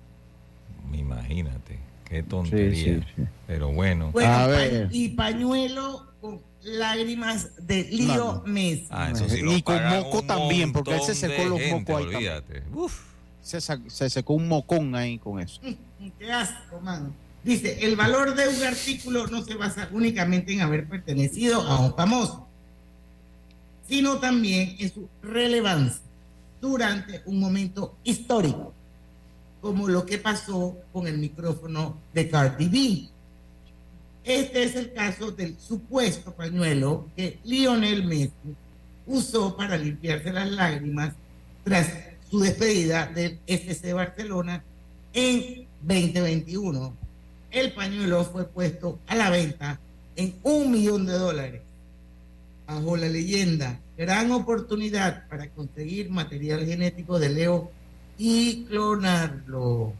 Imagínate, 0.92 1.78
qué 2.08 2.22
tontería. 2.22 3.00
sí, 3.00 3.04
sí. 3.16 3.22
Pero 3.46 3.72
bueno. 3.72 4.10
Bueno, 4.12 4.32
A 4.32 4.38
pa- 4.40 4.46
ver. 4.46 4.88
y 4.92 5.08
pañuelo 5.10 6.06
con 6.20 6.40
lágrimas 6.62 7.50
de 7.66 7.84
Lío. 7.84 8.42
Messi. 8.46 8.86
Ah, 8.90 9.10
eso 9.12 9.28
sí 9.28 9.40
Y 9.46 9.62
con 9.62 9.82
moco 9.88 10.22
también, 10.22 10.72
porque 10.72 10.94
él 10.94 11.00
se 11.02 11.14
secó 11.14 11.44
los 11.44 11.58
gente, 11.58 11.92
mocos 11.92 11.96
ahí 12.06 12.12
también. 12.12 12.32
olvídate. 12.32 12.62
Uf. 12.74 13.00
se, 13.42 13.60
se 13.60 14.10
secó 14.10 14.34
un 14.34 14.46
mocón 14.48 14.94
ahí 14.94 15.18
con 15.18 15.40
eso. 15.40 15.60
Qué 16.18 16.30
asco, 16.32 16.80
man. 16.80 17.12
Dice, 17.42 17.78
el 17.86 17.96
valor 17.96 18.34
de 18.34 18.48
un 18.48 18.62
artículo 18.64 19.26
no 19.28 19.42
se 19.42 19.54
basa 19.54 19.88
únicamente 19.92 20.52
en 20.52 20.60
haber 20.60 20.86
pertenecido 20.86 21.62
a 21.62 21.80
un 21.80 21.94
famoso, 21.96 22.46
sino 23.88 24.18
también 24.18 24.76
en 24.78 24.92
su 24.92 25.08
relevancia 25.22 26.02
durante 26.60 27.22
un 27.24 27.40
momento 27.40 27.96
histórico, 28.04 28.74
como 29.60 29.88
lo 29.88 30.06
que 30.06 30.18
pasó 30.18 30.76
con 30.92 31.06
el 31.06 31.18
micrófono 31.18 31.98
de 32.14 32.28
Cardi 32.28 32.68
B. 32.68 33.08
Este 34.24 34.62
es 34.62 34.76
el 34.76 34.92
caso 34.92 35.30
del 35.30 35.58
supuesto 35.58 36.32
pañuelo 36.32 37.08
que 37.16 37.38
Lionel 37.44 38.04
Messi 38.04 38.54
usó 39.06 39.56
para 39.56 39.76
limpiarse 39.76 40.32
las 40.32 40.50
lágrimas 40.50 41.14
tras 41.64 41.88
su 42.30 42.40
despedida 42.40 43.06
del 43.06 43.38
FC 43.46 43.92
Barcelona 43.92 44.62
en 45.12 45.66
2021. 45.82 46.94
El 47.50 47.72
pañuelo 47.72 48.24
fue 48.24 48.46
puesto 48.46 48.98
a 49.06 49.14
la 49.14 49.30
venta 49.30 49.80
en 50.16 50.34
un 50.42 50.70
millón 50.70 51.06
de 51.06 51.12
dólares. 51.14 51.62
Bajo 52.66 52.96
la 52.96 53.08
leyenda, 53.08 53.80
gran 53.96 54.30
oportunidad 54.30 55.26
para 55.28 55.48
conseguir 55.48 56.10
material 56.10 56.64
genético 56.64 57.18
de 57.18 57.30
Leo 57.30 57.72
y 58.22 58.64
clonarlo. 58.64 59.94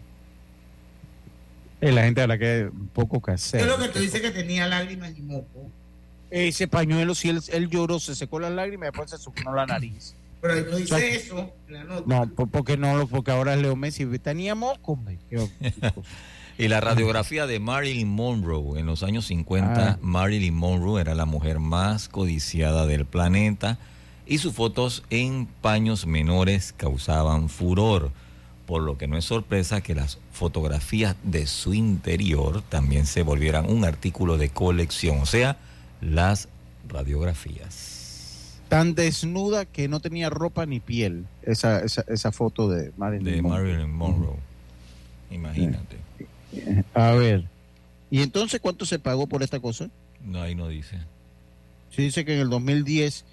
Es 1.81 1.95
la 1.95 2.03
gente 2.03 2.21
a 2.21 2.27
la 2.27 2.37
que 2.37 2.69
poco 2.93 3.21
casera. 3.21 3.65
Es 3.65 3.71
lo 3.71 3.79
que 3.79 3.89
te 3.89 4.01
dice 4.01 4.21
que 4.21 4.31
tenía 4.31 4.67
lágrimas 4.67 5.17
y 5.17 5.23
moco. 5.23 5.71
Ese 6.31 6.69
pañuelo, 6.69 7.15
si 7.15 7.31
él, 7.31 7.41
él 7.49 7.71
lloró, 7.71 7.99
se 7.99 8.15
secó 8.15 8.39
las 8.39 8.53
lágrimas 8.53 8.89
y 8.89 8.91
después 8.91 9.11
se 9.11 9.17
suponó 9.17 9.55
la 9.55 9.65
nariz. 9.65 10.15
Pero 10.43 10.55
ahí 10.55 10.65
no 10.71 10.77
dice 10.77 11.17
eso 11.17 11.51
la 11.69 11.85
nota. 11.85 12.05
No, 12.07 12.47
porque 12.47 12.77
no, 12.77 13.07
porque 13.09 13.31
ahora 13.31 13.55
es 13.55 13.63
Leo 13.63 13.75
Messi. 13.75 14.05
Tenía 14.19 14.55
moco, 14.55 14.99
Y 16.59 16.69
la 16.69 16.81
radiografía 16.83 17.47
de 17.47 17.59
Marilyn 17.59 18.09
Monroe. 18.09 18.79
En 18.79 18.85
los 18.85 19.03
años 19.03 19.25
50, 19.27 19.93
Ah. 19.93 19.99
Marilyn 20.03 20.55
Monroe 20.55 21.01
era 21.01 21.15
la 21.15 21.25
mujer 21.25 21.59
más 21.59 22.11
codiciada 22.11 22.85
del 22.87 23.07
planeta 23.07 23.79
y 24.31 24.39
sus 24.39 24.55
fotos 24.55 25.03
en 25.11 25.47
paños 25.61 26.07
menores 26.07 26.73
causaban 26.77 27.49
furor, 27.49 28.13
por 28.65 28.81
lo 28.81 28.97
que 28.97 29.09
no 29.09 29.19
es 29.19 29.25
sorpresa 29.25 29.81
que 29.81 29.97
las 29.97 30.19
fotografías 30.33 31.17
de 31.25 31.49
su 31.49 31.75
interior 31.75 32.63
también 32.69 33.07
se 33.07 33.23
volvieran 33.23 33.69
un 33.69 33.85
artículo 33.85 34.39
de 34.39 34.49
colección, 34.49 35.19
o 35.19 35.27
sea, 35.27 35.57
las 36.01 36.47
radiografías. 36.89 38.61
Tan 38.69 38.95
desnuda 38.95 39.65
que 39.65 39.89
no 39.89 39.99
tenía 39.99 40.31
ropa 40.31 40.65
ni 40.65 40.79
piel. 40.79 41.27
Esa, 41.43 41.81
esa, 41.81 42.05
esa 42.07 42.31
foto 42.31 42.69
de 42.69 42.93
Marilyn 42.97 43.25
De 43.35 43.43
Monroe. 43.43 43.73
Marilyn 43.73 43.93
Monroe. 43.93 44.37
Imagínate. 45.33 45.97
A 46.95 47.11
ver. 47.15 47.47
¿Y 48.13 48.23
entonces 48.23 48.61
cuánto 48.61 48.87
se 48.87 49.01
pagó 49.01 49.27
por 49.27 49.43
esta 49.43 49.59
cosa? 49.59 49.91
No, 50.25 50.41
ahí 50.41 50.55
no 50.55 50.69
dice. 50.69 50.99
Sí, 51.91 52.03
dice 52.03 52.25
que 52.25 52.35
en 52.35 52.43
el 52.43 52.49
2010 52.49 53.25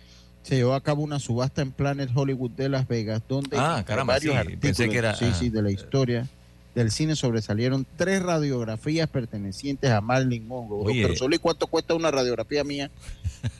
se 0.47 0.55
llevó 0.55 0.73
a 0.75 0.81
cabo 0.81 1.03
una 1.03 1.19
subasta 1.19 1.61
en 1.61 1.71
Planet 1.71 2.09
Hollywood 2.15 2.51
de 2.51 2.69
Las 2.69 2.87
Vegas, 2.87 3.21
donde 3.27 3.57
Ah, 3.57 3.83
caramba, 3.85 4.13
varios 4.13 4.33
sí, 4.33 4.37
artículos, 4.39 4.61
pensé 4.61 4.89
que 4.89 4.97
era- 4.97 5.13
sí, 5.15 5.25
ah. 5.29 5.33
sí, 5.33 5.49
de 5.49 5.61
la 5.61 5.71
historia 5.71 6.27
del 6.73 6.91
cine 6.91 7.15
sobresalieron 7.15 7.85
tres 7.97 8.21
radiografías 8.21 9.09
pertenecientes 9.09 9.89
a 9.91 9.99
Marilyn 9.99 10.47
Monroe. 10.47 10.85
Oye. 10.85 11.01
Doctor 11.01 11.17
Solís, 11.17 11.39
¿cuánto 11.39 11.67
cuesta 11.67 11.95
una 11.95 12.11
radiografía 12.11 12.63
mía? 12.63 12.89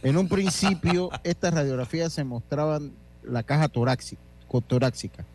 En 0.03 0.17
un 0.17 0.29
principio, 0.29 1.09
estas 1.23 1.53
radiografías 1.53 2.13
se 2.13 2.23
mostraban 2.23 2.91
la 3.23 3.43
caja 3.43 3.67
torácica, 3.67 4.21
torácica 4.67 5.25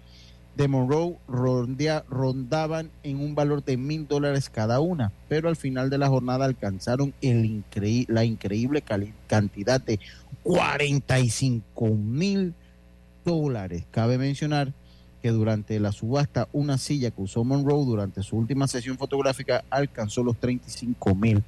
de 0.56 0.68
Monroe 0.68 1.16
rondea- 1.28 2.04
rondaban 2.08 2.90
en 3.02 3.18
un 3.20 3.34
valor 3.34 3.64
de 3.64 3.76
mil 3.76 4.06
dólares 4.06 4.48
cada 4.50 4.80
una, 4.80 5.10
pero 5.28 5.48
al 5.48 5.56
final 5.56 5.90
de 5.90 5.98
la 5.98 6.08
jornada 6.08 6.44
alcanzaron 6.44 7.12
el 7.22 7.44
increí- 7.44 8.06
la 8.08 8.24
increíble 8.24 8.82
cantidad 9.26 9.80
de 9.80 9.98
45 10.42 11.86
mil 11.94 12.54
dólares. 13.24 13.84
Cabe 13.90 14.18
mencionar 14.18 14.72
que 15.22 15.30
durante 15.30 15.78
la 15.78 15.92
subasta 15.92 16.48
una 16.52 16.78
silla 16.78 17.10
que 17.12 17.22
usó 17.22 17.44
Monroe 17.44 17.84
durante 17.84 18.22
su 18.22 18.36
última 18.36 18.66
sesión 18.66 18.98
fotográfica 18.98 19.64
alcanzó 19.70 20.22
los 20.24 20.36
35 20.38 21.14
mil 21.14 21.42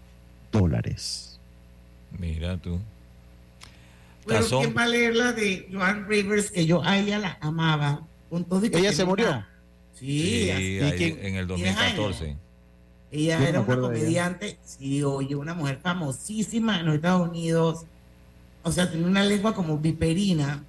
dólares. 0.53 1.39
Mira 2.19 2.57
tú. 2.57 2.79
Pero 4.27 4.41
Tazón. 4.41 4.63
¿quién 4.63 4.77
va 4.77 4.85
a 4.85 4.89
leer 4.89 5.17
la 5.17 5.33
de 5.33 5.69
Joan 5.73 6.09
Rivers? 6.09 6.51
Que 6.51 6.65
yo 6.65 6.83
a 6.83 6.97
ella 6.99 7.19
la 7.19 7.37
amaba. 7.41 8.03
Con 8.31 8.45
todo 8.45 8.65
y 8.65 8.71
que 8.71 8.79
¿Ella 8.79 8.93
se 8.93 9.05
murió? 9.05 9.29
una- 9.29 9.49
Sí, 9.95 10.51
ahí 10.51 10.79
en 11.21 11.37
el 11.37 11.47
2014. 11.47 12.37
Ella 13.13 13.39
me 13.39 13.49
era 13.49 13.61
una 13.61 13.73
ella. 13.75 13.81
comediante, 13.83 14.59
sí, 14.65 15.03
oye, 15.05 15.37
una 15.37 15.55
mujer 15.55 15.79
famosísima 15.81 16.81
en 16.81 16.87
los 16.87 16.95
Estados 16.97 17.29
Unidos. 17.29 17.85
O 18.65 18.73
sea, 18.73 18.91
tenía 18.91 19.07
una 19.07 19.23
lengua 19.23 19.55
como 19.55 19.79
viperina. 19.79 20.65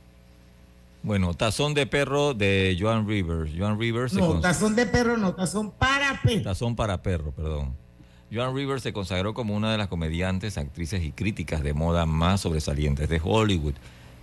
Bueno, 1.01 1.33
Tazón 1.33 1.73
de 1.73 1.85
Perro 1.87 2.33
de 2.33 2.77
Joan 2.79 3.07
Rivers. 3.07 3.51
Joan 3.57 3.79
Rivers 3.79 4.11
se 4.11 4.19
No, 4.19 4.39
tazón 4.39 4.75
de 4.75 4.85
perro, 4.85 5.17
no, 5.17 5.35
tazón 5.35 5.71
para 5.71 6.19
perro. 6.21 6.43
Tazón 6.43 6.75
para 6.75 7.01
perro, 7.01 7.31
perdón. 7.31 7.73
Joan 8.33 8.55
Rivers 8.55 8.81
se 8.81 8.91
consagró 8.91 9.33
como 9.33 9.55
una 9.55 9.71
de 9.71 9.77
las 9.77 9.87
comediantes, 9.87 10.57
actrices 10.57 11.03
y 11.03 11.11
críticas 11.11 11.61
de 11.61 11.73
moda 11.73 12.05
más 12.05 12.41
sobresalientes 12.41 13.07
de 13.07 13.21
Hollywood. 13.23 13.75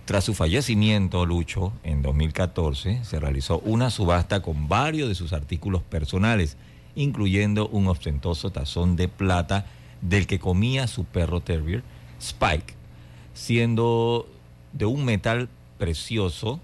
Tras 0.05 0.25
su 0.25 0.33
fallecimiento, 0.33 1.25
Lucho, 1.25 1.71
en 1.83 2.01
2014, 2.01 3.05
se 3.05 3.19
realizó 3.19 3.59
una 3.59 3.89
subasta 3.89 4.41
con 4.41 4.67
varios 4.67 5.07
de 5.07 5.15
sus 5.15 5.31
artículos 5.31 5.81
personales, 5.83 6.57
incluyendo 6.95 7.69
un 7.69 7.87
ostentoso 7.87 8.51
tazón 8.51 8.97
de 8.97 9.07
plata 9.07 9.65
del 10.01 10.27
que 10.27 10.37
comía 10.37 10.87
su 10.87 11.05
perro 11.05 11.39
terrier, 11.39 11.81
Spike. 12.19 12.82
Siendo 13.33 14.27
de 14.73 14.85
un 14.85 15.05
metal 15.05 15.49
precioso, 15.77 16.59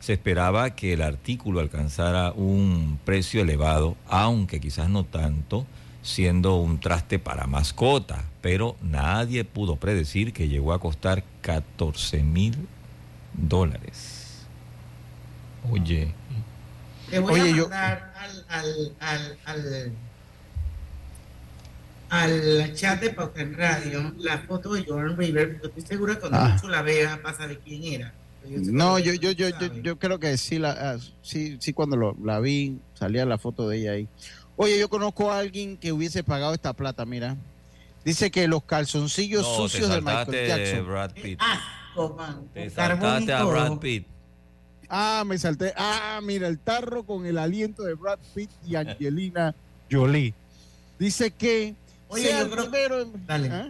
se 0.00 0.12
esperaba 0.14 0.74
que 0.76 0.92
el 0.94 1.02
artículo 1.02 1.60
alcanzara 1.60 2.32
un 2.32 2.98
precio 3.04 3.42
elevado, 3.42 3.96
aunque 4.08 4.60
quizás 4.60 4.88
no 4.88 5.04
tanto, 5.04 5.66
siendo 6.02 6.56
un 6.56 6.78
traste 6.80 7.18
para 7.18 7.46
mascota, 7.46 8.24
pero 8.40 8.76
nadie 8.82 9.44
pudo 9.44 9.76
predecir 9.76 10.32
que 10.32 10.48
llegó 10.48 10.72
a 10.72 10.78
costar 10.80 11.22
14 11.42 12.22
mil 12.22 12.56
dólares. 13.34 14.46
Oye, 15.70 16.12
Le 17.10 17.18
voy 17.18 17.40
Oye, 17.40 17.52
a 17.52 17.56
yo- 17.56 17.62
mandar 17.64 18.14
al, 18.18 18.44
al, 18.48 18.96
al, 19.00 19.38
al, 19.44 19.92
al 22.10 22.74
chat 22.74 23.00
de 23.00 23.10
Pauta 23.10 23.40
en 23.40 23.54
Radio 23.56 24.12
la 24.18 24.38
foto 24.40 24.74
de 24.74 24.84
Joan 24.84 25.16
Rivers, 25.16 25.60
porque 25.60 25.80
estoy 25.80 25.96
segura 25.96 26.14
que 26.14 26.20
cuando 26.20 26.38
Ah. 26.38 26.48
mucho 26.54 26.68
la 26.68 26.82
vea 26.82 27.20
va 27.24 27.30
a 27.30 27.34
saber 27.34 27.60
quién 27.60 27.84
era. 27.84 28.12
No, 28.48 28.98
yo, 28.98 29.12
yo, 29.14 29.30
yo, 29.32 29.48
yo, 29.50 29.74
yo 29.82 29.98
creo 29.98 30.18
que 30.18 30.36
sí, 30.38 30.58
la, 30.58 30.70
ah, 30.72 30.98
sí, 31.22 31.56
sí 31.60 31.72
cuando 31.72 31.96
lo, 31.96 32.16
la 32.22 32.40
vi, 32.40 32.78
salía 32.94 33.24
la 33.26 33.38
foto 33.38 33.68
de 33.68 33.78
ella 33.78 33.92
ahí. 33.92 34.08
Oye, 34.56 34.78
yo 34.78 34.88
conozco 34.88 35.30
a 35.30 35.38
alguien 35.38 35.76
que 35.76 35.92
hubiese 35.92 36.24
pagado 36.24 36.52
esta 36.54 36.72
plata, 36.72 37.04
mira. 37.04 37.36
Dice 38.04 38.30
que 38.30 38.48
los 38.48 38.64
calzoncillos 38.64 39.42
no, 39.42 39.48
te 39.50 39.56
sucios 39.56 39.90
de 39.90 40.00
Michael 40.00 40.48
Jackson. 40.48 40.86
Brad 40.86 41.12
Pitt. 41.12 41.38
Asco, 41.40 42.16
man. 42.16 42.48
Te 42.54 42.70
saltaste 42.70 43.32
a. 43.32 43.44
Brad 43.44 43.78
Pitt. 43.78 44.06
Ah, 44.88 45.22
me 45.26 45.38
salté. 45.38 45.72
Ah, 45.76 46.18
mira, 46.22 46.48
el 46.48 46.58
tarro 46.58 47.04
con 47.04 47.26
el 47.26 47.38
aliento 47.38 47.84
de 47.84 47.94
Brad 47.94 48.18
Pitt 48.34 48.50
y 48.66 48.74
Angelina 48.74 49.54
Jolie. 49.90 50.34
Dice 50.98 51.30
que 51.30 51.74
Oye, 52.10 52.24
sea, 52.24 52.38
yo 52.40 52.44
el 52.44 52.50
creo- 52.50 52.64
primero 52.70 53.00
en, 53.02 53.26
Dale. 53.26 53.48
¿Ah? 53.50 53.68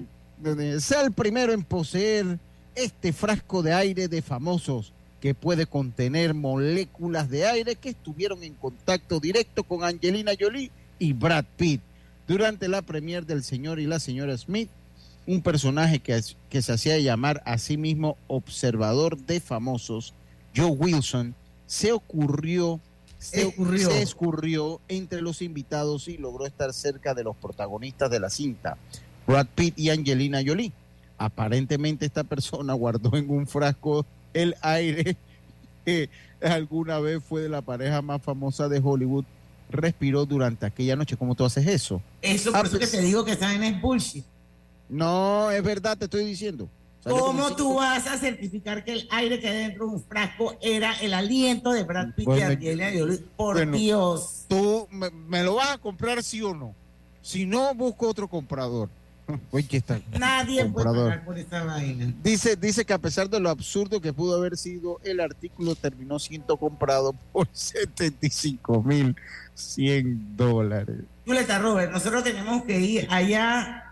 Sea 0.80 1.03
el 1.03 1.12
primero 1.12 1.53
en 1.53 1.62
poseer 1.62 2.38
este 2.74 3.12
frasco 3.12 3.62
de 3.62 3.72
aire 3.74 4.09
de 4.09 4.22
famosos 4.22 4.93
que 5.20 5.34
puede 5.34 5.66
contener 5.66 6.32
moléculas 6.32 7.28
de 7.28 7.47
aire 7.47 7.76
que 7.76 7.91
estuvieron 7.91 8.43
en 8.43 8.55
contacto 8.55 9.20
directo 9.20 9.64
con 9.64 9.84
Angelina 9.84 10.32
Jolie 10.38 10.70
y 10.99 11.12
Brad 11.12 11.45
Pitt 11.59 11.82
durante 12.26 12.68
la 12.68 12.80
premier 12.80 13.26
del 13.26 13.43
señor 13.45 13.80
y 13.80 13.86
la 13.86 14.01
señora 14.01 14.36
Smith, 14.38 14.70
un 15.26 15.43
personaje 15.43 15.99
que, 15.99 16.18
que 16.49 16.62
se 16.62 16.72
hacía 16.72 16.99
llamar 16.99 17.43
a 17.45 17.59
sí 17.59 17.76
mismo 17.76 18.16
observador 18.28 19.18
de 19.18 19.41
famosos, 19.41 20.14
Joe 20.57 20.66
Wilson, 20.70 21.34
se 21.66 21.93
ocurrió, 21.93 22.80
se, 23.21 23.43
Escurrió. 23.43 23.89
se 23.91 24.03
escurrió 24.03 24.81
entre 24.89 25.23
los 25.23 25.43
invitados 25.43 26.09
y 26.09 26.16
logró 26.16 26.47
estar 26.47 26.73
cerca 26.73 27.14
de 27.14 27.23
los 27.23 27.37
protagonistas 27.37 28.11
de 28.11 28.18
la 28.18 28.31
cinta, 28.31 28.77
Brad 29.27 29.47
Pitt 29.55 29.79
y 29.79 29.91
Angelina 29.91 30.41
Jolie. 30.45 30.73
Aparentemente 31.18 32.07
esta 32.07 32.25
persona 32.25 32.73
guardó 32.73 33.14
en 33.16 33.31
un 33.31 33.47
frasco 33.47 34.05
el 34.35 34.57
aire 34.62 35.16
que 35.85 36.09
alguna 36.43 36.99
vez 36.99 37.23
fue 37.23 37.43
de 37.43 37.49
la 37.51 37.61
pareja 37.61 38.01
más 38.03 38.23
famosa 38.23 38.68
de 38.68 38.81
Hollywood, 38.83 39.25
respiró 39.71 40.25
durante 40.25 40.64
aquella 40.66 40.97
noche. 40.97 41.16
¿Cómo 41.16 41.35
tú 41.35 41.45
haces 41.45 41.66
eso? 41.66 42.01
Eso 42.23 42.51
Ah, 42.55 42.59
por 42.59 42.66
eso 42.66 42.79
que 42.79 42.87
pues- 42.87 42.91
te 42.93 43.03
digo 43.03 43.25
que 43.25 43.37
saben 43.37 43.62
es 43.62 43.81
bullshit. 43.81 44.25
No, 44.89 45.51
es 45.51 45.62
verdad, 45.62 45.97
te 45.97 46.07
estoy 46.07 46.25
diciendo. 46.25 46.68
¿Cómo 47.05 47.57
tú 47.57 47.74
vas 47.74 48.07
a 48.07 48.18
certificar 48.18 48.84
que 48.84 48.92
el 48.92 49.09
aire 49.11 49.40
que 49.40 49.48
hay 49.48 49.59
dentro 49.59 49.86
de 49.86 49.92
un 49.94 50.03
frasco 50.03 50.57
era 50.61 50.92
el 51.01 51.14
aliento 51.14 51.72
de 51.72 51.84
Brad 51.84 52.14
Pitt 52.14 52.28
y 52.28 52.42
Angelina 52.42 52.90
Jolie? 52.96 53.18
Por 53.36 53.70
Dios. 53.70 54.44
¿Tú 54.48 54.86
me, 54.90 55.42
lo 55.42 55.55
vas 55.55 55.70
a 55.70 55.78
comprar 55.78 56.22
sí 56.22 56.42
o 56.42 56.55
no? 56.55 56.74
Si 57.22 57.46
no, 57.46 57.74
busco 57.74 58.09
otro 58.09 58.28
comprador. 58.28 58.88
Oye, 59.51 59.66
está 59.70 60.01
Nadie 60.18 60.66
puede 60.66 60.84
pagar 60.84 61.24
por 61.24 61.38
esta 61.38 61.64
vaina. 61.64 62.12
Dice, 62.22 62.57
dice 62.57 62.84
que 62.84 62.92
a 62.92 62.98
pesar 62.98 63.30
de 63.30 63.40
lo 63.40 63.48
absurdo 63.48 64.01
que 64.01 64.12
pudo 64.12 64.36
haber 64.36 64.57
sido, 64.57 65.01
el 65.03 65.20
artículo 65.20 65.74
terminó 65.74 66.18
siendo 66.18 66.57
comprado 66.57 67.14
por 67.32 67.48
75 67.53 68.82
mil 68.82 69.16
100 69.55 70.36
dólares. 70.36 70.98
Julieta 71.24 71.59
Robert, 71.59 71.92
nosotros 71.92 72.24
tenemos 72.24 72.64
que 72.64 72.78
ir 72.80 73.07
allá 73.11 73.89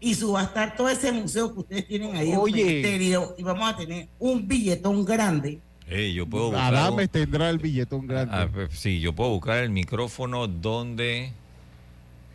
y 0.00 0.14
subastar 0.14 0.76
todo 0.76 0.88
ese 0.88 1.12
museo 1.12 1.52
que 1.52 1.60
ustedes 1.60 1.88
tienen 1.88 2.16
ahí 2.16 2.30
en 2.30 2.40
el 2.40 2.52
ministerio 2.52 3.34
y 3.36 3.42
vamos 3.42 3.72
a 3.72 3.76
tener 3.76 4.08
un 4.18 4.46
billetón 4.46 5.04
grande. 5.04 5.60
yo 6.14 6.26
puedo 6.26 6.50
buscar 6.50 7.08
tendrá 7.08 7.50
el 7.50 7.58
billetón 7.58 8.06
grande. 8.06 8.34
Ah, 8.34 8.48
pues, 8.52 8.78
sí, 8.78 9.00
yo 9.00 9.12
puedo 9.14 9.30
buscar 9.30 9.58
el 9.58 9.70
micrófono 9.70 10.46
donde 10.46 11.32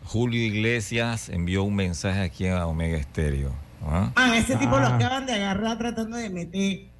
Julio 0.04 0.42
Iglesias 0.42 1.28
envió 1.30 1.64
un 1.64 1.74
mensaje 1.74 2.20
aquí 2.20 2.46
a 2.46 2.66
Omega 2.66 2.98
Estéreo. 2.98 3.52
¿ah? 3.82 4.12
ah 4.14 4.36
ese 4.36 4.56
tipo 4.56 4.78
lo 4.78 4.86
ah. 4.86 4.96
acaban 4.96 5.26
de 5.26 5.32
agarrar 5.32 5.78
tratando 5.78 6.16
de 6.16 6.30
meter 6.30 6.94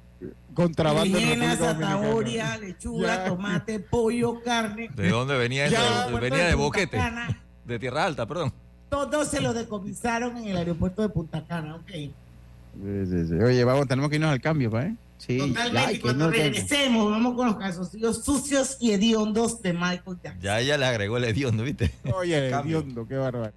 contrabando 0.55 1.19
zanahoria, 1.57 2.57
lechuga, 2.57 3.25
tomate, 3.25 3.79
pollo, 3.79 4.41
carne. 4.41 4.89
¿De 4.95 5.09
dónde 5.09 5.37
venía 5.37 5.65
eso? 5.67 6.19
Venía 6.19 6.45
de 6.45 6.55
Boquete. 6.55 6.99
De 7.65 7.77
Tierra 7.77 8.05
Alta, 8.05 8.25
perdón. 8.25 8.53
Todos 8.95 9.27
se 9.27 9.41
lo 9.41 9.53
decomisaron 9.53 10.37
en 10.37 10.47
el 10.47 10.55
aeropuerto 10.55 11.01
de 11.01 11.09
Punta 11.09 11.43
Cana, 11.45 11.75
ok. 11.75 11.91
Oye, 13.43 13.63
vamos, 13.65 13.87
tenemos 13.89 14.09
que 14.09 14.15
irnos 14.15 14.31
al 14.31 14.39
cambio, 14.39 14.79
¿eh? 14.79 14.95
Sí, 15.17 15.37
Totalmente. 15.37 15.99
cuando 15.99 16.31
regresemos, 16.31 17.11
vamos 17.11 17.35
con 17.35 17.47
los 17.47 17.57
calzoncillos 17.57 18.23
sucios 18.23 18.77
y 18.79 18.91
hediondos 18.91 19.61
de 19.61 19.73
Michael 19.73 20.17
Jackson. 20.23 20.41
Ya 20.41 20.59
ella 20.61 20.77
le 20.77 20.85
agregó 20.85 21.17
el 21.17 21.25
hediondo, 21.25 21.63
¿viste? 21.63 21.91
Oye, 22.13 22.49
hediondo, 22.49 23.05
qué 23.05 23.15
bárbaro. 23.15 23.51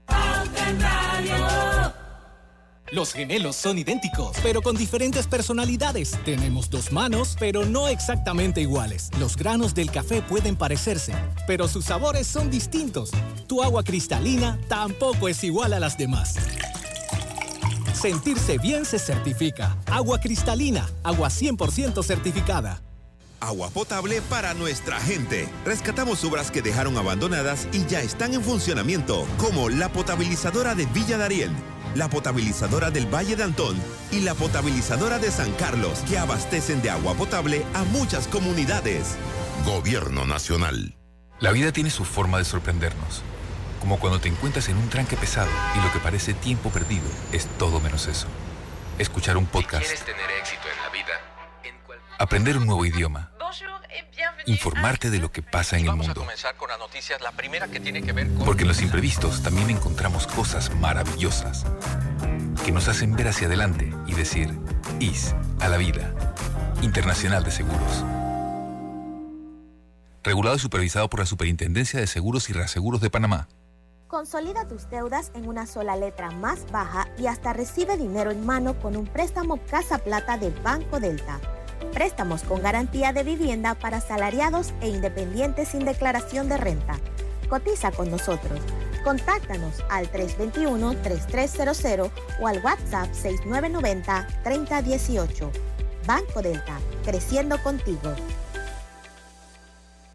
Los 2.90 3.12
gemelos 3.12 3.54
son 3.54 3.76
idénticos, 3.76 4.36
pero 4.42 4.62
con 4.62 4.74
diferentes 4.74 5.26
personalidades. 5.26 6.18
Tenemos 6.24 6.70
dos 6.70 6.90
manos, 6.90 7.36
pero 7.38 7.66
no 7.66 7.86
exactamente 7.86 8.62
iguales. 8.62 9.10
Los 9.20 9.36
granos 9.36 9.74
del 9.74 9.90
café 9.90 10.22
pueden 10.22 10.56
parecerse, 10.56 11.12
pero 11.46 11.68
sus 11.68 11.84
sabores 11.84 12.26
son 12.26 12.50
distintos. 12.50 13.10
Tu 13.46 13.62
agua 13.62 13.84
cristalina 13.84 14.58
tampoco 14.68 15.28
es 15.28 15.44
igual 15.44 15.74
a 15.74 15.80
las 15.80 15.98
demás. 15.98 16.36
Sentirse 17.92 18.56
bien 18.56 18.86
se 18.86 18.98
certifica. 18.98 19.76
Agua 19.86 20.18
cristalina, 20.18 20.88
agua 21.02 21.28
100% 21.28 22.02
certificada. 22.02 22.80
Agua 23.40 23.68
potable 23.68 24.22
para 24.22 24.54
nuestra 24.54 24.98
gente. 24.98 25.46
Rescatamos 25.64 26.24
obras 26.24 26.50
que 26.50 26.62
dejaron 26.62 26.96
abandonadas 26.96 27.68
y 27.72 27.84
ya 27.86 28.00
están 28.00 28.32
en 28.32 28.42
funcionamiento, 28.42 29.26
como 29.36 29.68
la 29.68 29.92
potabilizadora 29.92 30.74
de 30.74 30.86
Villa 30.86 31.18
Dariel 31.18 31.52
la 31.94 32.08
potabilizadora 32.08 32.90
del 32.90 33.12
Valle 33.12 33.36
de 33.36 33.44
Antón 33.44 33.76
y 34.10 34.20
la 34.20 34.34
potabilizadora 34.34 35.18
de 35.18 35.30
San 35.30 35.52
Carlos, 35.52 36.00
que 36.08 36.18
abastecen 36.18 36.82
de 36.82 36.90
agua 36.90 37.14
potable 37.14 37.64
a 37.74 37.84
muchas 37.84 38.28
comunidades. 38.28 39.16
Gobierno 39.64 40.24
Nacional. 40.24 40.94
La 41.40 41.52
vida 41.52 41.72
tiene 41.72 41.90
su 41.90 42.04
forma 42.04 42.38
de 42.38 42.44
sorprendernos, 42.44 43.22
como 43.80 43.98
cuando 43.98 44.20
te 44.20 44.28
encuentras 44.28 44.68
en 44.68 44.76
un 44.76 44.88
tranque 44.88 45.16
pesado 45.16 45.50
y 45.76 45.84
lo 45.84 45.92
que 45.92 46.00
parece 46.00 46.34
tiempo 46.34 46.70
perdido 46.70 47.06
es 47.32 47.46
todo 47.58 47.80
menos 47.80 48.06
eso. 48.06 48.26
Escuchar 48.98 49.36
un 49.36 49.46
podcast. 49.46 49.84
quieres 49.84 50.04
tener 50.04 50.30
éxito 50.40 50.62
en 50.68 50.82
la 50.82 50.90
vida, 50.90 51.14
aprender 52.18 52.56
un 52.58 52.66
nuevo 52.66 52.84
idioma 52.84 53.30
informarte 54.48 55.10
de 55.10 55.18
lo 55.18 55.30
que 55.30 55.42
pasa 55.42 55.76
en 55.76 55.84
el 55.84 55.90
mundo. 55.90 56.04
Vamos 56.04 56.16
a 56.16 56.20
comenzar 56.20 56.56
con 56.56 56.68
las 56.68 56.78
noticias, 56.78 57.20
la 57.20 57.32
primera 57.32 57.68
que 57.68 57.80
tiene 57.80 58.02
que 58.02 58.12
ver 58.12 58.28
con... 58.28 58.44
Porque 58.44 58.62
en 58.62 58.68
los 58.68 58.80
imprevistos 58.80 59.42
también 59.42 59.70
encontramos 59.70 60.26
cosas 60.26 60.74
maravillosas 60.76 61.64
que 62.64 62.72
nos 62.72 62.88
hacen 62.88 63.14
ver 63.14 63.28
hacia 63.28 63.46
adelante 63.46 63.92
y 64.06 64.14
decir, 64.14 64.58
IS 65.00 65.34
a 65.60 65.68
la 65.68 65.76
vida. 65.76 66.14
Internacional 66.82 67.44
de 67.44 67.50
Seguros. 67.50 68.04
Regulado 70.22 70.56
y 70.56 70.58
supervisado 70.58 71.08
por 71.08 71.20
la 71.20 71.26
Superintendencia 71.26 72.00
de 72.00 72.06
Seguros 72.06 72.48
y 72.50 72.52
Reaseguros 72.52 73.00
de 73.00 73.10
Panamá. 73.10 73.48
Consolida 74.06 74.66
tus 74.66 74.88
deudas 74.88 75.32
en 75.34 75.46
una 75.48 75.66
sola 75.66 75.96
letra 75.96 76.30
más 76.30 76.70
baja 76.70 77.08
y 77.18 77.26
hasta 77.26 77.52
recibe 77.52 77.96
dinero 77.96 78.30
en 78.30 78.46
mano 78.46 78.78
con 78.78 78.96
un 78.96 79.06
préstamo 79.06 79.58
Casa 79.70 79.98
Plata 79.98 80.38
del 80.38 80.52
Banco 80.62 80.98
Delta. 80.98 81.40
Préstamos 81.98 82.44
con 82.44 82.62
garantía 82.62 83.12
de 83.12 83.24
vivienda 83.24 83.74
para 83.74 84.00
salariados 84.00 84.72
e 84.80 84.88
independientes 84.88 85.70
sin 85.70 85.84
declaración 85.84 86.48
de 86.48 86.56
renta. 86.56 86.96
Cotiza 87.48 87.90
con 87.90 88.08
nosotros. 88.08 88.60
Contáctanos 89.02 89.82
al 89.90 90.08
321-3300 90.12 92.08
o 92.40 92.46
al 92.46 92.62
WhatsApp 92.62 93.10
6990-3018. 93.14 95.50
Banco 96.06 96.40
Delta, 96.40 96.78
creciendo 97.04 97.60
contigo. 97.64 98.14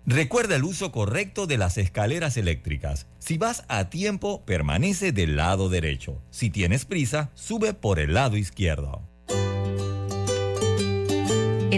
Recuerda 0.05 0.55
el 0.55 0.63
uso 0.63 0.93
correcto 0.93 1.47
de 1.47 1.57
las 1.57 1.77
escaleras 1.77 2.37
eléctricas. 2.37 3.07
Si 3.19 3.37
vas 3.37 3.65
a 3.67 3.89
tiempo, 3.89 4.45
permanece 4.45 5.11
del 5.11 5.35
lado 5.35 5.67
derecho. 5.67 6.21
Si 6.29 6.49
tienes 6.49 6.85
prisa, 6.85 7.31
sube 7.33 7.73
por 7.73 7.99
el 7.99 8.13
lado 8.13 8.37
izquierdo. 8.37 9.01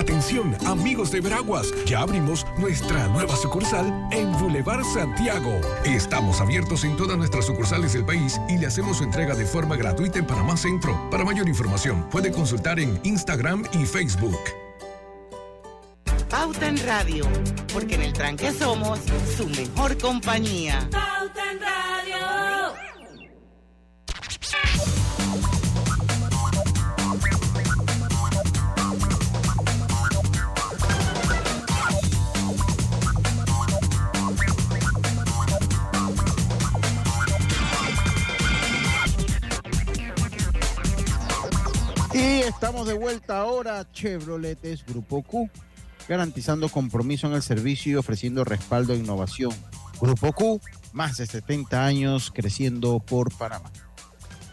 Atención, 0.00 0.56
amigos 0.66 1.10
de 1.10 1.20
Veraguas, 1.20 1.74
ya 1.84 2.00
abrimos 2.00 2.46
nuestra 2.56 3.06
nueva 3.08 3.36
sucursal 3.36 4.08
en 4.12 4.32
Boulevard 4.32 4.82
Santiago. 4.82 5.60
Estamos 5.84 6.40
abiertos 6.40 6.84
en 6.84 6.96
todas 6.96 7.18
nuestras 7.18 7.44
sucursales 7.44 7.92
del 7.92 8.06
país 8.06 8.40
y 8.48 8.56
le 8.56 8.66
hacemos 8.66 8.96
su 8.96 9.04
entrega 9.04 9.34
de 9.34 9.44
forma 9.44 9.76
gratuita 9.76 10.18
en 10.18 10.26
Panamá 10.26 10.56
Centro. 10.56 10.98
Para 11.10 11.22
mayor 11.22 11.46
información, 11.50 12.08
puede 12.08 12.32
consultar 12.32 12.80
en 12.80 12.98
Instagram 13.02 13.62
y 13.74 13.84
Facebook. 13.84 14.40
Pauta 16.30 16.66
en 16.66 16.78
Radio, 16.86 17.26
porque 17.70 17.96
en 17.96 18.02
el 18.02 18.14
tranque 18.14 18.52
somos 18.52 19.00
su 19.36 19.46
mejor 19.48 19.98
compañía. 19.98 20.88
Pauta 20.90 21.52
en 21.52 21.60
Radio. 21.60 21.79
Estamos 42.50 42.86
de 42.86 42.94
vuelta 42.94 43.38
ahora, 43.38 43.86
Chevroletes 43.92 44.84
Grupo 44.84 45.22
Q, 45.22 45.48
garantizando 46.08 46.68
compromiso 46.68 47.28
en 47.28 47.34
el 47.34 47.42
servicio 47.42 47.92
y 47.92 47.94
ofreciendo 47.96 48.44
respaldo 48.44 48.92
e 48.92 48.96
innovación. 48.96 49.52
Grupo 50.00 50.32
Q, 50.32 50.60
más 50.92 51.16
de 51.16 51.26
70 51.26 51.84
años 51.84 52.32
creciendo 52.34 52.98
por 52.98 53.32
Panamá. 53.36 53.70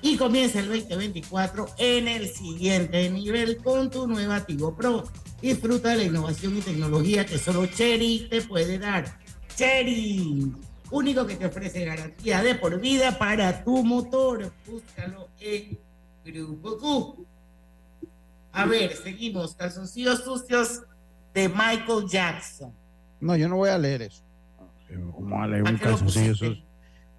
Y 0.01 0.15
comienza 0.15 0.59
el 0.59 0.67
2024 0.67 1.67
en 1.79 2.07
el 2.07 2.29
siguiente 2.29 3.09
nivel 3.09 3.57
con 3.57 3.89
tu 3.89 4.07
nueva 4.07 4.45
Tigo 4.45 4.75
Pro. 4.75 5.03
Disfruta 5.41 5.89
de 5.89 5.97
la 5.97 6.03
innovación 6.03 6.55
y 6.57 6.61
tecnología 6.61 7.25
que 7.25 7.39
solo 7.39 7.65
Cherry 7.65 8.27
te 8.29 8.43
puede 8.43 8.77
dar. 8.77 9.19
Cherry, 9.55 10.53
único 10.91 11.25
que 11.25 11.35
te 11.35 11.47
ofrece 11.47 11.83
garantía 11.83 12.43
de 12.43 12.53
por 12.55 12.79
vida 12.79 13.17
para 13.17 13.63
tu 13.63 13.83
motor. 13.83 14.53
Búscalo 14.67 15.29
en 15.39 15.79
Grupo 16.23 16.77
Q. 16.77 17.27
A 18.51 18.65
ver, 18.65 18.95
seguimos. 18.95 19.55
Calzoncillos 19.55 20.23
sucios 20.23 20.81
de 21.33 21.49
Michael 21.49 22.05
Jackson. 22.09 22.73
No, 23.19 23.35
yo 23.35 23.47
no 23.47 23.57
voy 23.57 23.69
a 23.69 23.77
leer 23.77 24.03
eso. 24.03 24.23
¿Cómo 25.13 25.41
a 25.41 25.47
leer 25.47 25.63
un 25.63 25.77
calzoncillo 25.77 26.33
sucio? 26.35 26.63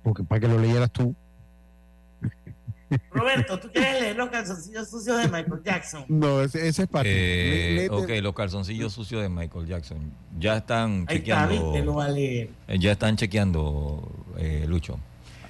Porque 0.02 0.24
para 0.24 0.40
que 0.40 0.48
lo 0.48 0.58
leyeras 0.58 0.90
tú. 0.90 1.14
Roberto, 3.10 3.60
¿tú 3.60 3.68
quieres 3.70 4.00
leer 4.00 4.16
los 4.16 4.30
calzoncillos 4.30 4.88
sucios 4.88 5.18
de 5.18 5.24
Michael 5.28 5.60
Jackson? 5.62 6.04
No, 6.08 6.40
ese, 6.40 6.66
ese 6.66 6.84
es 6.84 6.88
para 6.88 7.02
ti. 7.04 7.10
Eh, 7.12 7.88
ok, 7.90 8.08
los 8.22 8.34
calzoncillos 8.34 8.94
sucios 8.94 9.20
de 9.20 9.28
Michael 9.28 9.66
Jackson. 9.66 10.10
Ya 10.38 10.56
están 10.56 11.04
Ahí 11.06 11.16
está, 11.18 11.46
chequeando. 11.48 11.72
viste, 11.72 11.84
lo 11.84 11.94
va 11.96 12.06
a 12.06 12.08
leer. 12.08 12.48
eh, 12.66 12.78
ya 12.78 12.92
están 12.92 13.16
chequeando, 13.16 14.10
eh, 14.38 14.64
Lucho. 14.66 14.98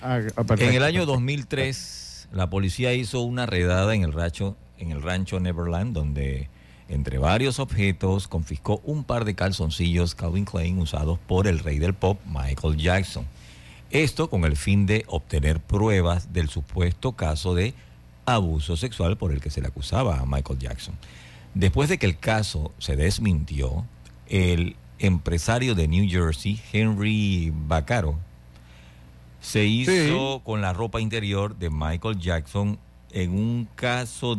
Ah, 0.03 0.19
ah. 0.37 0.45
En 0.59 0.75
el 0.75 0.83
año 0.83 1.07
2003, 1.07 2.29
la 2.33 2.51
policía 2.51 2.93
hizo 2.95 3.21
una 3.21 3.47
redada 3.47 3.95
en 3.95 4.03
el 4.03 4.13
rancho, 4.13 4.57
en 4.79 4.93
el 4.93 5.03
rancho 5.03 5.41
Neverland, 5.41 5.95
donde 5.95 6.49
entre 6.89 7.19
varios 7.19 7.59
objetos 7.59 8.29
confiscó 8.29 8.81
un 8.85 9.05
par 9.05 9.25
de 9.25 9.35
calzoncillos 9.35 10.15
Calvin 10.15 10.45
Klein 10.45 10.79
usados 10.79 11.19
por 11.19 11.47
el 11.47 11.59
rey 11.59 11.79
del 11.79 11.95
pop, 11.95 12.19
Michael 12.27 12.77
Jackson. 12.77 13.27
Esto 13.91 14.31
con 14.31 14.45
el 14.45 14.57
fin 14.57 14.87
de 14.87 15.05
obtener 15.07 15.61
pruebas 15.61 16.33
del 16.33 16.49
supuesto 16.49 17.13
caso 17.13 17.55
de 17.55 17.75
abuso 18.27 18.77
sexual 18.77 19.17
por 19.17 19.33
el 19.33 19.41
que 19.41 19.51
se 19.51 19.61
le 19.61 19.69
acusaba 19.69 20.19
a 20.19 20.27
Michael 20.27 20.59
Jackson. 20.59 20.95
Después 21.55 21.89
de 21.89 21.99
que 21.99 22.07
el 22.07 22.19
caso 22.19 22.73
se 22.79 22.97
desmintió, 22.97 23.85
el 24.27 24.77
empresario 24.99 25.75
de 25.75 25.89
New 25.89 26.09
Jersey, 26.09 26.61
Henry 26.73 27.53
Vaccaro, 27.55 28.19
se 29.41 29.65
hizo 29.65 30.43
con 30.45 30.61
la 30.61 30.73
ropa 30.73 31.01
interior 31.01 31.57
de 31.57 31.71
Michael 31.71 32.19
Jackson 32.19 32.79
en 33.13 33.33
un 33.33 33.69
caso 33.75 34.39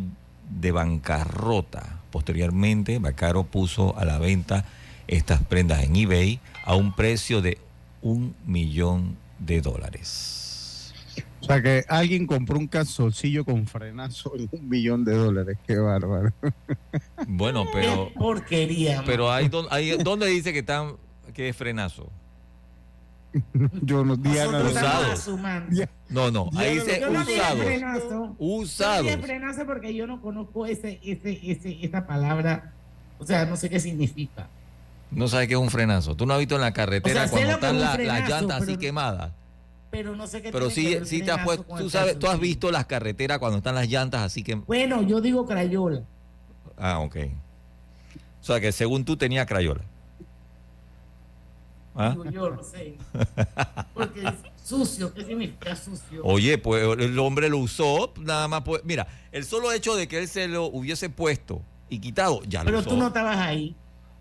de 0.50 0.72
bancarrota. 0.72 2.00
Posteriormente, 2.12 3.00
Vaccaro 3.00 3.44
puso 3.44 3.98
a 3.98 4.06
la 4.06 4.20
venta 4.20 4.66
estas 5.08 5.44
prendas 5.44 5.84
en 5.84 5.96
eBay 5.96 6.40
a 6.66 6.76
un 6.76 6.94
precio 6.96 7.42
de 7.42 7.58
un 8.02 8.36
millón 8.46 9.18
de 9.40 9.62
dólares. 9.62 10.94
O 11.42 11.46
sea 11.46 11.62
que 11.62 11.86
alguien 11.88 12.28
compró 12.28 12.58
un 12.60 12.68
calzoncillo 12.68 13.46
con 13.46 13.66
frenazo 13.66 14.34
en 14.36 14.50
un 14.52 14.68
millón 14.70 15.06
de 15.06 15.16
dólares. 15.16 15.58
Qué 15.66 15.78
bárbaro. 15.78 16.34
Bueno, 17.28 17.66
pero 17.72 18.10
Qué 18.10 18.20
porquería. 18.20 19.04
pero 19.06 19.32
hay, 19.32 19.50
hay 19.70 19.98
¿dónde 20.04 20.28
dice 20.28 20.52
que 20.54 20.60
están 20.60 20.96
que 21.34 21.50
es 21.50 21.56
frenazo? 21.56 22.12
Yo 23.84 24.04
no 24.04 24.16
Diana, 24.16 24.64
Usado. 24.64 25.14
No, 26.10 26.32
no, 26.32 26.50
ahí 26.56 26.74
Diana, 26.74 26.86
dice 26.86 27.00
Yo 27.00 27.10
no 27.12 27.24
diría 27.26 27.44
usados. 28.40 29.16
frenazo. 29.22 29.66
Porque 29.66 29.94
yo 29.94 30.08
no 30.08 30.22
conozco 30.22 30.66
ese, 30.66 31.00
ese, 31.04 31.40
ese, 31.44 31.78
esa 31.86 32.08
palabra. 32.08 32.74
O 33.20 33.26
sea, 33.26 33.46
no 33.46 33.56
sé 33.56 33.70
qué 33.70 33.80
significa. 33.80 34.48
No 35.12 35.28
sabes 35.28 35.48
qué 35.48 35.54
es 35.54 35.60
un 35.60 35.70
frenazo. 35.70 36.16
Tú 36.16 36.26
no 36.26 36.34
has 36.34 36.40
visto 36.40 36.56
en 36.56 36.62
la 36.62 36.74
carretera 36.74 37.26
O 37.26 37.28
sea, 37.28 37.38
sé 37.38 37.46
cuando 37.46 37.54
están 37.54 37.80
la- 37.80 37.98
las 37.98 38.30
llantas 38.30 38.64
así 38.64 38.78
quemadas. 38.78 39.32
Pero 39.92 40.16
no 40.16 40.28
sé 40.28 40.42
qué 40.42 40.52
Pero 40.52 40.70
sí, 40.70 40.86
que 40.86 41.06
sí 41.06 41.22
te 41.24 41.32
has 41.32 41.44
puesto, 41.44 41.66
tú 41.76 41.90
sabes, 41.90 42.20
tú 42.20 42.28
has 42.28 42.40
visto 42.40 42.72
las 42.72 42.86
carreteras 42.86 43.40
cuando 43.40 43.58
están 43.58 43.74
las 43.74 43.88
llantas 43.88 44.22
así 44.22 44.44
que... 44.44 44.56
Bueno, 44.56 45.02
yo 45.02 45.20
digo 45.20 45.46
crayola. 45.48 46.04
Ah, 46.78 47.00
ok. 47.00 47.18
O 48.40 48.44
sea 48.44 48.60
que 48.60 48.72
según 48.72 49.04
tú 49.04 49.18
tenía 49.18 49.46
crayola. 49.46 49.82
¿Ah? 51.96 52.12
Digo 52.12 52.26
yo, 52.26 52.50
no 52.52 52.64
sé. 52.64 52.98
Porque 53.94 54.22
es 54.22 54.34
sucio, 54.64 55.14
¿qué 55.14 55.26
significa 55.26 55.76
sucio? 55.76 56.22
Oye, 56.24 56.58
pues 56.58 56.84
el 57.00 57.18
hombre 57.20 57.50
lo 57.50 57.58
usó, 57.58 58.14
nada 58.20 58.48
más 58.48 58.62
pues, 58.62 58.84
mira, 58.86 59.08
el 59.32 59.46
solo 59.46 59.72
hecho 59.72 59.96
de 59.96 60.08
que 60.08 60.20
él 60.20 60.28
se 60.28 60.48
lo 60.48 60.66
hubiese 60.66 61.10
puesto 61.10 61.62
y 61.90 62.00
quitado, 62.00 62.42
ya 62.44 62.64
lo 62.64 62.66
Pero 62.66 62.80
usó. 62.80 62.90
tú 62.90 62.98
no 62.98 63.08
estabas 63.08 63.38
ahí. 63.38 63.76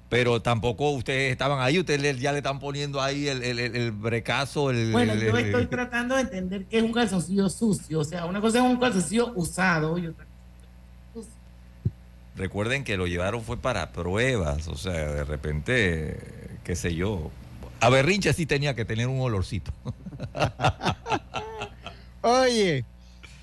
Pero 0.09 0.41
tampoco 0.41 0.91
ustedes 0.93 1.31
estaban 1.33 1.61
ahí, 1.61 1.79
ustedes 1.79 2.19
ya 2.19 2.33
le 2.33 2.39
están 2.39 2.59
poniendo 2.61 3.03
ahí 3.03 3.29
el, 3.29 3.43
el, 3.43 3.93
brecazo, 3.93 4.71
el... 4.71 4.91
Bueno, 4.91 5.15
yo 5.15 5.37
estoy 5.37 5.67
tratando 5.67 6.15
de 6.15 6.23
entender 6.23 6.65
qué 6.65 6.79
es 6.79 6.83
un 6.83 6.93
calzoncillo 6.93 7.51
sucio. 7.51 8.01
O 8.01 8.05
sea, 8.05 8.25
una 8.25 8.41
cosa 8.41 8.59
es 8.59 8.65
un 8.65 8.79
calzoncillo 8.79 9.33
usado 9.35 9.99
y 9.99 10.07
otra 10.07 10.25
Recuerden 12.39 12.85
que 12.85 12.97
lo 12.97 13.09
llevaron 13.09 13.43
fue 13.43 13.57
para 13.57 13.91
pruebas, 13.91 14.69
o 14.69 14.77
sea, 14.77 14.93
de 14.93 15.25
repente, 15.25 16.17
qué 16.63 16.77
sé 16.77 16.95
yo. 16.95 17.33
A 17.81 17.89
Berrinche 17.91 18.33
sí 18.33 18.47
tenía 18.47 18.75
que 18.75 18.85
tener 18.85 19.07
un 19.09 19.21
olorcito. 19.21 19.73
Oye, 22.23 22.85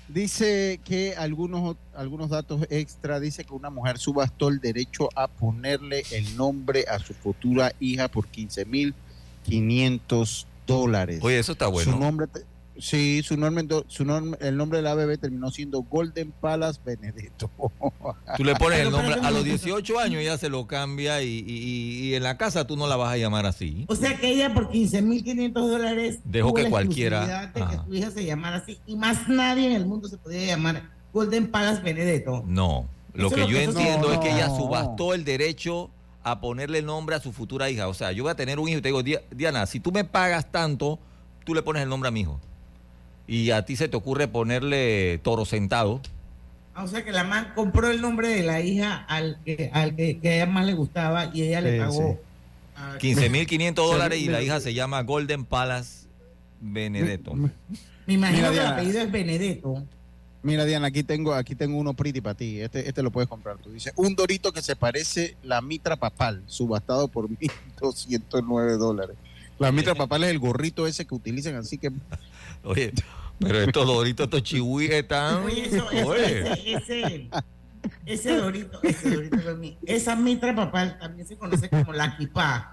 dice 0.08 0.80
que 0.84 1.14
algunos, 1.16 1.76
algunos 1.94 2.28
datos 2.30 2.66
extra, 2.70 3.20
dice 3.20 3.44
que 3.44 3.52
una 3.54 3.70
mujer 3.70 3.98
subastó 3.98 4.48
el 4.48 4.58
derecho 4.60 5.08
a 5.16 5.28
ponerle 5.28 6.02
el 6.12 6.36
nombre 6.36 6.84
a 6.88 6.98
su 6.98 7.14
futura 7.14 7.72
hija 7.80 8.08
por 8.08 8.26
15.500 8.28 10.44
dólares. 10.66 11.20
Oye, 11.22 11.38
eso 11.38 11.52
está 11.52 11.68
bueno. 11.68 11.92
Su 11.92 11.98
nombre, 11.98 12.26
te- 12.26 12.44
sí, 12.78 13.22
su 13.22 13.36
nombre, 13.36 13.66
su 13.88 14.04
nombre, 14.04 14.38
el 14.46 14.56
nombre 14.56 14.78
de 14.78 14.82
la 14.82 14.94
bebé 14.94 15.18
terminó 15.18 15.50
siendo 15.50 15.82
Golden 15.82 16.32
Palace 16.32 16.80
Benedetto. 16.84 17.50
Tú 18.36 18.44
le 18.44 18.54
pones 18.56 18.80
el 18.80 18.90
nombre, 18.90 19.14
a 19.14 19.30
los 19.30 19.42
pero, 19.42 19.54
18 19.56 19.98
años 19.98 20.22
ya 20.24 20.38
se 20.38 20.48
lo 20.48 20.66
cambia 20.66 21.22
y, 21.22 21.44
y- 21.46 22.08
y 22.10 22.14
en 22.14 22.22
la 22.22 22.36
casa 22.36 22.66
tú 22.66 22.76
no 22.76 22.86
la 22.86 22.96
vas 22.96 23.12
a 23.12 23.16
llamar 23.16 23.46
así. 23.46 23.84
O 23.88 23.96
sea 23.96 24.16
que 24.16 24.28
ella 24.30 24.52
por 24.54 24.70
15.500 24.70 25.52
dólares 25.52 26.18
Dejó 26.24 26.54
que 26.54 26.62
la 26.64 26.70
cualquiera- 26.70 27.46
de 27.48 27.52
que 27.64 27.76
tu 27.86 27.94
hija 27.94 28.10
se 28.10 28.24
llamara 28.24 28.56
así 28.56 28.78
y 28.86 28.96
más 28.96 29.28
nadie 29.28 29.66
en 29.66 29.72
el 29.72 29.86
mundo 29.86 30.08
se 30.08 30.18
podía 30.18 30.44
llamar 30.46 30.90
Golden 31.12 31.50
Palace 31.50 31.82
Benedetto. 31.82 32.44
No, 32.46 32.88
lo 33.14 33.26
Eso 33.28 33.34
que 33.36 33.40
lo 33.42 33.48
yo 33.48 33.56
que 33.58 33.64
entiendo 33.64 34.12
es 34.12 34.18
que 34.18 34.30
ella 34.30 34.48
subastó 34.48 35.14
el 35.14 35.24
derecho 35.24 35.90
a 36.22 36.40
ponerle 36.40 36.78
el 36.78 36.86
nombre 36.86 37.14
a 37.16 37.20
su 37.20 37.32
futura 37.32 37.70
hija. 37.70 37.88
O 37.88 37.94
sea, 37.94 38.10
yo 38.12 38.24
voy 38.24 38.32
a 38.32 38.34
tener 38.34 38.58
un 38.58 38.68
hijo 38.68 38.78
y 38.78 38.82
te 38.82 38.88
digo, 38.88 39.02
"Di- 39.02 39.16
Diana, 39.30 39.64
si 39.66 39.78
tú 39.80 39.92
me 39.92 40.04
pagas 40.04 40.50
tanto, 40.50 40.98
tú 41.44 41.54
le 41.54 41.62
pones 41.62 41.82
el 41.84 41.88
nombre 41.88 42.08
a 42.08 42.10
mi 42.10 42.20
hijo. 42.22 42.40
Y 43.26 43.50
a 43.50 43.64
ti 43.64 43.76
se 43.76 43.88
te 43.88 43.96
ocurre 43.96 44.28
ponerle 44.28 45.18
toro 45.22 45.44
sentado. 45.44 46.00
Ah, 46.74 46.84
O 46.84 46.88
sea 46.88 47.04
que 47.04 47.10
la 47.12 47.24
man 47.24 47.52
compró 47.54 47.90
el 47.90 48.00
nombre 48.00 48.28
de 48.28 48.42
la 48.42 48.60
hija 48.60 49.04
al 49.08 49.38
que, 49.44 49.70
al 49.72 49.96
que, 49.96 50.18
que 50.18 50.28
a 50.30 50.34
ella 50.36 50.46
más 50.46 50.66
le 50.66 50.74
gustaba 50.74 51.30
y 51.34 51.42
ella 51.42 51.60
le 51.60 51.78
pagó. 51.78 51.92
sí. 52.12 52.18
a- 52.76 52.98
15.500 52.98 53.74
dólares 53.74 54.20
y 54.20 54.26
la 54.28 54.42
hija 54.42 54.60
se 54.60 54.74
llama 54.74 55.02
Golden 55.02 55.44
Palace 55.44 56.06
Benedetto. 56.60 57.34
Me 57.34 57.50
imagino 58.14 58.50
Mira, 58.50 58.52
que 58.52 58.58
el 58.60 58.66
apellido 58.66 59.00
es 59.00 59.10
Benedetto. 59.10 59.82
Mira, 60.42 60.64
Diana, 60.64 60.86
aquí 60.88 61.02
tengo, 61.02 61.34
aquí 61.34 61.56
tengo 61.56 61.76
uno 61.78 61.94
pretty 61.94 62.20
para 62.20 62.36
ti. 62.36 62.60
Este, 62.60 62.86
este 62.88 63.02
lo 63.02 63.10
puedes 63.10 63.28
comprar 63.28 63.56
tú. 63.58 63.72
Dice, 63.72 63.92
un 63.96 64.14
dorito 64.14 64.52
que 64.52 64.62
se 64.62 64.76
parece 64.76 65.36
la 65.42 65.60
mitra 65.60 65.96
papal, 65.96 66.42
subastado 66.46 67.08
por 67.08 67.26
1.209 67.28 68.76
dólares. 68.76 69.16
La 69.58 69.72
mitra 69.72 69.94
papal 69.94 70.22
es 70.24 70.30
el 70.30 70.38
gorrito 70.38 70.86
ese 70.86 71.04
que 71.06 71.14
utilizan, 71.14 71.56
así 71.56 71.78
que 71.78 71.90
Oye, 72.66 72.92
pero 73.38 73.60
estos 73.60 73.86
doritos, 73.86 74.24
estos 74.24 74.42
chihuíes 74.42 74.92
están... 74.92 75.44
Oye, 75.44 75.66
eso, 75.66 75.90
eso, 75.90 76.08
Oye. 76.08 76.40
ese, 76.74 77.02
ese, 77.02 77.30
ese 78.06 78.36
dorito, 78.36 78.80
ese 78.82 79.10
dorito 79.10 79.36
para 79.36 79.54
mí. 79.54 79.78
Esa 79.86 80.16
mitra 80.16 80.54
papal 80.54 80.98
también 80.98 81.26
se 81.28 81.36
conoce 81.36 81.68
como 81.68 81.92
la 81.92 82.16
kipá. 82.16 82.72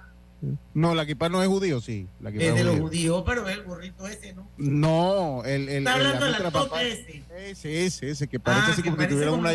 no, 0.73 0.93
la 0.95 1.03
equipa 1.03 1.29
no 1.29 1.41
es 1.41 1.47
judío, 1.47 1.79
sí. 1.79 2.07
La 2.19 2.29
Es 2.29 2.35
es 2.37 2.55
de 2.55 2.63
los 2.63 2.73
judío. 2.79 2.87
judíos, 2.87 3.23
pero 3.25 3.47
el 3.49 3.61
burrito 3.63 4.07
ese, 4.07 4.33
¿no? 4.33 4.49
No, 4.57 5.43
el, 5.45 5.69
el, 5.69 5.77
Está 5.79 5.95
el- 5.95 6.05
hablando 6.07 6.25
de 6.25 6.31
la 6.31 6.37
mitra 6.39 6.51
tota 6.51 6.69
papal- 6.69 6.85
ese. 6.87 7.23
Ese, 7.37 7.85
ese, 7.85 8.09
ese, 8.09 8.27
que 8.27 8.39
parece 8.39 8.65
Ah, 8.67 8.71
así 8.73 8.81
que 8.81 8.89
como 8.91 9.07
tuviera 9.07 9.31
como 9.31 9.41
una... 9.41 9.51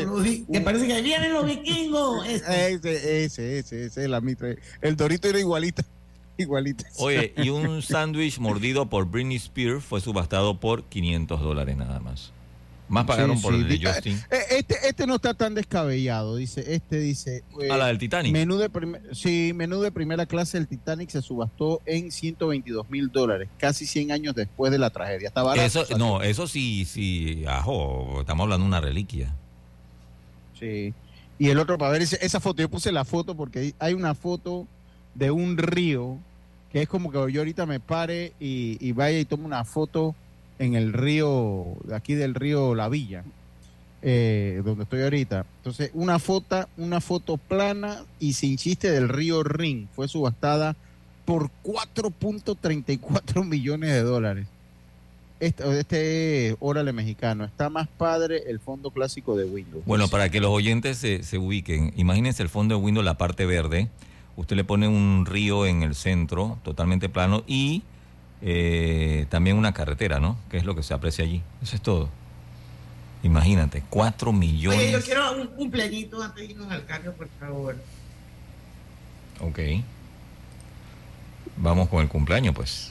que 0.52 0.60
parece 0.60 0.86
que 0.88 1.02
vienen 1.02 1.32
los 1.32 1.44
vikingos. 1.46 2.26
Ese. 2.28 2.72
Ese, 2.72 3.24
ese, 3.24 3.58
ese, 3.58 3.84
ese, 3.86 4.08
la 4.08 4.20
mitra. 4.20 4.54
El 4.80 4.96
dorito 4.96 5.28
era 5.28 5.38
igualita, 5.40 5.84
igualita. 6.42 6.84
Oye, 6.98 7.32
y 7.36 7.48
un 7.50 7.82
sándwich 7.82 8.38
mordido 8.38 8.86
por 8.86 9.06
Britney 9.10 9.36
Spears 9.36 9.84
fue 9.84 10.00
subastado 10.00 10.58
por 10.58 10.84
500 10.84 11.40
dólares 11.40 11.76
nada 11.76 12.00
más. 12.00 12.32
Más 12.90 13.04
pagaron 13.04 13.36
Sí, 13.36 13.42
por 13.42 13.52
sí. 13.52 13.60
el 13.60 13.68
de 13.68 13.76
Di- 13.76 13.84
Justin. 13.84 14.14
eh, 14.30 14.38
Este, 14.58 14.88
este 14.88 15.06
no 15.06 15.16
está 15.16 15.34
tan 15.34 15.54
descabellado, 15.54 16.36
dice. 16.36 16.72
Este 16.74 16.98
dice. 16.98 17.44
eh, 17.62 17.70
A 17.70 17.76
la 17.76 17.88
del 17.88 17.98
Titanic. 17.98 18.32
Menú 18.32 18.56
de 18.56 18.70
sí, 19.12 19.52
menú 19.54 19.80
de 19.82 19.92
primera 19.92 20.24
clase 20.24 20.56
del 20.56 20.66
Titanic 20.68 21.10
se 21.10 21.20
subastó 21.20 21.82
en 21.84 22.10
122 22.10 22.88
mil 22.88 23.08
dólares, 23.12 23.50
casi 23.58 23.84
100 23.84 24.10
años 24.10 24.34
después 24.34 24.72
de 24.72 24.78
la 24.78 24.88
tragedia. 24.88 25.28
Está 25.28 25.42
barato. 25.42 25.66
Eso, 25.66 25.98
no, 25.98 26.22
eso 26.22 26.46
sí, 26.46 26.86
sí, 26.86 27.44
ajo, 27.46 28.20
estamos 28.22 28.44
hablando 28.44 28.64
de 28.64 28.68
una 28.68 28.80
reliquia. 28.80 29.34
Sí. 30.58 30.94
Y 31.38 31.50
el 31.50 31.58
otro, 31.58 31.76
para 31.78 31.92
ver 31.92 32.02
esa 32.02 32.40
foto, 32.40 32.62
yo 32.62 32.70
puse 32.70 32.90
la 32.90 33.04
foto 33.04 33.36
porque 33.36 33.74
hay 33.78 33.92
una 33.94 34.14
foto 34.14 34.66
de 35.14 35.30
un 35.30 35.56
río 35.58 36.18
que 36.72 36.82
es 36.82 36.88
como 36.88 37.10
que 37.10 37.32
yo 37.32 37.40
ahorita 37.40 37.66
me 37.66 37.80
pare 37.80 38.32
y, 38.40 38.92
vaya 38.92 39.18
y 39.18 39.24
tome 39.24 39.44
una 39.44 39.64
foto 39.64 40.14
en 40.58 40.74
el 40.74 40.92
río, 40.92 41.66
aquí 41.92 42.14
del 42.14 42.34
río 42.34 42.74
La 42.74 42.88
Villa, 42.88 43.24
eh, 44.02 44.60
donde 44.64 44.84
estoy 44.84 45.02
ahorita. 45.02 45.46
Entonces, 45.58 45.90
una 45.94 46.18
foto, 46.18 46.68
una 46.76 47.00
foto 47.00 47.36
plana 47.36 48.04
y 48.20 48.34
sin 48.34 48.56
chiste 48.56 48.90
del 48.90 49.08
río 49.08 49.42
Rin 49.42 49.88
fue 49.94 50.08
subastada 50.08 50.76
por 51.24 51.50
4.34 51.64 53.44
millones 53.46 53.90
de 53.90 54.02
dólares. 54.02 54.46
Este, 55.40 55.78
este 55.78 56.48
es 56.48 56.56
Órale 56.58 56.92
Mexicano. 56.92 57.44
Está 57.44 57.70
más 57.70 57.86
padre 57.86 58.42
el 58.48 58.58
fondo 58.58 58.90
clásico 58.90 59.36
de 59.36 59.44
Windows. 59.44 59.84
Bueno, 59.86 60.08
para 60.08 60.30
que 60.30 60.40
los 60.40 60.50
oyentes 60.50 60.98
se, 60.98 61.22
se 61.22 61.38
ubiquen, 61.38 61.92
imagínense 61.96 62.42
el 62.42 62.48
fondo 62.48 62.76
de 62.76 62.82
Windows, 62.82 63.04
la 63.04 63.16
parte 63.16 63.46
verde. 63.46 63.88
Usted 64.38 64.54
le 64.54 64.62
pone 64.62 64.86
un 64.86 65.26
río 65.26 65.66
en 65.66 65.82
el 65.82 65.96
centro, 65.96 66.58
totalmente 66.62 67.08
plano, 67.08 67.42
y 67.48 67.82
eh, 68.40 69.26
también 69.30 69.56
una 69.56 69.74
carretera, 69.74 70.20
¿no? 70.20 70.36
Que 70.48 70.58
es 70.58 70.64
lo 70.64 70.76
que 70.76 70.84
se 70.84 70.94
aprecia 70.94 71.24
allí. 71.24 71.42
Eso 71.60 71.74
es 71.74 71.82
todo. 71.82 72.08
Imagínate, 73.24 73.82
4 73.90 74.32
millones. 74.32 74.78
Oye, 74.78 74.92
yo 74.92 75.00
quiero 75.02 75.32
un 75.32 75.48
cumpleañito 75.48 76.22
antes 76.22 76.46
de 76.46 76.52
irnos 76.52 76.70
al 76.70 76.86
cambio, 76.86 77.14
por 77.14 77.28
favor. 77.40 77.76
Ok. 79.40 79.58
Vamos 81.56 81.88
con 81.88 82.00
el 82.02 82.08
cumpleaños, 82.08 82.54
pues. 82.54 82.86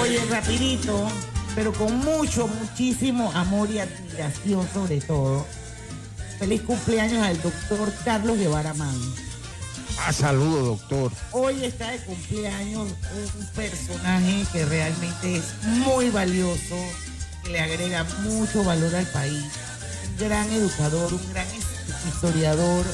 Oye, 0.00 0.24
rapidito, 0.30 1.10
pero 1.56 1.72
con 1.72 1.98
mucho, 2.00 2.46
muchísimo 2.46 3.32
amor 3.32 3.70
y 3.70 3.78
admiración 3.78 4.68
sobre 4.72 5.00
todo. 5.00 5.44
Feliz 6.38 6.60
cumpleaños 6.60 7.26
al 7.26 7.40
doctor 7.40 7.92
Carlos 8.04 8.38
Guevara 8.38 8.74
Man. 8.74 8.94
Ah, 9.98 10.12
saludo, 10.12 10.66
doctor. 10.66 11.10
Hoy 11.32 11.64
está 11.64 11.90
de 11.90 11.98
cumpleaños 12.00 12.88
un 13.38 13.46
personaje 13.54 14.44
que 14.52 14.66
realmente 14.66 15.36
es 15.36 15.44
muy 15.64 16.10
valioso, 16.10 16.76
que 17.42 17.50
le 17.52 17.60
agrega 17.60 18.04
mucho 18.20 18.62
valor 18.62 18.94
al 18.94 19.06
país. 19.06 19.44
Un 20.10 20.28
gran 20.28 20.52
educador, 20.52 21.14
un 21.14 21.32
gran 21.32 21.46
historiador, 22.06 22.84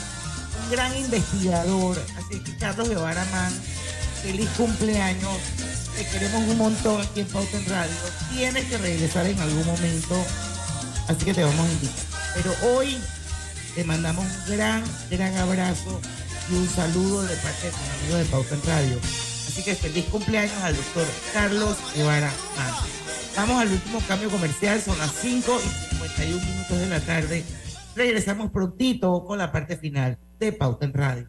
un 0.62 0.70
gran 0.70 0.96
investigador. 0.96 2.00
Así 2.16 2.38
que 2.38 2.56
Carlos 2.58 2.88
Guevara 2.88 3.24
Man, 3.32 3.52
feliz 4.22 4.48
cumpleaños. 4.56 5.40
Te 5.97 6.07
queremos 6.07 6.43
un 6.49 6.59
montón 6.59 7.01
aquí 7.01 7.20
en 7.20 7.26
Pauta 7.28 7.57
en 7.57 7.66
Radio. 7.66 7.93
Tienes 8.32 8.64
que 8.64 8.78
regresar 8.78 9.26
en 9.26 9.38
algún 9.38 9.66
momento, 9.66 10.24
así 11.09 11.24
que 11.24 11.34
te 11.34 11.45
vamos 11.45 11.66
a 11.66 11.72
invitar. 11.72 12.05
Pero 12.34 12.55
hoy 12.72 12.99
te 13.74 13.84
mandamos 13.84 14.24
un 14.24 14.57
gran, 14.57 14.82
gran 15.11 15.36
abrazo 15.36 16.01
y 16.51 16.55
un 16.55 16.68
saludo 16.68 17.22
de 17.22 17.36
parte 17.36 17.66
de 17.66 17.72
tus 17.72 18.01
amigos 18.01 18.18
de 18.18 18.24
Pauta 18.24 18.55
en 18.55 18.62
Radio. 18.62 18.99
Así 19.47 19.62
que 19.62 19.74
feliz 19.74 20.07
cumpleaños 20.07 20.57
al 20.62 20.74
doctor 20.74 21.07
Carlos 21.34 21.76
Guevara 21.95 22.32
Man. 22.57 22.74
Vamos 23.36 23.61
al 23.61 23.72
último 23.72 24.01
cambio 24.09 24.30
comercial, 24.30 24.80
son 24.80 24.99
las 24.99 25.12
5 25.12 25.61
y 25.64 25.90
51 25.97 26.47
minutos 26.47 26.78
de 26.78 26.86
la 26.86 27.01
tarde. 27.01 27.45
Regresamos 27.95 28.51
prontito 28.51 29.24
con 29.24 29.38
la 29.38 29.53
parte 29.53 29.76
final 29.76 30.18
de 30.38 30.53
Pauta 30.53 30.86
en 30.86 30.95
Radio. 30.95 31.28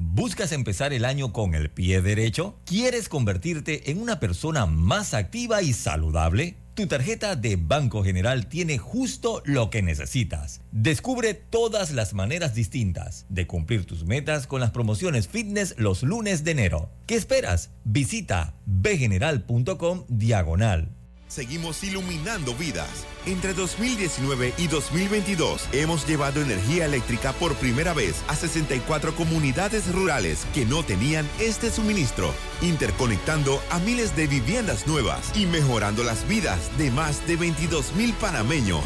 ¿Buscas 0.00 0.52
empezar 0.52 0.92
el 0.92 1.04
año 1.04 1.32
con 1.32 1.56
el 1.56 1.70
pie 1.70 2.00
derecho? 2.00 2.56
¿Quieres 2.64 3.08
convertirte 3.08 3.90
en 3.90 4.00
una 4.00 4.20
persona 4.20 4.64
más 4.64 5.12
activa 5.12 5.60
y 5.60 5.72
saludable? 5.72 6.56
Tu 6.74 6.86
tarjeta 6.86 7.34
de 7.34 7.56
Banco 7.56 8.04
General 8.04 8.46
tiene 8.46 8.78
justo 8.78 9.42
lo 9.44 9.70
que 9.70 9.82
necesitas. 9.82 10.60
Descubre 10.70 11.34
todas 11.34 11.90
las 11.90 12.14
maneras 12.14 12.54
distintas 12.54 13.26
de 13.28 13.48
cumplir 13.48 13.86
tus 13.86 14.04
metas 14.04 14.46
con 14.46 14.60
las 14.60 14.70
promociones 14.70 15.26
fitness 15.26 15.74
los 15.78 16.04
lunes 16.04 16.44
de 16.44 16.52
enero. 16.52 16.90
¿Qué 17.06 17.16
esperas? 17.16 17.72
Visita 17.82 18.54
bgeneral.com 18.66 20.04
diagonal 20.06 20.97
Seguimos 21.28 21.84
iluminando 21.84 22.54
vidas. 22.54 23.06
Entre 23.26 23.52
2019 23.52 24.54
y 24.56 24.66
2022 24.66 25.68
hemos 25.72 26.06
llevado 26.06 26.40
energía 26.40 26.86
eléctrica 26.86 27.34
por 27.34 27.54
primera 27.56 27.92
vez 27.92 28.24
a 28.28 28.34
64 28.34 29.14
comunidades 29.14 29.92
rurales 29.92 30.46
que 30.54 30.64
no 30.64 30.82
tenían 30.82 31.28
este 31.38 31.70
suministro, 31.70 32.32
interconectando 32.62 33.62
a 33.70 33.78
miles 33.78 34.16
de 34.16 34.26
viviendas 34.26 34.86
nuevas 34.86 35.30
y 35.36 35.44
mejorando 35.44 36.02
las 36.02 36.26
vidas 36.26 36.76
de 36.78 36.90
más 36.90 37.26
de 37.26 37.36
22 37.36 37.94
mil 37.94 38.14
panameños. 38.14 38.84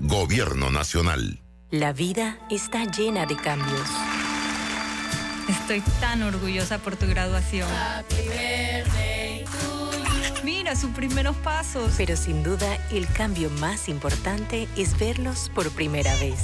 Gobierno 0.00 0.70
Nacional. 0.70 1.40
La 1.70 1.92
vida 1.92 2.38
está 2.50 2.84
llena 2.84 3.24
de 3.24 3.36
cambios. 3.36 3.88
Estoy 5.48 5.80
tan 6.00 6.24
orgullosa 6.24 6.78
por 6.78 6.96
tu 6.96 7.06
graduación. 7.06 7.68
Mira 10.66 10.74
sus 10.74 10.90
primeros 10.90 11.36
pasos. 11.36 11.94
Pero 11.96 12.16
sin 12.16 12.42
duda, 12.42 12.76
el 12.90 13.06
cambio 13.12 13.50
más 13.50 13.88
importante 13.88 14.66
es 14.76 14.98
verlos 14.98 15.48
por 15.54 15.70
primera 15.70 16.12
vez. 16.16 16.40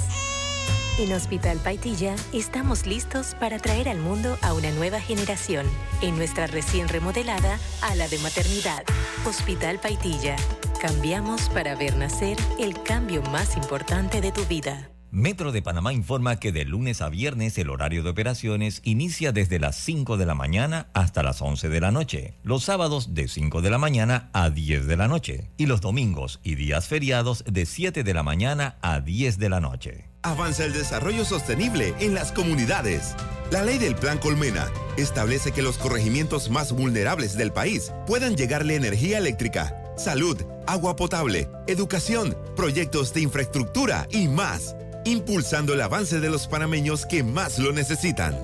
En 0.97 1.11
Hospital 1.11 1.57
Paitilla 1.57 2.15
estamos 2.31 2.85
listos 2.85 3.35
para 3.37 3.59
traer 3.59 3.89
al 3.89 3.99
mundo 3.99 4.37
a 4.41 4.53
una 4.53 4.71
nueva 4.71 5.01
generación 5.01 5.65
en 6.01 6.15
nuestra 6.15 6.47
recién 6.47 6.87
remodelada 6.87 7.59
ala 7.81 8.07
de 8.07 8.17
maternidad. 8.19 8.85
Hospital 9.25 9.79
Paitilla. 9.79 10.37
Cambiamos 10.79 11.49
para 11.49 11.75
ver 11.75 11.97
nacer 11.97 12.37
el 12.57 12.81
cambio 12.81 13.23
más 13.23 13.57
importante 13.57 14.21
de 14.21 14.31
tu 14.31 14.45
vida. 14.45 14.92
Metro 15.15 15.51
de 15.51 15.61
Panamá 15.61 15.93
informa 15.93 16.39
que 16.39 16.51
de 16.51 16.65
lunes 16.65 16.99
a 16.99 17.07
viernes 17.07 17.55
el 17.59 17.69
horario 17.69 18.01
de 18.01 18.09
operaciones 18.09 18.81
inicia 18.83 19.31
desde 19.31 19.59
las 19.59 19.75
5 19.75 20.17
de 20.17 20.25
la 20.25 20.33
mañana 20.33 20.87
hasta 20.95 21.21
las 21.21 21.39
11 21.39 21.69
de 21.69 21.79
la 21.79 21.91
noche, 21.91 22.33
los 22.41 22.63
sábados 22.63 23.13
de 23.13 23.27
5 23.27 23.61
de 23.61 23.69
la 23.69 23.77
mañana 23.77 24.31
a 24.33 24.49
10 24.49 24.87
de 24.87 24.97
la 24.97 25.07
noche 25.07 25.51
y 25.55 25.67
los 25.67 25.81
domingos 25.81 26.39
y 26.41 26.55
días 26.55 26.87
feriados 26.87 27.43
de 27.45 27.67
7 27.67 28.03
de 28.03 28.11
la 28.15 28.23
mañana 28.23 28.79
a 28.81 29.01
10 29.01 29.37
de 29.37 29.49
la 29.49 29.59
noche. 29.59 30.09
Avanza 30.23 30.65
el 30.65 30.73
desarrollo 30.73 31.25
sostenible 31.25 31.93
en 31.99 32.15
las 32.15 32.31
comunidades. 32.31 33.15
La 33.51 33.61
ley 33.61 33.77
del 33.77 33.93
Plan 33.93 34.17
Colmena 34.17 34.71
establece 34.97 35.51
que 35.51 35.61
los 35.61 35.77
corregimientos 35.77 36.49
más 36.49 36.71
vulnerables 36.71 37.37
del 37.37 37.53
país 37.53 37.93
puedan 38.07 38.35
llegarle 38.35 38.73
energía 38.73 39.19
eléctrica, 39.19 39.79
salud, 39.95 40.41
agua 40.65 40.95
potable, 40.95 41.47
educación, 41.67 42.35
proyectos 42.55 43.13
de 43.13 43.21
infraestructura 43.21 44.07
y 44.09 44.27
más 44.27 44.75
impulsando 45.05 45.73
el 45.73 45.81
avance 45.81 46.19
de 46.19 46.29
los 46.29 46.47
panameños 46.47 47.05
que 47.05 47.23
más 47.23 47.59
lo 47.59 47.71
necesitan. 47.71 48.37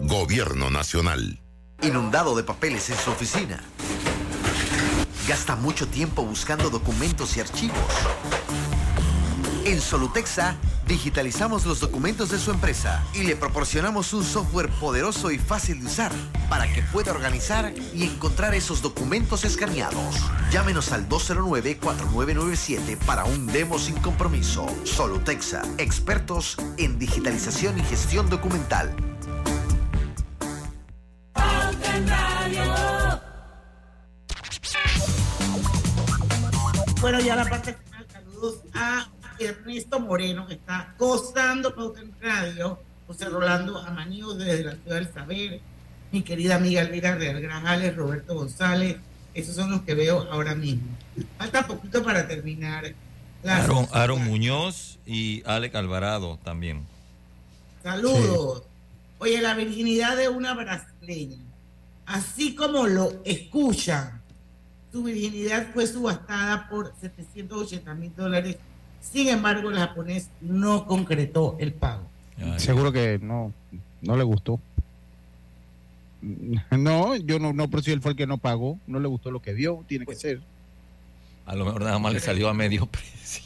Gobierno 0.00 0.70
Nacional. 0.70 1.40
Inundado 1.82 2.34
de 2.36 2.42
papeles 2.42 2.90
en 2.90 2.96
su 2.96 3.10
oficina. 3.10 3.62
Gasta 5.28 5.56
mucho 5.56 5.88
tiempo 5.88 6.22
buscando 6.22 6.70
documentos 6.70 7.36
y 7.36 7.40
archivos. 7.40 7.76
En 9.66 9.80
Solutexa 9.80 10.54
digitalizamos 10.86 11.66
los 11.66 11.80
documentos 11.80 12.30
de 12.30 12.38
su 12.38 12.52
empresa 12.52 13.02
y 13.12 13.24
le 13.24 13.34
proporcionamos 13.34 14.12
un 14.12 14.22
software 14.22 14.70
poderoso 14.70 15.32
y 15.32 15.40
fácil 15.40 15.80
de 15.80 15.86
usar 15.86 16.12
para 16.48 16.72
que 16.72 16.82
pueda 16.82 17.10
organizar 17.10 17.74
y 17.92 18.04
encontrar 18.04 18.54
esos 18.54 18.80
documentos 18.80 19.44
escaneados. 19.44 20.14
Llámenos 20.52 20.92
al 20.92 21.08
209-4997 21.08 22.96
para 22.98 23.24
un 23.24 23.48
demo 23.48 23.80
sin 23.80 23.96
compromiso. 23.96 24.68
Solutexa, 24.84 25.62
expertos 25.78 26.56
en 26.76 27.00
digitalización 27.00 27.76
y 27.80 27.82
gestión 27.82 28.30
documental. 28.30 28.94
Bueno, 37.00 37.18
ya 37.18 37.34
la 37.34 37.44
parte 37.50 37.74
final, 37.74 38.06
saludos 38.12 38.60
a 38.72 39.08
Ernesto 39.38 40.00
Moreno, 40.00 40.46
que 40.46 40.54
está 40.54 40.94
gozando 40.98 41.74
Pauta 41.74 42.00
en 42.00 42.12
Radio, 42.20 42.78
José 43.06 43.26
Rolando 43.26 43.78
Amanío 43.78 44.34
desde 44.34 44.64
la 44.64 44.72
ciudad 44.76 44.96
del 44.96 45.12
saber, 45.12 45.60
mi 46.12 46.22
querida 46.22 46.56
amiga 46.56 46.82
Elvira 46.82 47.14
Real 47.14 47.40
Grajales, 47.40 47.96
Roberto 47.96 48.34
González, 48.34 48.96
esos 49.34 49.54
son 49.54 49.70
los 49.70 49.82
que 49.82 49.94
veo 49.94 50.26
ahora 50.30 50.54
mismo. 50.54 50.88
Falta 51.36 51.66
poquito 51.66 52.02
para 52.02 52.26
terminar. 52.26 52.94
Aaron, 53.44 53.86
Aaron 53.92 54.24
Muñoz 54.24 54.98
y 55.04 55.42
Alec 55.46 55.74
Alvarado 55.74 56.38
también. 56.42 56.86
Saludos. 57.82 58.62
Oye, 59.18 59.40
la 59.40 59.54
virginidad 59.54 60.16
de 60.16 60.28
una 60.28 60.54
brasileña, 60.54 61.38
así 62.06 62.54
como 62.54 62.86
lo 62.86 63.22
escuchan, 63.24 64.20
su 64.92 65.02
virginidad 65.02 65.68
fue 65.72 65.86
subastada 65.86 66.68
por 66.68 66.94
780 67.00 67.94
mil 67.94 68.14
dólares. 68.16 68.56
Sin 69.12 69.28
embargo, 69.28 69.70
el 69.70 69.78
japonés 69.78 70.28
no 70.40 70.86
concretó 70.86 71.56
el 71.58 71.72
pago. 71.72 72.02
Seguro 72.58 72.92
que 72.92 73.18
no, 73.20 73.52
no 74.02 74.16
le 74.16 74.24
gustó. 74.24 74.60
No, 76.70 77.16
yo 77.16 77.38
no, 77.38 77.52
no, 77.52 77.68
pero 77.68 77.82
si 77.82 77.92
él 77.92 78.00
fue 78.00 78.12
el 78.12 78.16
que 78.16 78.26
no 78.26 78.38
pagó, 78.38 78.78
no 78.86 78.98
le 79.00 79.08
gustó 79.08 79.30
lo 79.30 79.40
que 79.40 79.52
vio, 79.52 79.84
tiene 79.86 80.06
que 80.06 80.14
ser. 80.14 80.40
A 81.44 81.54
lo 81.54 81.64
mejor 81.64 81.82
nada 81.82 81.98
más 81.98 82.12
le 82.12 82.20
salió 82.20 82.48
a 82.48 82.54
medio 82.54 82.86
precio. 82.90 83.44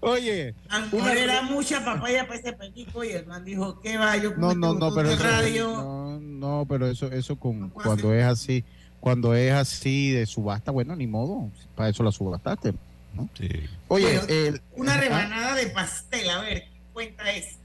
Oye, 0.00 0.54
una... 0.92 1.12
era 1.14 1.42
mucha 1.42 1.84
papaya 1.84 2.26
para 2.26 2.38
ese 2.38 2.52
perico 2.52 3.02
y 3.04 3.10
el 3.10 3.26
man 3.26 3.44
dijo, 3.44 3.80
¿qué 3.80 3.96
va? 3.96 4.16
Yo 4.16 4.34
no, 4.36 4.54
no, 4.54 4.74
no, 4.74 4.94
pero 4.94 5.10
eso, 5.10 5.22
radio. 5.22 5.72
no, 5.72 6.20
no, 6.20 6.66
pero 6.68 6.86
eso, 6.88 7.10
eso 7.10 7.36
con, 7.36 7.70
cuando 7.70 8.12
es 8.12 8.24
así, 8.24 8.64
cuando 9.04 9.34
es 9.34 9.52
así 9.52 10.12
de 10.12 10.24
subasta, 10.24 10.70
bueno, 10.70 10.96
ni 10.96 11.06
modo, 11.06 11.50
para 11.76 11.90
eso 11.90 12.02
la 12.02 12.10
subastaste, 12.10 12.72
¿no? 13.12 13.28
Sí. 13.38 13.50
Oye, 13.88 14.18
Bueno, 14.18 14.22
el, 14.28 14.62
una 14.76 14.96
rebanada 14.96 15.54
de 15.56 15.66
pastel, 15.66 16.30
a 16.30 16.40
ver, 16.40 16.62
¿qué 16.62 16.80
cuenta 16.94 17.30
es? 17.30 17.58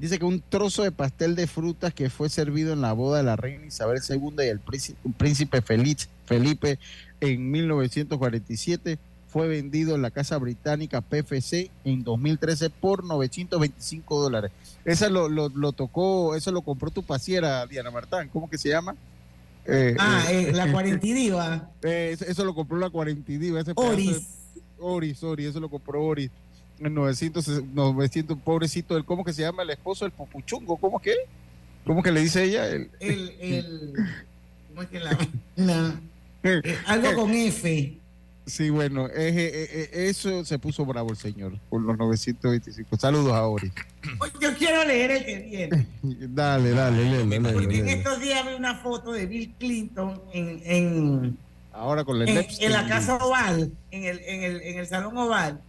Dice 0.00 0.18
que 0.18 0.24
un 0.24 0.40
trozo 0.40 0.82
de 0.82 0.90
pastel 0.90 1.36
de 1.36 1.46
frutas 1.46 1.94
que 1.94 2.10
fue 2.10 2.28
servido 2.28 2.72
en 2.72 2.80
la 2.80 2.92
boda 2.94 3.18
de 3.18 3.22
la 3.22 3.36
reina 3.36 3.64
Isabel 3.64 4.00
II 4.08 4.32
y 4.38 4.48
el 4.48 4.58
príncipe, 4.58 4.98
príncipe 5.16 5.62
Felipe, 5.62 6.08
Felipe 6.26 6.80
en 7.20 7.48
1947 7.48 8.98
fue 9.28 9.46
vendido 9.46 9.94
en 9.94 10.02
la 10.02 10.10
casa 10.10 10.36
británica 10.36 11.00
PFC 11.00 11.70
en 11.84 12.02
2013 12.02 12.70
por 12.70 13.04
925 13.04 14.20
dólares. 14.20 14.50
Esa 14.84 15.08
lo, 15.08 15.28
lo, 15.28 15.48
lo 15.48 15.70
tocó, 15.70 16.34
eso 16.34 16.50
lo 16.50 16.62
compró 16.62 16.90
tu 16.90 17.04
pasiera, 17.04 17.64
Diana 17.66 17.92
Martán. 17.92 18.28
¿Cómo 18.30 18.50
que 18.50 18.58
se 18.58 18.68
llama? 18.68 18.96
Eh, 19.66 19.94
ah, 19.98 20.24
eh, 20.30 20.48
eh 20.48 20.52
la 20.52 20.70
Cuarentidiva. 20.70 21.70
Eh, 21.82 22.16
eso 22.26 22.44
lo 22.44 22.54
compró 22.54 22.78
la 22.78 22.90
Cuarentidiva. 22.90 23.60
Ese 23.60 23.72
Oris. 23.74 24.28
Oris, 24.78 25.22
Oris, 25.22 25.48
eso 25.48 25.60
lo 25.60 25.68
compró 25.68 26.02
Oris. 26.02 26.30
En 26.78 26.94
900, 26.94 27.64
900, 27.74 28.38
pobrecito, 28.38 28.96
el, 28.96 29.04
¿cómo 29.04 29.22
que 29.22 29.34
se 29.34 29.42
llama 29.42 29.62
el 29.62 29.70
esposo? 29.70 30.06
El 30.06 30.12
pupuchungo, 30.12 30.78
¿cómo 30.78 30.98
que? 30.98 31.14
¿Cómo 31.84 32.02
que 32.02 32.10
le 32.10 32.22
dice 32.22 32.44
ella? 32.44 32.66
El, 32.68 32.90
el, 33.00 33.34
el 33.38 33.92
¿cómo 34.68 34.82
es 34.82 34.88
que 34.88 35.00
la, 35.00 35.18
la 35.56 36.00
algo 36.86 37.14
con 37.14 37.34
F. 37.34 37.99
Sí, 38.50 38.68
bueno, 38.68 39.08
eso 39.14 40.44
se 40.44 40.58
puso 40.58 40.84
bravo 40.84 41.10
el 41.10 41.16
señor 41.16 41.56
por 41.68 41.80
los 41.80 41.96
925. 41.96 42.96
Saludos 42.98 43.32
a 43.32 43.46
Ori. 43.46 43.72
Yo 44.40 44.54
quiero 44.58 44.84
leer 44.84 45.12
el 45.12 45.24
que 45.24 45.38
viene. 45.38 45.86
dale, 46.02 46.70
dale, 46.70 47.24
Porque 47.52 47.78
en 47.78 47.88
estos 47.88 48.20
días 48.20 48.44
vi 48.44 48.54
una 48.54 48.74
foto 48.74 49.12
de 49.12 49.26
Bill 49.26 49.54
Clinton 49.56 50.20
en, 50.32 50.62
en 50.64 51.38
ahora 51.72 52.04
con 52.04 52.20
en, 52.20 52.46
en, 52.58 52.72
la 52.72 52.88
casa 52.88 53.16
oval, 53.18 53.72
en 53.92 54.04
el, 54.04 54.18
en, 54.24 54.42
el, 54.42 54.62
en 54.62 54.78
el 54.78 54.86
salón 54.88 55.16
oval. 55.16 55.60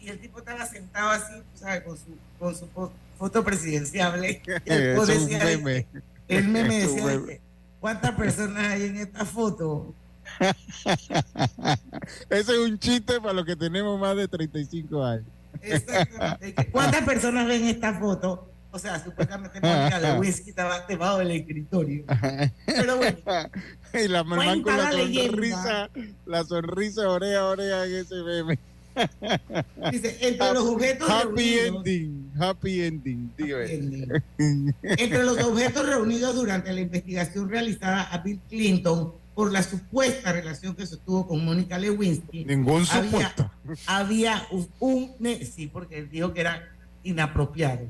Y 0.00 0.08
el 0.08 0.18
tipo 0.18 0.40
estaba 0.40 0.66
sentado 0.66 1.10
así, 1.10 1.32
¿sabes? 1.54 1.82
Con 1.84 1.96
su, 1.96 2.18
con 2.40 2.56
su 2.56 2.68
foto 3.16 3.44
presidenciable. 3.44 4.42
el, 4.64 4.96
meme. 5.28 5.86
el 6.26 6.48
meme 6.48 6.80
decía, 6.80 7.38
¿cuántas 7.78 8.16
personas 8.16 8.72
hay 8.72 8.82
en 8.82 8.96
esta 8.96 9.24
foto? 9.24 9.94
Ese 12.30 12.52
es 12.52 12.58
un 12.58 12.78
chiste 12.78 13.20
para 13.20 13.32
los 13.34 13.44
que 13.44 13.56
tenemos 13.56 13.98
más 13.98 14.16
de 14.16 14.28
35 14.28 15.04
años. 15.04 15.26
¿Cuántas 16.70 17.02
personas 17.04 17.46
ven 17.46 17.64
esta 17.64 17.94
foto? 17.94 18.50
O 18.70 18.78
sea, 18.78 19.02
supuestamente 19.02 19.60
Mónica 19.60 20.00
Lewinsky 20.00 20.50
estaba 20.50 20.80
debajo 20.88 21.18
del 21.18 21.30
escritorio. 21.30 22.04
Pero 22.66 22.96
bueno. 22.96 23.18
Y 23.94 24.08
la 24.08 24.24
mamá 24.24 24.60
con 24.60 24.76
la, 24.76 24.90
sonrisa, 24.90 25.88
la 26.26 26.42
sonrisa 26.42 27.08
oreja 27.08 27.46
oreja 27.46 27.86
en 27.86 27.94
ese 27.94 28.16
meme. 28.16 28.58
Dice, 29.92 30.18
entre 30.20 30.52
los 30.52 30.64
objetos 30.64 31.08
happy 31.08 31.58
ending, 31.58 32.32
happy 32.36 32.82
ending, 32.82 33.30
Entre 34.82 35.22
los 35.22 35.40
objetos 35.40 35.86
reunidos 35.86 36.34
durante 36.34 36.72
la 36.72 36.80
investigación 36.80 37.48
realizada 37.48 38.02
a 38.02 38.18
Bill 38.18 38.40
Clinton 38.48 39.12
por 39.34 39.52
la 39.52 39.62
supuesta 39.62 40.32
relación 40.32 40.74
que 40.74 40.86
se 40.86 40.96
tuvo 40.96 41.26
con 41.26 41.44
Mónica 41.44 41.78
Lewinsky. 41.78 42.44
Ningún 42.44 42.86
supuesto. 42.86 43.50
Había 43.86 44.46
un, 44.50 45.10
sí, 45.44 45.68
porque 45.72 46.04
dijo 46.04 46.32
que 46.32 46.40
era 46.40 46.68
inapropiado. 47.02 47.86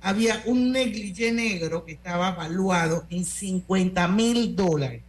Había 0.00 0.40
un 0.46 0.72
negligé 0.72 1.32
negro 1.32 1.84
que 1.84 1.92
estaba 1.92 2.30
valuado 2.30 3.04
en 3.10 3.24
50 3.24 4.08
mil 4.08 4.56
dólares. 4.56 5.02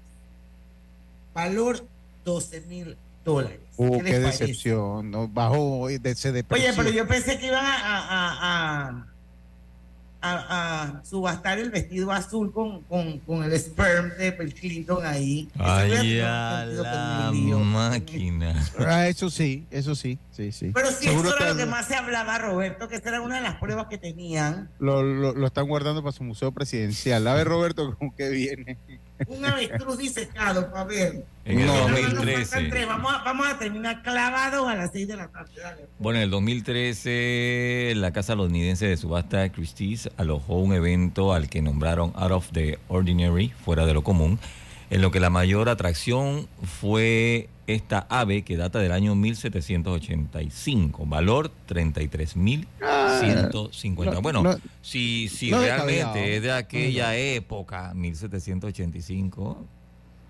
Valor 1.33 1.85
12 2.25 2.61
mil 2.61 2.97
dólares. 3.23 3.59
Oh, 3.77 3.99
qué, 4.03 4.19
decepción. 4.19 5.11
No, 5.11 5.27
bajó 5.27 5.87
de 5.87 6.11
ese 6.11 6.29
Oye, 6.49 6.73
pero 6.75 6.89
yo 6.89 7.07
pensé 7.07 7.39
que 7.39 7.47
iban 7.47 7.63
a 7.65 8.87
a, 8.89 9.07
subastar 11.03 11.59
el 11.59 11.71
vestido 11.71 12.11
azul 12.11 12.51
con, 12.51 12.81
con, 12.81 13.43
el 13.43 13.53
sperm 13.53 14.15
de 14.17 14.31
Bill 14.31 14.53
Clinton 14.53 15.05
ahí. 15.05 15.49
Ay, 15.57 16.19
a 16.19 16.65
la 16.65 17.31
máquina. 17.31 18.55
Ah, 18.79 19.07
eso 19.07 19.29
sí, 19.29 19.65
eso 19.71 19.95
sí, 19.95 20.19
sí, 20.31 20.51
sí. 20.51 20.71
Pero 20.73 20.91
sí, 20.91 21.07
eso 21.07 21.35
era 21.35 21.49
lo 21.53 21.57
que 21.57 21.65
más 21.65 21.87
se 21.87 21.95
hablaba, 21.95 22.37
Roberto, 22.37 22.87
que 22.87 22.95
esa 22.95 23.09
era 23.09 23.21
una 23.21 23.37
de 23.37 23.41
las 23.41 23.55
pruebas 23.55 23.87
que 23.87 23.97
tenían. 23.97 24.69
Lo, 24.79 25.01
lo, 25.01 25.33
lo 25.33 25.47
están 25.47 25.67
guardando 25.67 26.01
para 26.01 26.11
su 26.11 26.23
museo 26.23 26.51
presidencial. 26.51 27.27
A 27.27 27.33
ver, 27.33 27.47
Roberto, 27.47 27.95
¿con 27.97 28.11
qué 28.11 28.29
viene? 28.29 28.77
Un 29.27 29.45
avestruz 29.45 29.97
disecado 29.97 30.71
para 30.71 30.83
ver. 30.85 31.25
En 31.45 31.59
el 31.59 31.67
2013. 31.67 32.85
Vamos 32.85 33.13
a, 33.13 33.23
vamos 33.23 33.47
a 33.47 33.57
terminar 33.57 34.01
clavados 34.03 34.67
a 34.67 34.75
las 34.75 34.91
6 34.91 35.07
de 35.07 35.15
la 35.15 35.27
tarde. 35.27 35.51
Bueno, 35.99 36.19
en 36.19 36.23
el 36.23 36.29
2013, 36.29 37.93
la 37.95 38.11
casa 38.11 38.35
londinense 38.35 38.85
de 38.85 38.97
subasta 38.97 39.49
Christie's 39.49 40.09
alojó 40.17 40.55
un 40.55 40.73
evento 40.73 41.33
al 41.33 41.49
que 41.49 41.61
nombraron 41.61 42.13
Out 42.15 42.31
of 42.31 42.51
the 42.51 42.79
Ordinary, 42.87 43.49
fuera 43.63 43.85
de 43.85 43.93
lo 43.93 44.03
común, 44.03 44.39
en 44.91 45.01
lo 45.01 45.09
que 45.09 45.19
la 45.21 45.29
mayor 45.29 45.69
atracción 45.69 46.47
fue 46.81 47.47
esta 47.65 48.05
ave 48.09 48.43
que 48.43 48.57
data 48.57 48.79
del 48.79 48.91
año 48.91 49.15
1785, 49.15 51.05
valor 51.05 51.49
33.150. 51.69 52.67
Ah, 52.81 54.19
bueno, 54.21 54.43
si, 54.81 55.29
si 55.29 55.49
realmente 55.51 56.35
es 56.35 56.43
de 56.43 56.51
aquella 56.51 57.15
época, 57.15 57.93
1785, 57.95 59.65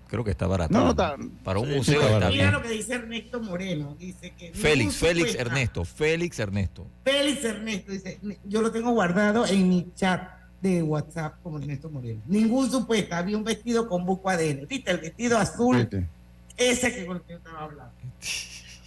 creo 0.06 0.22
que 0.22 0.30
está 0.30 0.46
barato. 0.46 0.94
Para 1.42 1.58
un 1.58 1.68
museo 1.68 2.00
está 2.00 2.28
Mira 2.30 2.52
lo 2.52 2.62
que 2.62 2.68
dice 2.68 2.94
Ernesto 2.94 3.40
Moreno. 3.40 3.96
Dice 3.98 4.32
que 4.38 4.52
Félix, 4.52 4.94
Félix 4.94 5.34
Ernesto, 5.34 5.84
Félix 5.84 6.38
Ernesto. 6.38 6.86
Félix 7.02 7.44
Ernesto 7.44 7.90
dice, 7.90 8.20
yo 8.44 8.62
lo 8.62 8.70
tengo 8.70 8.92
guardado 8.92 9.44
en 9.44 9.68
mi 9.68 9.88
chat 9.96 10.41
de 10.62 10.82
WhatsApp 10.82 11.34
como 11.42 11.58
Ernesto 11.58 11.90
Moreno. 11.90 12.22
Ningún 12.26 12.70
supuesto, 12.70 13.14
había 13.14 13.36
un 13.36 13.44
vestido 13.44 13.88
con 13.88 14.06
buco 14.06 14.30
adentro. 14.30 14.66
¿Viste? 14.66 14.92
El 14.92 14.98
vestido 14.98 15.36
azul, 15.36 15.88
ese 16.56 16.94
que 16.94 17.04
con 17.04 17.16
el 17.16 17.22
que 17.22 17.34
estaba 17.34 17.64
hablando. 17.64 17.92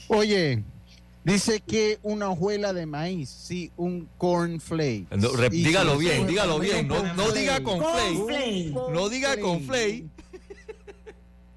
Oye, 0.07 0.63
dice 1.25 1.59
que 1.59 1.99
una 2.01 2.29
hojuela 2.29 2.71
de 2.71 2.85
maíz, 2.85 3.29
sí, 3.29 3.71
un 3.75 4.07
cornflake. 4.17 5.11
No, 5.11 5.29
dígalo 5.49 5.97
bien, 5.97 6.25
dígalo 6.25 6.59
bien. 6.59 6.87
No, 6.87 7.13
no 7.13 7.31
diga 7.31 7.61
con 7.61 7.79
flake. 7.79 8.73
No 8.93 9.09
diga 9.09 9.37
con 9.37 9.61
flake. 9.61 10.05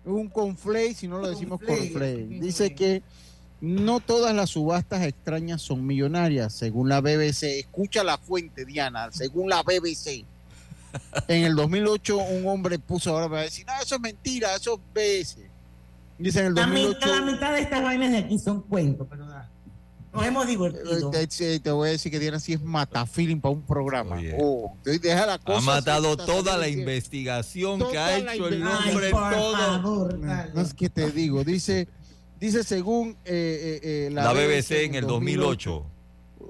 Un 0.05 0.29
conflay, 0.29 0.95
si 0.95 1.07
no 1.07 1.19
lo 1.19 1.29
decimos 1.29 1.61
cornflake. 1.61 2.41
Dice 2.41 2.75
que 2.75 3.03
no 3.61 4.01
todas 4.01 4.35
las 4.35 4.51
subastas 4.51 5.05
extrañas 5.05 5.63
son 5.63 5.87
millonarias, 5.87 6.53
según 6.53 6.89
la 6.89 7.01
BBC. 7.01 7.59
Escucha 7.59 8.05
la 8.05 8.19
fuente, 8.19 8.65
Diana, 8.65 9.11
según 9.11 9.51
la 9.51 9.63
BBC. 9.63 10.25
En 11.27 11.45
el 11.45 11.55
2008 11.55 12.17
un 12.17 12.47
hombre 12.47 12.79
puso, 12.79 13.11
ahora 13.11 13.27
va 13.27 13.39
a 13.41 13.43
decir, 13.43 13.67
no, 13.67 13.73
eso 13.83 13.97
es 13.97 14.01
mentira, 14.01 14.55
eso 14.55 14.75
es 14.75 14.81
BBC. 14.95 15.51
Dice 16.19 16.41
en 16.41 16.47
el 16.47 16.55
2008... 16.55 17.07
La 17.07 17.21
mitad, 17.23 17.53
de 17.53 17.61
estas 17.61 17.83
vainas 17.83 18.11
de 18.11 18.19
aquí 18.19 18.39
son 18.39 18.63
cuentos, 18.63 19.07
pero 19.09 19.27
nos 20.13 20.27
hemos 20.27 20.47
divertido. 20.47 21.11
Te, 21.11 21.71
voy 21.71 21.89
a 21.89 21.93
decir 21.93 22.11
que 22.11 22.19
Diana 22.19 22.41
sí 22.41 22.55
es 22.55 22.63
matafeeling 22.63 23.41
para 23.41 23.53
un 23.53 23.63
programa. 23.63 24.19
Oh, 24.39 24.75
deja 24.83 25.27
la 25.27 25.39
cosa 25.39 25.59
ha 25.59 25.61
matado 25.61 26.17
toda 26.17 26.57
la 26.57 26.69
investigación 26.69 27.79
que 27.91 27.99
ha 27.99 28.17
hecho 28.17 28.49
el 28.49 28.67
hombre 28.67 29.11
todo. 29.11 30.09
no 30.55 30.61
es 30.61 30.75
que 30.75 30.89
te 30.89 31.11
digo, 31.11 31.45
dice 31.45 31.89
Dice, 32.41 32.63
según 32.63 33.17
eh, 33.25 33.81
eh, 33.83 34.07
eh, 34.07 34.11
la, 34.13 34.33
BBC, 34.33 34.85
en 34.85 34.95
el 34.95 35.07
2008, 35.07 35.85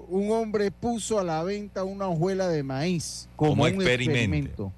un 0.08 0.30
hombre 0.32 0.70
puso 0.70 1.18
a 1.18 1.24
la 1.24 1.42
venta 1.42 1.82
una 1.84 2.08
hojuela 2.08 2.48
de 2.48 2.62
maíz 2.62 3.28
como, 3.36 3.64
un 3.64 3.68
experimento. 3.68 4.72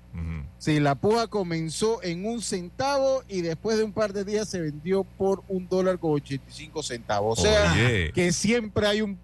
Sí, 0.59 0.79
la 0.79 0.95
puja 0.95 1.27
comenzó 1.27 2.03
en 2.03 2.27
un 2.27 2.43
centavo 2.43 3.23
y 3.29 3.41
después 3.41 3.79
de 3.79 3.85
un 3.85 3.93
par 3.93 4.13
de 4.13 4.25
días 4.25 4.47
se 4.47 4.61
vendió 4.61 5.05
por 5.05 5.43
un 5.49 5.67
dólar 5.67 5.99
con 5.99 6.13
85 6.13 6.83
centavos. 6.83 7.39
O 7.39 7.43
sea, 7.43 7.75
que 8.13 8.33
siempre 8.33 8.87
hay 8.87 9.01
un 9.01 9.19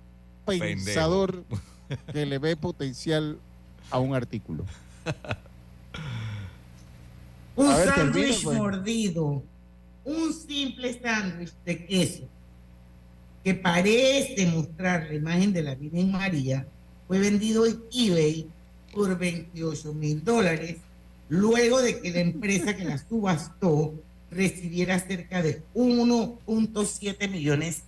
pensador 0.47 1.45
que 2.13 2.25
le 2.25 2.39
ve 2.39 2.57
potencial 2.57 3.39
a 3.91 3.99
un 3.99 4.15
artículo. 4.15 4.65
un 7.55 7.67
sándwich 7.67 8.43
pues. 8.43 8.59
mordido 8.59 9.43
un 10.07 10.33
simple 10.33 10.99
sándwich 11.01 11.53
de 11.65 11.85
queso 11.85 12.29
que 13.45 13.55
parece 13.55 14.47
mostrar 14.47 15.07
la 15.09 15.15
imagen 15.15 15.53
de 15.53 15.63
la 15.63 15.75
Virgen 15.75 16.11
María 16.11 16.67
fue 17.07 17.19
vendido 17.19 17.67
en 17.67 17.81
eBay 17.93 18.47
por 18.93 19.19
28 19.19 19.93
mil 19.93 20.25
dólares 20.25 20.77
luego 21.29 21.81
de 21.83 22.01
que 22.01 22.11
la 22.11 22.21
empresa 22.21 22.77
que 22.77 22.85
la 22.85 22.99
subastó 22.99 23.95
recibiera 24.31 24.99
cerca 24.99 25.43
de 25.43 25.63
1.7 25.75 27.29
millones 27.29 27.83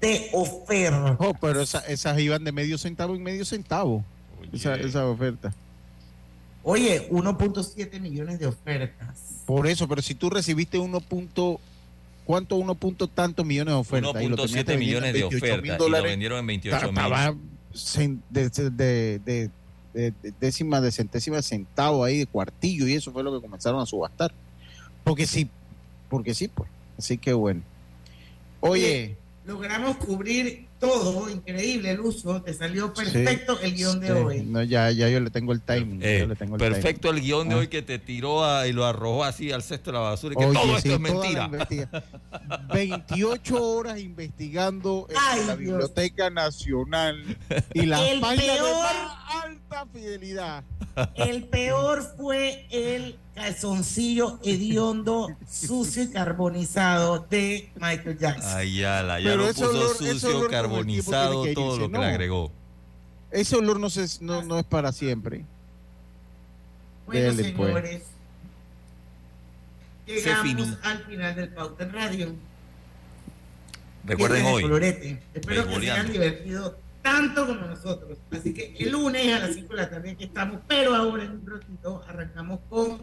de 0.00 0.28
ofertas. 0.32 1.16
Oh, 1.18 1.34
pero 1.34 1.62
esas 1.62 2.18
iban 2.18 2.44
de 2.44 2.52
medio 2.52 2.76
centavo 2.76 3.14
en 3.14 3.22
medio 3.22 3.44
centavo, 3.44 4.04
esa, 4.52 4.74
esa 4.76 5.06
oferta. 5.06 5.54
Oye, 6.64 7.08
1.7 7.10 8.00
millones 8.00 8.38
de 8.38 8.46
ofertas. 8.46 9.42
Por 9.46 9.66
eso, 9.66 9.88
pero 9.88 10.02
si 10.02 10.14
tú 10.14 10.30
recibiste 10.30 10.78
1. 10.78 11.02
¿Cuánto? 12.24 12.56
1. 12.56 12.76
tantos 13.12 13.44
millones 13.44 13.74
de 13.74 13.80
ofertas. 13.80 14.14
1.7 14.14 14.78
millones 14.78 15.12
de 15.12 15.24
ofertas 15.24 15.86
y 15.88 15.90
lo 15.90 16.02
vendieron 16.02 16.38
en 16.38 16.46
28 16.46 16.92
mil. 16.92 18.20
De, 18.30 18.48
de, 18.50 19.18
de, 19.18 19.50
de, 19.94 20.12
décima 20.40 20.80
de 20.80 20.92
centésima 20.92 21.42
centavo 21.42 22.04
ahí 22.04 22.18
de 22.18 22.26
cuartillo 22.26 22.86
y 22.86 22.94
eso 22.94 23.12
fue 23.12 23.22
lo 23.22 23.32
que 23.34 23.40
comenzaron 23.40 23.80
a 23.80 23.86
subastar. 23.86 24.32
Porque 25.02 25.26
sí, 25.26 25.48
porque 26.08 26.34
sí, 26.34 26.48
pues. 26.48 26.70
Así 26.96 27.18
que 27.18 27.32
bueno. 27.32 27.62
Oye, 28.60 29.16
logramos 29.44 29.96
cubrir 29.96 30.66
todo, 30.82 31.30
increíble, 31.30 31.98
uso, 32.00 32.42
te 32.42 32.52
salió 32.52 32.92
perfecto 32.92 33.56
el 33.60 33.72
guion 33.74 34.00
de 34.00 34.12
hoy. 34.12 34.42
No, 34.42 34.62
ya, 34.64 34.90
ya 34.90 35.08
yo 35.08 35.20
le 35.20 35.30
tengo 35.30 35.52
el 35.52 35.62
timing. 35.62 36.00
Eh, 36.02 36.26
le 36.26 36.34
tengo 36.34 36.56
el 36.56 36.58
perfecto 36.58 37.08
timing. 37.08 37.18
el 37.22 37.24
guion 37.24 37.48
de 37.48 37.54
Ah. 37.54 37.58
hoy 37.58 37.68
que 37.68 37.82
te 37.82 38.00
tiró 38.00 38.44
a- 38.44 38.66
y 38.66 38.72
lo 38.72 38.84
arrojó 38.84 39.22
así 39.22 39.52
al 39.52 39.62
cesto 39.62 39.92
de 39.92 39.98
la 39.98 40.02
basura 40.02 40.34
y 40.34 40.36
que 40.38 40.44
Oye, 40.44 40.58
todo 40.60 40.72
sí, 40.80 40.88
esto 40.88 40.92
es 40.94 41.00
mentira. 41.00 41.44
investiga- 41.44 42.04
28 42.74 43.62
horas 43.62 44.00
investigando 44.00 45.06
en 45.08 45.16
Ay, 45.18 45.38
la 45.46 45.56
Dios. 45.56 45.58
Biblioteca 45.58 46.30
Nacional 46.30 47.38
y 47.74 47.86
la 47.86 48.08
El 48.08 48.20
página 48.20 48.52
de 48.54 48.58
peor- 48.58 48.82
más 48.82 49.44
alta 49.44 49.86
fidelidad. 49.92 50.64
El 51.14 51.44
peor 51.44 52.02
fue 52.16 52.66
el 52.70 53.16
calzoncillo 53.34 54.38
hediondo, 54.44 55.28
sucio 55.50 56.02
y 56.02 56.10
carbonizado 56.10 57.26
de 57.30 57.70
Michael 57.76 58.18
Jackson. 58.18 58.52
Ay, 58.56 58.76
ya, 58.78 59.02
la, 59.02 59.20
ya 59.20 59.30
Pero 59.30 59.42
lo 59.42 59.48
ese 59.48 59.64
puso 59.64 59.72
olor- 59.72 59.94
ese 60.06 60.20
sucio, 60.20 60.48
carbonizado, 60.48 61.44
que 61.44 61.54
todo 61.54 61.78
lo 61.78 61.86
que 61.88 61.92
¿no? 61.94 62.00
le 62.00 62.06
agregó. 62.06 62.52
Ese 63.30 63.56
olor 63.56 63.80
no, 63.80 63.88
se, 63.88 64.06
no, 64.22 64.42
no 64.42 64.58
es 64.58 64.64
para 64.66 64.92
siempre. 64.92 65.44
Bueno, 67.06 67.32
Dele, 67.34 67.52
pues. 67.56 67.68
señores, 67.68 68.02
llegamos 70.06 70.42
finí. 70.46 70.76
al 70.82 70.98
final 71.04 71.34
del 71.34 71.48
Pauta 71.48 71.84
en 71.84 71.92
Radio. 71.92 72.34
Recuerden 74.04 74.46
hoy, 74.46 74.62
Colorete. 74.62 75.22
Espero 75.32 75.66
que 75.66 75.74
se 75.80 75.90
hayan 75.90 76.12
divertido 76.12 76.76
tanto 77.02 77.46
como 77.46 77.60
nosotros. 77.66 78.18
Así 78.30 78.52
que 78.52 78.74
el 78.78 78.90
lunes 78.90 79.32
a 79.34 79.38
las 79.46 79.54
5 79.54 79.68
de 79.74 79.76
la 79.80 79.90
tarde 79.90 80.10
aquí 80.10 80.24
estamos, 80.24 80.60
pero 80.68 80.94
ahora 80.94 81.24
en 81.24 81.30
un 81.32 81.46
ratito 81.46 82.04
arrancamos 82.08 82.60
con 82.68 83.00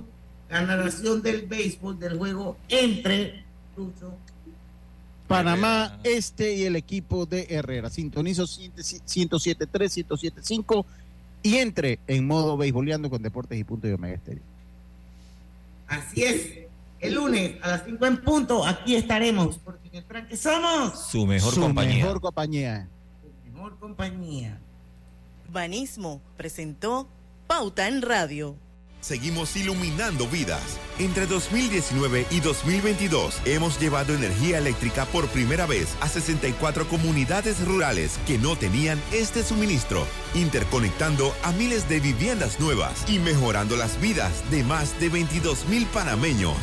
la 0.49 0.61
narración 0.63 1.21
del 1.21 1.43
béisbol 1.47 1.99
del 1.99 2.17
juego 2.17 2.57
entre 2.69 3.43
Lucho. 3.77 4.13
Panamá 5.27 5.99
Este 6.03 6.55
y 6.55 6.63
el 6.63 6.75
equipo 6.75 7.25
de 7.25 7.45
Herrera. 7.49 7.89
Sintonizo 7.89 8.43
107.3, 8.45 9.67
107.5 10.07 10.85
y 11.43 11.57
entre 11.57 11.99
en 12.07 12.25
modo 12.25 12.57
beisboleando 12.57 13.09
con 13.09 13.21
Deportes 13.21 13.59
y 13.59 13.63
Punto 13.63 13.87
de 13.87 13.93
Omega 13.93 14.15
Estéreo. 14.15 14.43
Así 15.87 16.23
es. 16.23 16.49
El 16.99 17.13
lunes 17.13 17.55
a 17.61 17.69
las 17.69 17.85
5 17.85 18.05
en 18.07 18.21
punto, 18.21 18.65
aquí 18.65 18.95
estaremos, 18.95 19.57
porque 19.59 19.87
en 19.87 19.95
el 19.95 20.03
tranque 20.03 20.35
somos 20.35 21.07
su 21.09 21.25
mejor 21.25 21.53
Su 21.53 21.61
compañía. 21.61 21.95
mejor 22.03 22.19
compañía. 22.19 22.87
mejor 23.53 23.77
compañía. 23.79 24.59
Banismo 25.51 26.19
presentó 26.35 27.07
Pauta 27.47 27.87
en 27.87 28.01
Radio. 28.01 28.55
Seguimos 29.01 29.55
iluminando 29.55 30.27
vidas. 30.27 30.77
Entre 30.99 31.25
2019 31.25 32.27
y 32.31 32.41
2022 32.41 33.41
hemos 33.45 33.79
llevado 33.79 34.13
energía 34.13 34.57
eléctrica 34.57 35.05
por 35.05 35.27
primera 35.29 35.65
vez 35.65 35.95
a 36.01 36.09
64 36.09 36.87
comunidades 36.87 37.65
rurales 37.65 38.19
que 38.27 38.37
no 38.37 38.57
tenían 38.57 39.01
este 39.13 39.43
suministro, 39.43 40.05
interconectando 40.35 41.33
a 41.43 41.51
miles 41.53 41.87
de 41.87 41.99
viviendas 41.99 42.59
nuevas 42.59 43.09
y 43.09 43.19
mejorando 43.19 43.77
las 43.77 43.99
vidas 44.01 44.43
de 44.51 44.63
más 44.63 44.99
de 44.99 45.09
22 45.09 45.65
mil 45.67 45.85
panameños. 45.87 46.57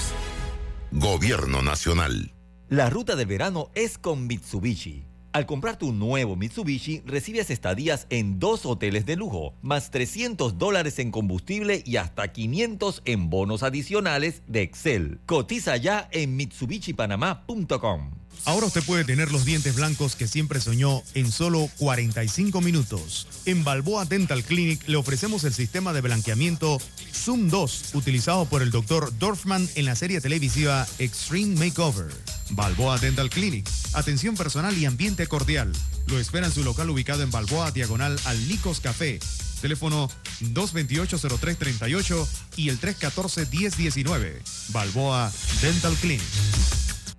Gobierno 0.92 1.62
Nacional. 1.62 2.32
La 2.68 2.90
ruta 2.90 3.16
del 3.16 3.26
verano 3.26 3.70
es 3.74 3.96
con 3.96 4.26
Mitsubishi. 4.26 5.06
Al 5.36 5.44
comprar 5.44 5.76
tu 5.76 5.92
nuevo 5.92 6.34
Mitsubishi, 6.34 7.02
recibes 7.04 7.50
estadías 7.50 8.06
en 8.08 8.38
dos 8.38 8.64
hoteles 8.64 9.04
de 9.04 9.16
lujo, 9.16 9.52
más 9.60 9.90
300 9.90 10.56
dólares 10.56 10.98
en 10.98 11.10
combustible 11.10 11.82
y 11.84 11.98
hasta 11.98 12.32
500 12.32 13.02
en 13.04 13.28
bonos 13.28 13.62
adicionales 13.62 14.42
de 14.46 14.62
Excel. 14.62 15.20
Cotiza 15.26 15.76
ya 15.76 16.08
en 16.10 16.36
mitsubishipanamá.com. 16.36 18.12
Ahora 18.44 18.66
usted 18.66 18.82
puede 18.84 19.04
tener 19.04 19.32
los 19.32 19.44
dientes 19.44 19.74
blancos 19.74 20.16
que 20.16 20.28
siempre 20.28 20.60
soñó 20.60 21.02
en 21.14 21.32
solo 21.32 21.68
45 21.78 22.60
minutos. 22.60 23.26
En 23.44 23.64
Balboa 23.64 24.04
Dental 24.04 24.44
Clinic 24.44 24.86
le 24.86 24.96
ofrecemos 24.96 25.44
el 25.44 25.54
sistema 25.54 25.92
de 25.92 26.00
blanqueamiento 26.00 26.80
Zoom 27.12 27.48
2, 27.48 27.94
utilizado 27.94 28.44
por 28.46 28.62
el 28.62 28.70
Dr. 28.70 29.16
Dorfman 29.18 29.68
en 29.74 29.84
la 29.84 29.96
serie 29.96 30.20
televisiva 30.20 30.86
Extreme 30.98 31.56
Makeover. 31.56 32.12
Balboa 32.50 32.98
Dental 32.98 33.30
Clinic, 33.30 33.68
atención 33.94 34.36
personal 34.36 34.76
y 34.78 34.86
ambiente 34.86 35.26
cordial. 35.26 35.72
Lo 36.06 36.18
espera 36.20 36.46
en 36.46 36.52
su 36.52 36.62
local 36.62 36.88
ubicado 36.90 37.22
en 37.22 37.30
Balboa, 37.30 37.72
diagonal 37.72 38.18
al 38.24 38.48
Nicos 38.48 38.80
Café. 38.80 39.18
Teléfono 39.60 40.08
228-0338 40.42 42.26
y 42.56 42.68
el 42.68 42.80
314-1019. 42.80 44.40
Balboa 44.68 45.32
Dental 45.60 45.94
Clinic. 45.94 46.22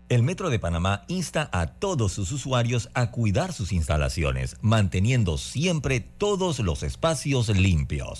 El 0.09 0.23
Metro 0.23 0.49
de 0.49 0.57
Panamá 0.57 1.03
insta 1.09 1.49
a 1.51 1.67
todos 1.67 2.13
sus 2.13 2.31
usuarios 2.31 2.89
a 2.93 3.11
cuidar 3.11 3.51
sus 3.51 3.73
instalaciones, 3.73 4.55
manteniendo 4.61 5.37
siempre 5.37 5.99
todos 5.99 6.59
los 6.59 6.81
espacios 6.81 7.49
limpios. 7.49 8.15